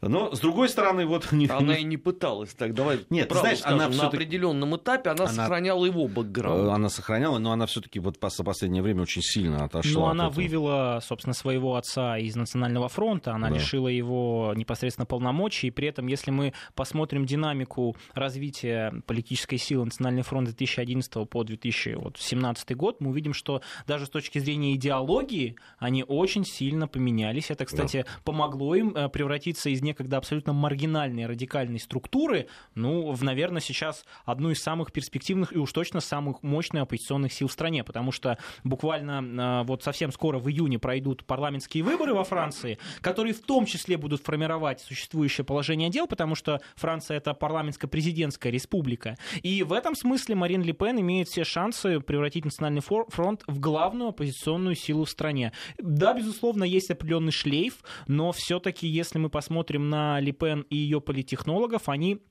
Но, 0.00 0.34
с 0.34 0.40
другой 0.40 0.68
стороны, 0.68 1.06
вот... 1.06 1.28
Она 1.50 1.76
и 1.76 1.84
не 1.84 1.96
пыталась 1.96 2.54
так, 2.54 2.74
давай 2.74 3.00
Нет, 3.10 3.30
знаешь, 3.32 3.60
скажем, 3.60 3.80
она 3.80 3.88
на 3.88 4.06
определенном 4.08 4.76
этапе 4.76 5.10
она, 5.10 5.24
она 5.24 5.32
сохраняла 5.32 5.84
его 5.84 6.08
бэкграунд. 6.08 6.68
Э, 6.68 6.72
она 6.72 6.88
сохраняла, 6.88 7.38
но 7.38 7.52
она 7.52 7.66
все 7.66 7.80
таки 7.80 7.98
вот 8.00 8.18
за 8.22 8.44
последнее 8.44 8.82
время 8.82 9.02
очень 9.02 9.22
сильно 9.22 9.64
отошла. 9.64 10.00
Ну, 10.00 10.06
она 10.06 10.26
этого. 10.26 10.36
вывела, 10.36 11.00
собственно, 11.02 11.34
своего 11.34 11.76
отца 11.76 12.18
из 12.18 12.36
Национального 12.36 12.88
фронта, 12.88 13.32
она 13.32 13.48
да. 13.48 13.54
лишила 13.54 13.88
его 13.88 14.52
непосредственно 14.56 15.06
полномочий, 15.06 15.68
и 15.68 15.70
при 15.70 15.88
этом, 15.88 16.06
если 16.06 16.30
мы 16.30 16.52
посмотрим 16.74 17.24
динамику 17.24 17.96
развития 18.14 18.92
политической 19.06 19.56
силы 19.56 19.86
Национальный 19.86 20.22
фронт 20.22 20.48
с 20.48 20.54
2011 20.54 21.28
по 21.28 21.44
2017 21.44 22.76
год, 22.76 23.00
мы 23.00 23.10
увидим, 23.10 23.32
что 23.32 23.62
даже 23.86 24.06
с 24.06 24.10
точки 24.10 24.38
зрения 24.38 24.74
идеологии 24.74 25.45
люди, 25.46 25.56
они 25.78 26.04
очень 26.06 26.44
сильно 26.44 26.88
поменялись. 26.88 27.50
Это, 27.50 27.64
кстати, 27.64 28.04
да. 28.06 28.12
помогло 28.24 28.74
им 28.74 28.94
э, 28.94 29.08
превратиться 29.08 29.70
из 29.70 29.82
некогда 29.82 30.16
абсолютно 30.16 30.52
маргинальной 30.52 31.26
радикальной 31.26 31.78
структуры, 31.78 32.48
ну, 32.74 33.12
в, 33.12 33.22
наверное, 33.22 33.60
сейчас 33.60 34.04
одну 34.24 34.50
из 34.50 34.62
самых 34.62 34.92
перспективных 34.92 35.54
и 35.54 35.58
уж 35.58 35.72
точно 35.72 36.00
самых 36.00 36.42
мощных 36.42 36.82
оппозиционных 36.82 37.32
сил 37.32 37.48
в 37.48 37.52
стране, 37.52 37.84
потому 37.84 38.12
что 38.12 38.38
буквально 38.64 39.64
вот 39.64 39.82
совсем 39.82 40.12
скоро 40.12 40.38
в 40.38 40.48
июне 40.48 40.78
пройдут 40.78 41.24
парламентские 41.24 41.84
выборы 41.84 42.14
во 42.14 42.24
Франции, 42.24 42.78
которые 43.00 43.34
в 43.34 43.40
том 43.40 43.66
числе 43.66 43.96
будут 43.96 44.22
формировать 44.22 44.80
существующее 44.80 45.44
положение 45.44 45.90
дел, 45.90 46.06
потому 46.06 46.34
что 46.34 46.60
Франция 46.74 47.18
это 47.18 47.32
парламентско-президентская 47.32 48.50
республика. 48.50 49.16
И 49.42 49.62
в 49.62 49.72
этом 49.72 49.94
смысле 49.94 50.34
Марин 50.34 50.62
Ле 50.62 50.72
Пен 50.72 51.00
имеет 51.00 51.28
все 51.28 51.44
шансы 51.44 52.00
превратить 52.00 52.44
Национальный 52.44 52.80
фронт 52.80 53.42
в 53.46 53.60
главную 53.60 54.10
оппозиционную 54.10 54.74
силу 54.74 55.04
в 55.04 55.10
стране. 55.10 55.35
Да, 55.78 56.14
безусловно, 56.14 56.64
есть 56.64 56.90
определенный 56.90 57.32
шлейф, 57.32 57.82
но 58.06 58.32
все-таки, 58.32 58.86
если 58.86 59.18
мы 59.18 59.30
посмотрим 59.30 59.88
на 59.88 60.20
Ле 60.20 60.32
Пен 60.32 60.66
и 60.70 60.76
ее 60.76 61.00
политтехнологов, 61.00 61.88
они 61.88 62.22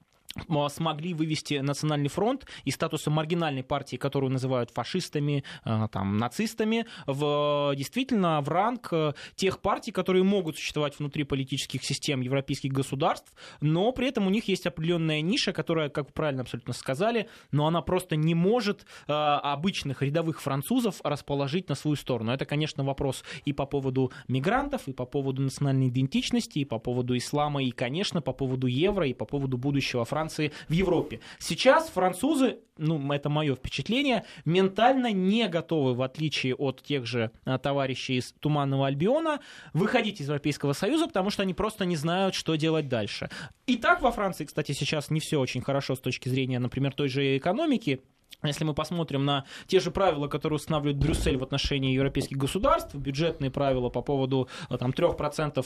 смогли 0.70 1.14
вывести 1.14 1.56
Национальный 1.56 2.10
фронт 2.10 2.46
из 2.66 2.76
статуса 2.76 3.10
маргинальной 3.10 3.64
партии, 3.64 3.96
которую 3.96 4.32
называют 4.32 4.72
фашистами, 4.72 5.44
э, 5.64 5.88
там, 5.92 6.18
нацистами, 6.18 6.86
в, 7.08 7.74
действительно 7.76 8.42
в 8.42 8.50
ранг 8.50 8.90
э, 8.92 9.14
тех 9.36 9.60
партий, 9.60 9.92
которые 9.92 10.24
могут 10.24 10.58
существовать 10.58 11.00
внутри 11.00 11.24
политических 11.24 11.84
систем 11.84 12.22
европейских 12.22 12.72
государств, 12.72 13.34
но 13.62 13.92
при 13.92 14.10
этом 14.10 14.28
у 14.28 14.30
них 14.30 14.48
есть 14.48 14.68
определенная 14.68 15.22
ниша, 15.22 15.54
которая, 15.54 15.90
как 15.90 16.14
правильно 16.14 16.42
абсолютно 16.42 16.74
сказали, 16.74 17.30
но 17.52 17.68
она 17.68 17.82
просто 17.82 18.16
не 18.16 18.36
может 18.36 18.86
э, 19.08 19.14
обычных 19.14 20.02
рядовых 20.02 20.42
французов 20.42 21.00
расположить 21.04 21.70
на 21.70 21.76
свою 21.76 21.96
сторону. 21.96 22.32
Это, 22.32 22.46
конечно, 22.46 22.84
вопрос 22.84 23.24
и 23.46 23.54
по 23.54 23.66
поводу 23.66 24.12
мигрантов, 24.28 24.88
и 24.88 24.94
по 24.94 25.06
поводу 25.06 25.42
национальной 25.42 25.88
идентичности, 25.88 26.60
и 26.60 26.66
по 26.66 26.80
поводу 26.80 27.16
ислама, 27.16 27.64
и, 27.64 27.72
конечно, 27.72 28.22
по 28.22 28.34
поводу 28.34 28.68
евро, 28.68 29.08
и 29.08 29.14
по 29.14 29.26
поводу 29.26 29.58
будущего 29.58 30.04
Франции 30.04 30.25
Франции 30.26 30.52
в 30.68 30.74
Европе. 30.74 31.20
Сейчас 31.40 31.90
французы, 31.90 32.58
ну, 32.78 33.14
это 33.14 33.30
мое 33.30 33.56
впечатление, 33.56 34.26
ментально 34.44 35.12
не 35.12 35.48
готовы, 35.48 35.94
в 35.94 36.02
отличие 36.02 36.56
от 36.56 36.82
тех 36.82 37.06
же 37.06 37.32
а, 37.46 37.60
товарищей 37.60 38.18
из 38.18 38.34
Туманного 38.40 38.88
Альбиона, 38.88 39.40
выходить 39.74 40.20
из 40.20 40.28
Европейского 40.28 40.74
Союза, 40.74 41.08
потому 41.08 41.30
что 41.30 41.44
они 41.44 41.54
просто 41.54 41.86
не 41.86 41.96
знают, 41.96 42.34
что 42.34 42.56
делать 42.56 42.88
дальше. 42.90 43.30
И 43.68 43.78
так 43.78 44.02
во 44.02 44.12
Франции, 44.12 44.46
кстати, 44.46 44.72
сейчас 44.72 45.12
не 45.12 45.20
все 45.20 45.40
очень 45.40 45.62
хорошо 45.62 45.96
с 45.96 46.00
точки 46.00 46.28
зрения, 46.30 46.60
например, 46.60 46.94
той 46.94 47.10
же 47.10 47.38
экономики. 47.38 48.02
Если 48.48 48.64
мы 48.64 48.74
посмотрим 48.74 49.26
на 49.26 49.46
те 49.68 49.80
же 49.80 49.92
правила, 49.92 50.28
которые 50.28 50.58
устанавливает 50.58 50.98
Брюссель 50.98 51.38
в 51.38 51.44
отношении 51.44 51.94
европейских 51.94 52.38
государств, 52.38 52.94
бюджетные 52.96 53.52
правила 53.52 53.90
по 53.90 54.02
поводу 54.02 54.50
э, 54.70 54.78
там, 54.78 54.92
3% 54.92 55.66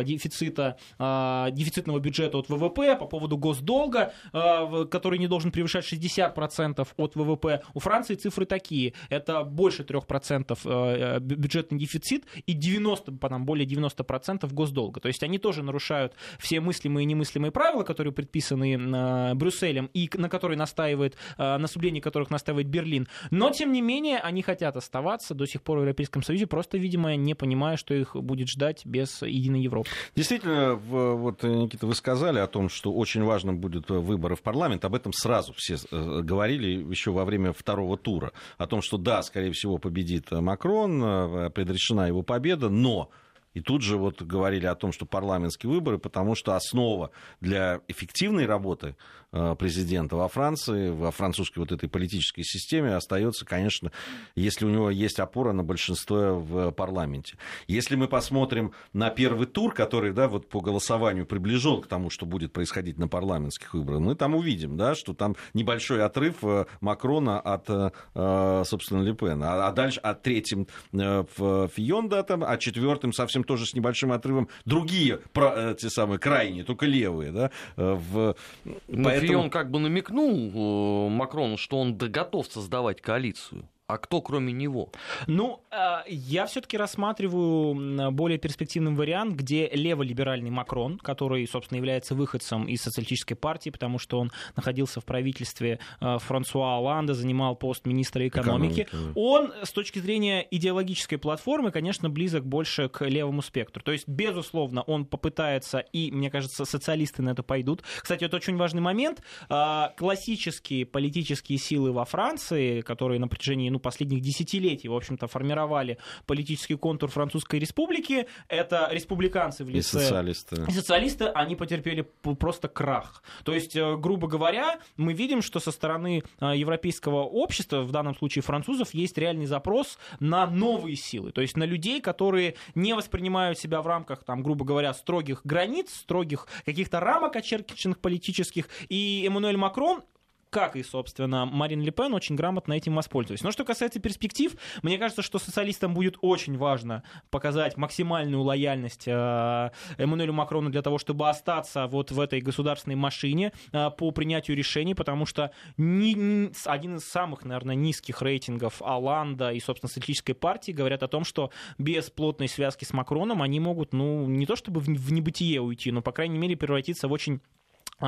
э, 0.00 0.04
дефицита, 0.04 0.76
э, 0.98 1.48
дефицитного 1.52 1.98
бюджета 1.98 2.38
от 2.38 2.48
ВВП, 2.48 2.96
по 2.96 3.06
поводу 3.06 3.36
госдолга, 3.36 4.12
который 4.32 5.18
не 5.18 5.26
должен 5.26 5.50
превышать 5.50 5.90
60% 5.90 6.86
от 6.96 7.16
ВВП, 7.16 7.62
у 7.74 7.80
Франции 7.80 8.14
цифры 8.14 8.44
такие. 8.44 8.94
Это 9.08 9.44
больше 9.44 9.82
3% 9.82 11.20
бюджетный 11.20 11.78
дефицит 11.78 12.24
и 12.46 12.52
90, 12.52 13.12
там, 13.12 13.44
более 13.44 13.66
90% 13.66 14.52
госдолга. 14.52 15.00
То 15.00 15.08
есть 15.08 15.22
они 15.22 15.38
тоже 15.38 15.62
нарушают 15.62 16.14
все 16.38 16.60
мыслимые 16.60 17.04
и 17.04 17.06
немыслимые 17.06 17.50
правила, 17.50 17.82
которые 17.82 18.12
предписаны 18.12 19.34
Брюсселем 19.34 19.90
и 19.94 20.10
на 20.14 20.28
которые 20.28 20.58
настаивает 20.58 21.16
наступление 21.38 22.02
которых 22.02 22.19
настаивает 22.28 22.66
Берлин. 22.66 23.08
Но, 23.30 23.50
тем 23.50 23.72
не 23.72 23.80
менее, 23.80 24.18
они 24.18 24.42
хотят 24.42 24.76
оставаться 24.76 25.34
до 25.34 25.46
сих 25.46 25.62
пор 25.62 25.78
в 25.78 25.80
Европейском 25.82 26.22
Союзе, 26.22 26.46
просто, 26.46 26.76
видимо, 26.76 27.16
не 27.16 27.34
понимая, 27.34 27.78
что 27.78 27.94
их 27.94 28.14
будет 28.14 28.48
ждать 28.48 28.84
без 28.84 29.22
единой 29.22 29.62
Европы. 29.62 29.88
Действительно, 30.14 30.74
вот, 30.74 31.42
Никита, 31.42 31.86
вы 31.86 31.94
сказали 31.94 32.38
о 32.38 32.46
том, 32.46 32.68
что 32.68 32.92
очень 32.92 33.22
важно 33.22 33.54
будет 33.54 33.88
выборы 33.88 34.36
в 34.36 34.42
парламент. 34.42 34.84
Об 34.84 34.94
этом 34.94 35.12
сразу 35.12 35.54
все 35.56 35.76
э, 35.90 36.20
говорили 36.22 36.84
еще 36.90 37.12
во 37.12 37.24
время 37.24 37.52
второго 37.52 37.96
тура. 37.96 38.32
О 38.58 38.66
том, 38.66 38.82
что 38.82 38.98
да, 38.98 39.22
скорее 39.22 39.52
всего, 39.52 39.78
победит 39.78 40.30
Макрон, 40.30 41.02
э, 41.02 41.50
предрешена 41.50 42.08
его 42.08 42.22
победа, 42.22 42.68
но 42.68 43.10
и 43.52 43.60
тут 43.60 43.82
же 43.82 43.96
вот 43.96 44.22
говорили 44.22 44.66
о 44.66 44.74
том, 44.74 44.92
что 44.92 45.06
парламентские 45.06 45.72
выборы, 45.72 45.98
потому 45.98 46.34
что 46.34 46.54
основа 46.54 47.10
для 47.40 47.80
эффективной 47.88 48.46
работы 48.46 48.94
Э, 48.94 49.19
президента 49.30 50.16
во 50.16 50.28
Франции, 50.28 50.90
во 50.90 51.10
французской 51.10 51.60
вот 51.60 51.72
этой 51.72 51.88
политической 51.88 52.42
системе 52.42 52.94
остается, 52.96 53.44
конечно, 53.44 53.92
если 54.34 54.64
у 54.64 54.70
него 54.70 54.90
есть 54.90 55.20
опора 55.20 55.52
на 55.52 55.62
большинство 55.62 56.38
в 56.38 56.70
парламенте. 56.72 57.36
Если 57.68 57.94
мы 57.94 58.08
посмотрим 58.08 58.72
на 58.92 59.10
первый 59.10 59.46
тур, 59.46 59.72
который 59.72 60.12
да, 60.12 60.28
вот 60.28 60.48
по 60.48 60.60
голосованию 60.60 61.26
приближен 61.26 61.80
к 61.80 61.86
тому, 61.86 62.10
что 62.10 62.26
будет 62.26 62.52
происходить 62.52 62.98
на 62.98 63.08
парламентских 63.08 63.74
выборах, 63.74 64.00
мы 64.00 64.14
там 64.14 64.34
увидим, 64.34 64.76
да, 64.76 64.94
что 64.94 65.14
там 65.14 65.36
небольшой 65.54 66.02
отрыв 66.04 66.36
э, 66.42 66.66
Макрона 66.80 67.40
от, 67.40 67.68
э, 67.68 68.62
собственно, 68.64 69.02
Лепена, 69.02 69.66
а 69.66 69.72
дальше 69.72 70.00
от 70.00 70.22
третьим 70.22 70.66
Фион, 70.92 72.08
да, 72.08 72.22
там, 72.22 72.42
а 72.44 72.56
четвертым 72.56 73.12
совсем 73.12 73.44
тоже 73.44 73.66
с 73.66 73.74
небольшим 73.74 74.12
отрывом 74.12 74.48
другие, 74.64 75.20
те 75.34 75.90
самые 75.90 76.18
крайние, 76.18 76.64
только 76.64 76.86
левые, 76.86 77.32
да, 77.32 77.50
в... 77.76 78.34
Ну, 78.64 79.19
Поэтому... 79.20 79.44
он 79.44 79.50
как 79.50 79.70
бы 79.70 79.78
намекнул 79.78 80.30
э, 80.30 81.10
Макрону, 81.10 81.56
что 81.56 81.78
он 81.78 81.96
готов 81.96 82.46
создавать 82.46 83.00
коалицию. 83.00 83.68
А 83.90 83.98
кто 83.98 84.20
кроме 84.20 84.52
него? 84.52 84.90
Ну, 85.26 85.60
а, 85.70 86.04
я 86.06 86.46
все-таки 86.46 86.76
рассматриваю 86.76 88.12
более 88.12 88.38
перспективный 88.38 88.92
вариант, 88.92 89.34
где 89.34 89.68
леволиберальный 89.68 90.50
Макрон, 90.50 90.98
который, 90.98 91.46
собственно, 91.48 91.78
является 91.78 92.14
выходцем 92.14 92.66
из 92.66 92.82
социалистической 92.82 93.36
партии, 93.36 93.70
потому 93.70 93.98
что 93.98 94.20
он 94.20 94.30
находился 94.54 95.00
в 95.00 95.04
правительстве 95.04 95.80
а, 96.00 96.18
Франсуа 96.18 96.76
Оланда, 96.76 97.14
занимал 97.14 97.56
пост 97.56 97.84
министра 97.84 98.26
экономики. 98.28 98.82
Экономика. 98.82 99.18
Он, 99.18 99.52
с 99.62 99.72
точки 99.72 99.98
зрения 99.98 100.46
идеологической 100.48 101.18
платформы, 101.18 101.72
конечно, 101.72 102.08
близок 102.08 102.46
больше 102.46 102.88
к 102.88 103.04
левому 103.04 103.42
спектру. 103.42 103.82
То 103.82 103.92
есть, 103.92 104.06
безусловно, 104.06 104.82
он 104.82 105.04
попытается, 105.04 105.78
и, 105.78 106.12
мне 106.12 106.30
кажется, 106.30 106.64
социалисты 106.64 107.22
на 107.22 107.30
это 107.30 107.42
пойдут. 107.42 107.82
Кстати, 108.00 108.24
это 108.24 108.36
очень 108.36 108.56
важный 108.56 108.80
момент. 108.80 109.22
А, 109.48 109.92
классические 109.96 110.86
политические 110.86 111.58
силы 111.58 111.92
во 111.92 112.04
Франции, 112.04 112.82
которые 112.82 113.18
на 113.18 113.26
протяжении 113.26 113.68
ну, 113.68 113.79
последних 113.80 114.20
десятилетий, 114.20 114.88
в 114.88 114.94
общем-то, 114.94 115.26
формировали 115.26 115.98
политический 116.26 116.76
контур 116.76 117.10
Французской 117.10 117.58
Республики. 117.58 118.26
Это 118.48 118.88
республиканцы 118.90 119.64
в 119.64 119.68
лице... 119.68 119.98
И 119.98 120.02
социалисты. 120.02 120.64
И 120.68 120.72
социалисты, 120.72 121.26
они 121.26 121.56
потерпели 121.56 122.02
просто 122.38 122.68
крах. 122.68 123.22
То 123.44 123.54
есть, 123.54 123.76
э, 123.76 123.96
грубо 123.96 124.28
говоря, 124.28 124.80
мы 124.96 125.12
видим, 125.12 125.42
что 125.42 125.60
со 125.60 125.70
стороны 125.70 126.22
э, 126.40 126.52
европейского 126.56 127.22
общества, 127.22 127.82
в 127.82 127.90
данном 127.90 128.14
случае 128.16 128.42
французов, 128.42 128.94
есть 128.94 129.18
реальный 129.18 129.46
запрос 129.46 129.98
на 130.20 130.46
новые 130.46 130.96
силы. 130.96 131.32
То 131.32 131.40
есть 131.40 131.56
на 131.56 131.64
людей, 131.64 132.00
которые 132.00 132.54
не 132.74 132.94
воспринимают 132.94 133.58
себя 133.58 133.82
в 133.82 133.86
рамках, 133.86 134.24
там, 134.24 134.42
грубо 134.42 134.64
говоря, 134.64 134.94
строгих 134.94 135.40
границ, 135.44 135.92
строгих 135.92 136.46
каких-то 136.64 137.00
рамок 137.00 137.36
очерченных 137.36 137.98
политических. 137.98 138.68
И 138.88 139.24
Эммануэль 139.26 139.56
Макрон 139.56 140.02
как 140.50 140.76
и, 140.76 140.82
собственно, 140.82 141.46
Марин 141.46 141.80
Ле 141.80 141.92
очень 141.96 142.34
грамотно 142.34 142.72
этим 142.72 142.96
воспользовались. 142.96 143.42
Но 143.42 143.50
что 143.52 143.64
касается 143.64 144.00
перспектив, 144.00 144.56
мне 144.82 144.98
кажется, 144.98 145.22
что 145.22 145.38
социалистам 145.38 145.94
будет 145.94 146.16
очень 146.22 146.56
важно 146.56 147.02
показать 147.30 147.76
максимальную 147.76 148.42
лояльность 148.42 149.06
э, 149.06 149.70
Эммануэлю 149.98 150.32
Макрону 150.32 150.70
для 150.70 150.82
того, 150.82 150.98
чтобы 150.98 151.28
остаться 151.28 151.86
вот 151.86 152.10
в 152.10 152.18
этой 152.18 152.40
государственной 152.40 152.96
машине 152.96 153.52
э, 153.72 153.90
по 153.90 154.10
принятию 154.10 154.56
решений, 154.56 154.94
потому 154.94 155.26
что 155.26 155.52
ни, 155.76 156.50
один 156.68 156.96
из 156.96 157.04
самых, 157.04 157.44
наверное, 157.44 157.74
низких 157.74 158.22
рейтингов 158.22 158.82
Аланда 158.82 159.52
и, 159.52 159.60
собственно, 159.60 159.88
социалистической 159.88 160.34
партии 160.34 160.72
говорят 160.72 161.02
о 161.02 161.08
том, 161.08 161.24
что 161.24 161.50
без 161.78 162.10
плотной 162.10 162.48
связки 162.48 162.84
с 162.84 162.92
Макроном 162.92 163.42
они 163.42 163.60
могут, 163.60 163.92
ну, 163.92 164.26
не 164.26 164.46
то 164.46 164.56
чтобы 164.56 164.80
в 164.80 165.12
небытие 165.12 165.60
уйти, 165.60 165.92
но, 165.92 166.02
по 166.02 166.12
крайней 166.12 166.38
мере, 166.38 166.56
превратиться 166.56 167.06
в 167.06 167.12
очень 167.12 167.40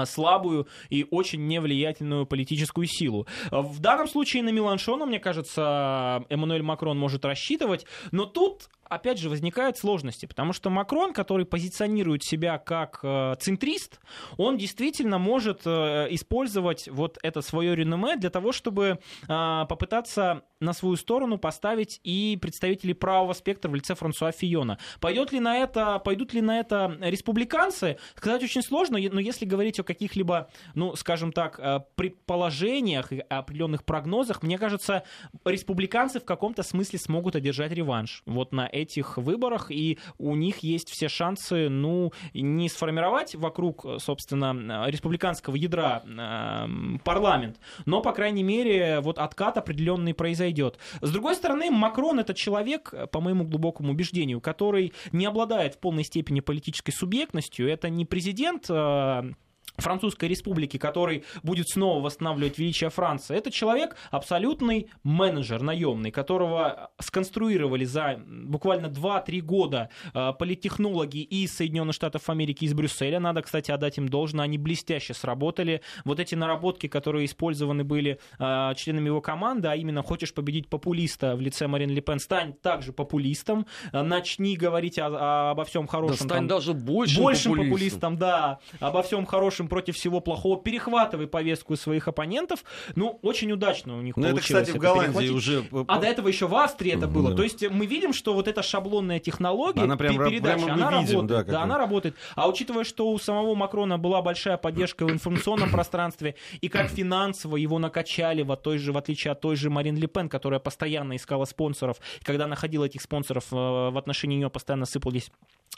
слабую 0.05 0.66
и 0.90 1.07
очень 1.11 1.47
невлиятельную 1.47 2.26
политическую 2.26 2.86
силу. 2.86 3.26
В 3.51 3.80
данном 3.80 4.09
случае 4.09 4.43
на 4.43 4.51
Меланшона, 4.51 5.07
мне 5.07 5.18
кажется, 5.18 6.24
Эммануэль 6.28 6.62
Макрон 6.62 6.99
может 6.99 7.24
рассчитывать, 7.24 7.86
но 8.11 8.26
тут 8.26 8.68
опять 8.95 9.18
же, 9.18 9.28
возникают 9.28 9.78
сложности, 9.78 10.26
потому 10.26 10.53
что 10.53 10.70
Макрон, 10.70 11.12
который 11.12 11.47
позиционирует 11.47 12.22
себя 12.22 12.59
как 12.59 13.01
э, 13.03 13.34
центрист, 13.40 14.01
он 14.36 14.59
действительно 14.59 15.18
может 15.18 15.62
э, 15.64 16.09
использовать 16.11 16.88
вот 16.88 17.18
это 17.22 17.40
свое 17.40 17.74
реноме 17.74 18.16
для 18.16 18.30
того, 18.30 18.53
чтобы 18.53 18.99
э, 19.28 19.66
попытаться 19.68 20.43
на 20.61 20.72
свою 20.72 20.97
сторону 20.97 21.38
поставить 21.38 22.01
и 22.05 22.38
представителей 22.40 22.95
правого 22.95 23.32
спектра 23.32 23.68
в 23.68 23.74
лице 23.74 23.95
Франсуа 23.95 24.30
Фиона. 24.30 24.78
Пойдет 25.01 25.32
ли 25.32 25.40
на 25.40 25.59
это, 25.59 25.99
пойдут 25.99 26.34
ли 26.34 26.40
на 26.40 26.61
это 26.61 26.97
республиканцы? 27.01 27.99
Сказать 28.14 28.45
очень 28.45 28.62
сложно, 28.62 28.99
но 29.11 29.18
если 29.18 29.45
говорить 29.45 29.80
о 29.80 29.82
каких-либо, 29.82 30.49
ну, 30.76 30.95
скажем 30.95 31.32
так, 31.32 31.61
предположениях 31.97 33.12
и 33.12 33.18
определенных 33.18 33.84
прогнозах, 33.84 34.45
мне 34.45 34.57
кажется, 34.57 35.03
республиканцы 35.45 36.20
в 36.20 36.24
каком-то 36.24 36.62
смысле 36.62 37.01
смогут 37.01 37.34
одержать 37.34 37.72
реванш 37.72 38.22
вот 38.26 38.53
на 38.53 38.68
этих 38.82 39.18
выборах, 39.18 39.70
и 39.70 39.98
у 40.18 40.34
них 40.34 40.58
есть 40.58 40.90
все 40.90 41.08
шансы, 41.08 41.68
ну, 41.68 42.12
не 42.34 42.68
сформировать 42.68 43.34
вокруг, 43.34 43.86
собственно, 43.98 44.86
республиканского 44.88 45.56
ядра 45.56 46.02
э, 46.04 46.98
парламент, 47.04 47.58
но, 47.86 48.00
по 48.02 48.12
крайней 48.12 48.42
мере, 48.42 49.00
вот 49.00 49.18
откат 49.18 49.56
определенный 49.56 50.14
произойдет. 50.14 50.78
С 51.00 51.10
другой 51.10 51.34
стороны, 51.34 51.70
Макрон 51.70 52.20
это 52.20 52.34
человек, 52.34 52.94
по 53.10 53.20
моему 53.20 53.44
глубокому 53.44 53.92
убеждению, 53.92 54.40
который 54.40 54.92
не 55.12 55.26
обладает 55.26 55.74
в 55.74 55.78
полной 55.78 56.04
степени 56.04 56.40
политической 56.40 56.92
субъектностью. 56.92 57.68
Это 57.68 57.88
не 57.88 58.04
президент 58.04 58.66
э, 58.68 59.32
Французской 59.76 60.28
республики, 60.28 60.76
который 60.76 61.24
будет 61.42 61.68
снова 61.68 62.02
восстанавливать 62.02 62.58
величие 62.58 62.90
Франции, 62.90 63.36
это 63.36 63.50
человек 63.50 63.96
абсолютный 64.10 64.88
менеджер 65.02 65.62
наемный, 65.62 66.10
которого 66.10 66.90
сконструировали 67.00 67.84
за 67.84 68.20
буквально 68.26 68.86
2-3 68.86 69.40
года 69.40 69.88
э, 70.14 70.32
политтехнологи 70.38 71.18
из 71.18 71.54
Соединенных 71.56 71.94
Штатов 71.94 72.28
Америки, 72.28 72.64
из 72.64 72.74
Брюсселя. 72.74 73.20
Надо, 73.20 73.42
кстати, 73.42 73.70
отдать 73.70 73.98
им 73.98 74.08
должное, 74.08 74.44
они 74.44 74.58
блестяще 74.58 75.14
сработали. 75.14 75.82
Вот 76.04 76.20
эти 76.20 76.34
наработки, 76.34 76.86
которые 76.86 77.26
использованы 77.26 77.84
были 77.84 78.18
э, 78.38 78.72
членами 78.76 79.06
его 79.06 79.20
команды, 79.20 79.68
а 79.68 79.76
именно 79.76 80.02
хочешь 80.02 80.34
победить 80.34 80.68
популиста 80.68 81.36
в 81.36 81.40
лице 81.40 81.66
Марин 81.66 81.90
Ле 81.90 82.00
Пен, 82.00 82.18
стань 82.18 82.52
также 82.52 82.92
популистом, 82.92 83.66
э, 83.92 84.02
начни 84.02 84.56
говорить 84.56 84.98
о, 84.98 85.06
о, 85.06 85.50
обо 85.50 85.64
всем 85.64 85.86
хорошем. 85.86 86.28
Да 86.28 86.34
стань 86.34 86.38
там, 86.38 86.46
даже 86.48 86.74
большим, 86.74 87.24
большим 87.24 87.52
популистом. 87.52 87.72
популистом, 87.72 88.16
да, 88.18 88.58
обо 88.80 89.02
всем 89.02 89.26
хорошем 89.26 89.61
хорошим 89.62 89.68
против 89.68 89.96
всего 89.96 90.20
плохого, 90.20 90.60
перехватывай 90.62 91.26
повестку 91.26 91.76
своих 91.76 92.08
оппонентов. 92.08 92.64
Ну, 92.96 93.18
очень 93.22 93.52
удачно 93.52 93.98
у 93.98 94.02
них 94.02 94.16
ну, 94.16 94.22
получилось. 94.22 94.50
это, 94.50 94.62
кстати, 94.62 94.76
в 94.76 94.80
Голландии 94.80 95.28
уже... 95.30 95.64
А 95.88 95.98
до 95.98 96.06
этого 96.06 96.28
еще 96.28 96.46
в 96.46 96.54
Австрии 96.54 96.92
это 96.92 97.06
было. 97.06 97.34
То 97.34 97.42
есть 97.42 97.68
мы 97.70 97.86
видим, 97.86 98.12
что 98.12 98.34
вот 98.34 98.48
эта 98.48 98.62
шаблонная 98.62 99.18
технология 99.18 99.82
она 99.82 99.96
прям, 99.96 100.16
передачи, 100.16 100.64
прямо 100.64 100.72
она 100.72 101.00
видим, 101.00 101.20
работает. 101.20 101.46
Да, 101.46 101.52
да, 101.52 101.62
она 101.62 101.78
работает. 101.78 102.14
А 102.34 102.48
учитывая, 102.48 102.84
что 102.84 103.10
у 103.10 103.18
самого 103.18 103.54
Макрона 103.54 103.98
была 103.98 104.22
большая 104.22 104.56
поддержка 104.56 105.06
в 105.06 105.10
информационном 105.10 105.70
пространстве, 105.72 106.34
и 106.60 106.68
как 106.68 106.88
финансово 106.88 107.56
его 107.56 107.78
накачали, 107.78 108.42
в, 108.42 108.54
той 108.56 108.78
же, 108.78 108.92
в 108.92 108.98
отличие 108.98 109.32
от 109.32 109.40
той 109.40 109.56
же 109.56 109.70
Марин 109.70 109.96
Ле 109.96 110.06
Пен, 110.06 110.28
которая 110.28 110.60
постоянно 110.60 111.16
искала 111.16 111.44
спонсоров, 111.44 111.98
и 112.20 112.24
когда 112.24 112.46
находила 112.46 112.84
этих 112.84 113.02
спонсоров, 113.02 113.44
э, 113.52 113.56
в 113.56 113.98
отношении 113.98 114.36
нее 114.36 114.50
постоянно 114.50 114.86
сыпались 114.86 115.30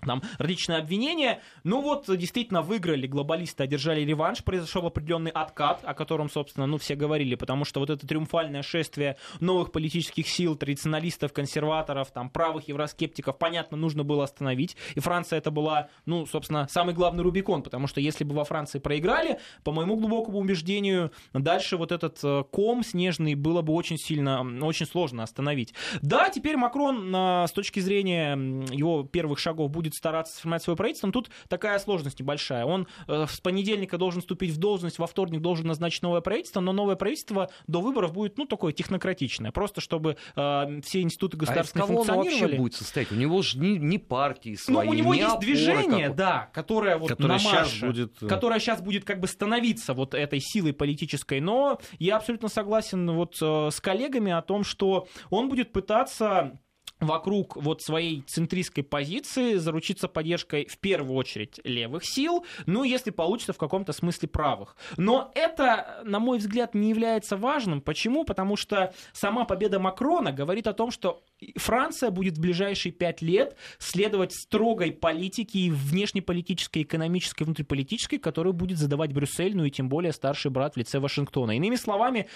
там 0.04 0.22
различные 0.38 0.78
обвинения. 0.78 1.40
Ну 1.62 1.80
вот, 1.80 2.04
действительно, 2.16 2.62
выиграли 2.62 3.06
глобалисты, 3.06 3.64
одержали 3.74 4.00
реванш, 4.00 4.42
произошел 4.42 4.86
определенный 4.86 5.30
откат, 5.30 5.80
о 5.84 5.94
котором, 5.94 6.28
собственно, 6.28 6.66
ну, 6.66 6.78
все 6.78 6.96
говорили, 6.96 7.36
потому 7.36 7.64
что 7.64 7.80
вот 7.80 7.90
это 7.90 8.06
триумфальное 8.06 8.62
шествие 8.62 9.16
новых 9.40 9.72
политических 9.72 10.28
сил, 10.28 10.56
традиционалистов, 10.56 11.32
консерваторов, 11.32 12.10
там, 12.10 12.28
правых 12.28 12.68
евроскептиков, 12.68 13.38
понятно, 13.38 13.76
нужно 13.76 14.04
было 14.04 14.24
остановить. 14.24 14.76
И 14.94 15.00
Франция 15.00 15.38
это 15.38 15.50
была, 15.50 15.88
ну, 16.06 16.26
собственно, 16.26 16.66
самый 16.68 16.94
главный 16.94 17.22
Рубикон, 17.22 17.62
потому 17.62 17.86
что 17.86 18.00
если 18.00 18.24
бы 18.24 18.34
во 18.34 18.44
Франции 18.44 18.78
проиграли, 18.78 19.38
по 19.62 19.72
моему 19.72 19.96
глубокому 19.96 20.38
убеждению, 20.38 21.12
дальше 21.32 21.76
вот 21.76 21.92
этот 21.92 22.18
э, 22.22 22.44
ком 22.50 22.82
снежный 22.84 23.34
было 23.34 23.62
бы 23.62 23.72
очень 23.72 23.98
сильно, 23.98 24.42
очень 24.64 24.86
сложно 24.86 25.22
остановить. 25.22 25.74
Да, 26.02 26.28
теперь 26.30 26.56
Макрон 26.56 27.14
с 27.14 27.52
точки 27.52 27.80
зрения 27.80 28.34
его 28.34 29.04
первых 29.04 29.38
шагов 29.38 29.70
будет 29.70 29.84
будет 29.84 29.94
стараться 29.94 30.36
сформировать 30.36 30.62
свое 30.62 30.76
правительство, 30.76 31.06
но 31.06 31.12
тут 31.12 31.30
такая 31.48 31.78
сложность 31.78 32.20
небольшая. 32.20 32.64
Он 32.64 32.86
э, 33.06 33.26
с 33.28 33.40
понедельника 33.40 33.63
должен 33.98 34.20
вступить 34.20 34.50
в 34.52 34.58
должность, 34.58 34.98
во 34.98 35.06
вторник 35.06 35.40
должен 35.40 35.66
назначить 35.66 36.02
новое 36.02 36.20
правительство, 36.20 36.60
но 36.60 36.72
новое 36.72 36.96
правительство 36.96 37.50
до 37.66 37.80
выборов 37.80 38.12
будет, 38.12 38.38
ну, 38.38 38.46
такое 38.46 38.72
технократичное, 38.72 39.50
просто 39.50 39.80
чтобы 39.80 40.16
э, 40.36 40.80
все 40.82 41.02
институты 41.02 41.36
государственные 41.36 41.82
а 41.82 41.86
из 41.86 41.88
кого 41.88 42.04
функционировали. 42.04 42.34
Он 42.34 42.40
вообще 42.42 42.58
будет 42.58 42.74
состоять? 42.74 43.12
У 43.12 43.14
него 43.14 43.42
же 43.42 43.58
не, 43.58 43.78
не 43.78 43.98
партии 43.98 44.54
свои, 44.54 44.86
Ну, 44.86 44.90
у 44.90 44.94
него 44.94 45.14
есть 45.14 45.26
опоры, 45.26 45.46
движение, 45.46 46.06
как... 46.08 46.16
да, 46.16 46.50
которое 46.52 46.96
вот 46.96 47.08
которое 47.08 47.32
на 47.34 47.38
сейчас 47.38 47.78
будет... 47.80 48.22
Э, 48.22 48.26
которое 48.26 48.60
сейчас 48.60 48.80
будет 48.80 49.04
как 49.04 49.20
бы 49.20 49.28
становиться 49.28 49.94
вот 49.94 50.14
этой 50.14 50.40
силой 50.40 50.72
политической, 50.72 51.40
но 51.40 51.80
я 51.98 52.16
абсолютно 52.16 52.48
согласен 52.48 53.10
вот 53.10 53.36
э, 53.40 53.70
с 53.70 53.80
коллегами 53.80 54.32
о 54.32 54.42
том, 54.42 54.64
что 54.64 55.06
он 55.30 55.48
будет 55.48 55.72
пытаться 55.72 56.58
вокруг 57.06 57.56
вот 57.56 57.82
своей 57.82 58.22
центристской 58.22 58.84
позиции 58.84 59.54
заручиться 59.54 60.08
поддержкой 60.08 60.66
в 60.66 60.78
первую 60.78 61.16
очередь 61.16 61.60
левых 61.64 62.04
сил, 62.04 62.44
ну, 62.66 62.84
если 62.84 63.10
получится 63.10 63.52
в 63.52 63.58
каком-то 63.58 63.92
смысле 63.92 64.28
правых. 64.28 64.76
Но 64.96 65.30
это, 65.34 66.00
на 66.04 66.18
мой 66.18 66.38
взгляд, 66.38 66.74
не 66.74 66.90
является 66.90 67.36
важным. 67.36 67.80
Почему? 67.80 68.24
Потому 68.24 68.56
что 68.56 68.92
сама 69.12 69.44
победа 69.44 69.78
Макрона 69.78 70.32
говорит 70.32 70.66
о 70.66 70.72
том, 70.72 70.90
что 70.90 71.22
Франция 71.56 72.10
будет 72.10 72.38
в 72.38 72.40
ближайшие 72.40 72.92
пять 72.92 73.22
лет 73.22 73.56
следовать 73.78 74.32
строгой 74.32 74.92
политике 74.92 75.58
и 75.58 75.70
внешнеполитической, 75.70 76.82
экономической, 76.82 77.44
внутриполитической, 77.44 78.18
которую 78.18 78.52
будет 78.52 78.78
задавать 78.78 79.12
Брюссель, 79.12 79.56
ну 79.56 79.64
и 79.64 79.70
тем 79.70 79.88
более 79.88 80.12
старший 80.12 80.50
брат 80.50 80.74
в 80.74 80.78
лице 80.78 80.98
Вашингтона. 80.98 81.56
Иными 81.56 81.76
словами, 81.76 82.28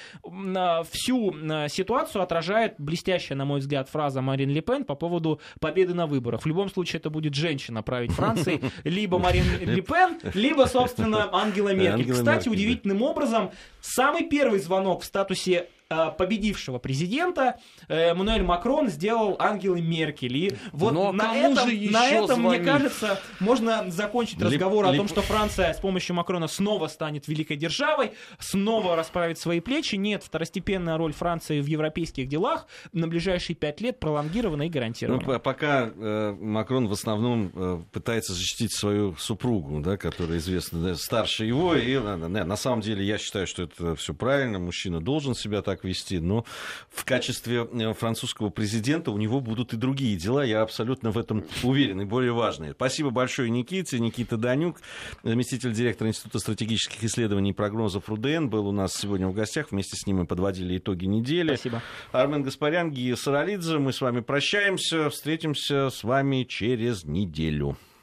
всю 0.91 1.33
ситуацию 1.69 2.23
отражает 2.23 2.75
блестящая, 2.79 3.37
на 3.37 3.45
мой 3.45 3.61
взгляд, 3.61 3.89
фраза 3.89 4.21
Марин 4.21 4.51
Ле 4.51 4.61
Пен 4.61 4.85
по 4.85 4.95
поводу 4.95 5.41
победы 5.61 5.95
на 5.95 6.07
выборах. 6.07 6.43
В 6.43 6.47
любом 6.47 6.69
случае 6.69 7.01
это 7.01 7.11
будет 7.11 7.35
женщина 7.35 7.83
править 7.83 8.13
Францией, 8.13 8.61
либо 8.85 9.19
Марин 9.19 9.45
Ле 9.61 9.83
Пен, 9.83 10.19
либо, 10.35 10.67
собственно, 10.67 11.29
Ангела 11.33 11.75
Меркель. 11.75 12.13
Кстати, 12.13 12.49
удивительным 12.49 13.03
образом, 13.03 13.51
самый 13.81 14.29
первый 14.29 14.59
звонок 14.59 15.03
в 15.03 15.05
статусе 15.05 15.69
победившего 15.89 16.79
президента 16.79 17.59
э, 17.89 18.11
Эммануэль 18.11 18.43
Макрон 18.43 18.89
сделал 18.89 19.37
Ангелы 19.39 19.81
Меркель. 19.81 20.37
И 20.37 20.53
вот 20.73 20.93
Но 20.93 21.13
на 21.13 21.35
этом, 21.35 21.67
на 21.91 22.07
этом 22.07 22.43
мне 22.43 22.59
кажется, 22.59 23.19
можно 23.41 23.91
закончить 23.91 24.41
разговор 24.43 24.85
Лип... 24.85 24.95
о 24.95 24.97
том, 24.99 25.09
что 25.09 25.23
Франция 25.23 25.73
с 25.73 25.79
помощью 25.79 26.15
Макрона 26.15 26.47
снова 26.47 26.89
станет 26.89 27.27
великой 27.27 27.57
державой, 27.57 28.13
снова 28.39 28.97
расправит 28.97 29.39
свои 29.39 29.61
плечи. 29.61 29.95
Нет, 29.95 30.23
второстепенная 30.23 30.99
роль 30.99 31.15
Франции 31.15 31.63
в 31.63 31.67
европейских 31.67 32.29
делах 32.29 32.67
на 32.93 33.09
ближайшие 33.09 33.57
пять 33.57 33.81
лет 33.81 33.99
пролонгирована 33.99 34.65
и 34.65 34.69
гарантирована. 34.69 35.23
Ну, 35.27 35.41
пока 35.41 35.89
э, 35.89 36.37
Макрон 36.39 36.89
в 36.89 36.93
основном 36.93 37.51
э, 37.55 37.79
пытается 37.93 38.35
защитить 38.35 38.75
свою 38.75 39.17
супругу, 39.17 39.81
да, 39.81 39.97
которая 39.97 40.37
известна 40.37 40.83
да, 40.83 40.95
старше 40.97 41.47
его. 41.47 41.75
И 41.75 41.97
на, 41.97 42.19
на, 42.19 42.45
на 42.45 42.57
самом 42.57 42.83
деле 42.83 43.03
я 43.07 43.17
считаю, 43.17 43.47
что 43.47 43.63
это 43.63 43.97
все 43.97 44.13
правильно. 44.13 44.59
Мужчина 44.59 45.01
должен 45.01 45.35
себя 45.35 45.63
так 45.63 45.78
так 45.79 45.85
вести, 45.85 46.19
но 46.19 46.45
в 46.91 47.05
качестве 47.05 47.69
э, 47.73 47.93
французского 47.95 48.51
президента 48.51 49.11
у 49.11 49.19
него 49.19 49.41
будут 49.41 49.73
и 49.73 49.77
другие 49.77 50.17
дела, 50.17 50.45
я 50.45 50.63
абсолютно 50.63 51.11
в 51.11 51.19
этом 51.19 51.45
уверен, 51.63 52.01
и 52.01 52.05
более 52.05 52.33
важные. 52.33 52.73
Спасибо 52.73 53.11
большое 53.11 53.51
Никите. 53.51 53.99
Никита 53.99 54.37
Данюк, 54.37 54.81
заместитель 55.23 55.73
директора 55.73 56.09
Института 56.09 56.39
стратегических 56.39 57.03
исследований 57.05 57.51
и 57.51 57.55
прогнозов 57.55 58.09
РУДН, 58.09 58.47
был 58.47 58.67
у 58.67 58.73
нас 58.73 58.95
сегодня 58.95 59.29
в 59.29 59.35
гостях. 59.35 59.71
Вместе 59.71 59.97
с 59.97 60.07
ним 60.07 60.19
мы 60.19 60.27
подводили 60.27 60.79
итоги 60.79 61.07
недели. 61.07 61.55
Спасибо. 61.55 61.83
Армен 62.13 62.43
Гаспарян, 62.43 62.91
Гия 62.91 63.17
Саралидзе. 63.17 63.79
Мы 63.79 63.93
с 63.93 64.01
вами 64.01 64.21
прощаемся. 64.21 65.11
Встретимся 65.11 65.91
с 65.91 66.03
вами 66.03 66.45
через 66.45 67.05
неделю. 67.05 67.77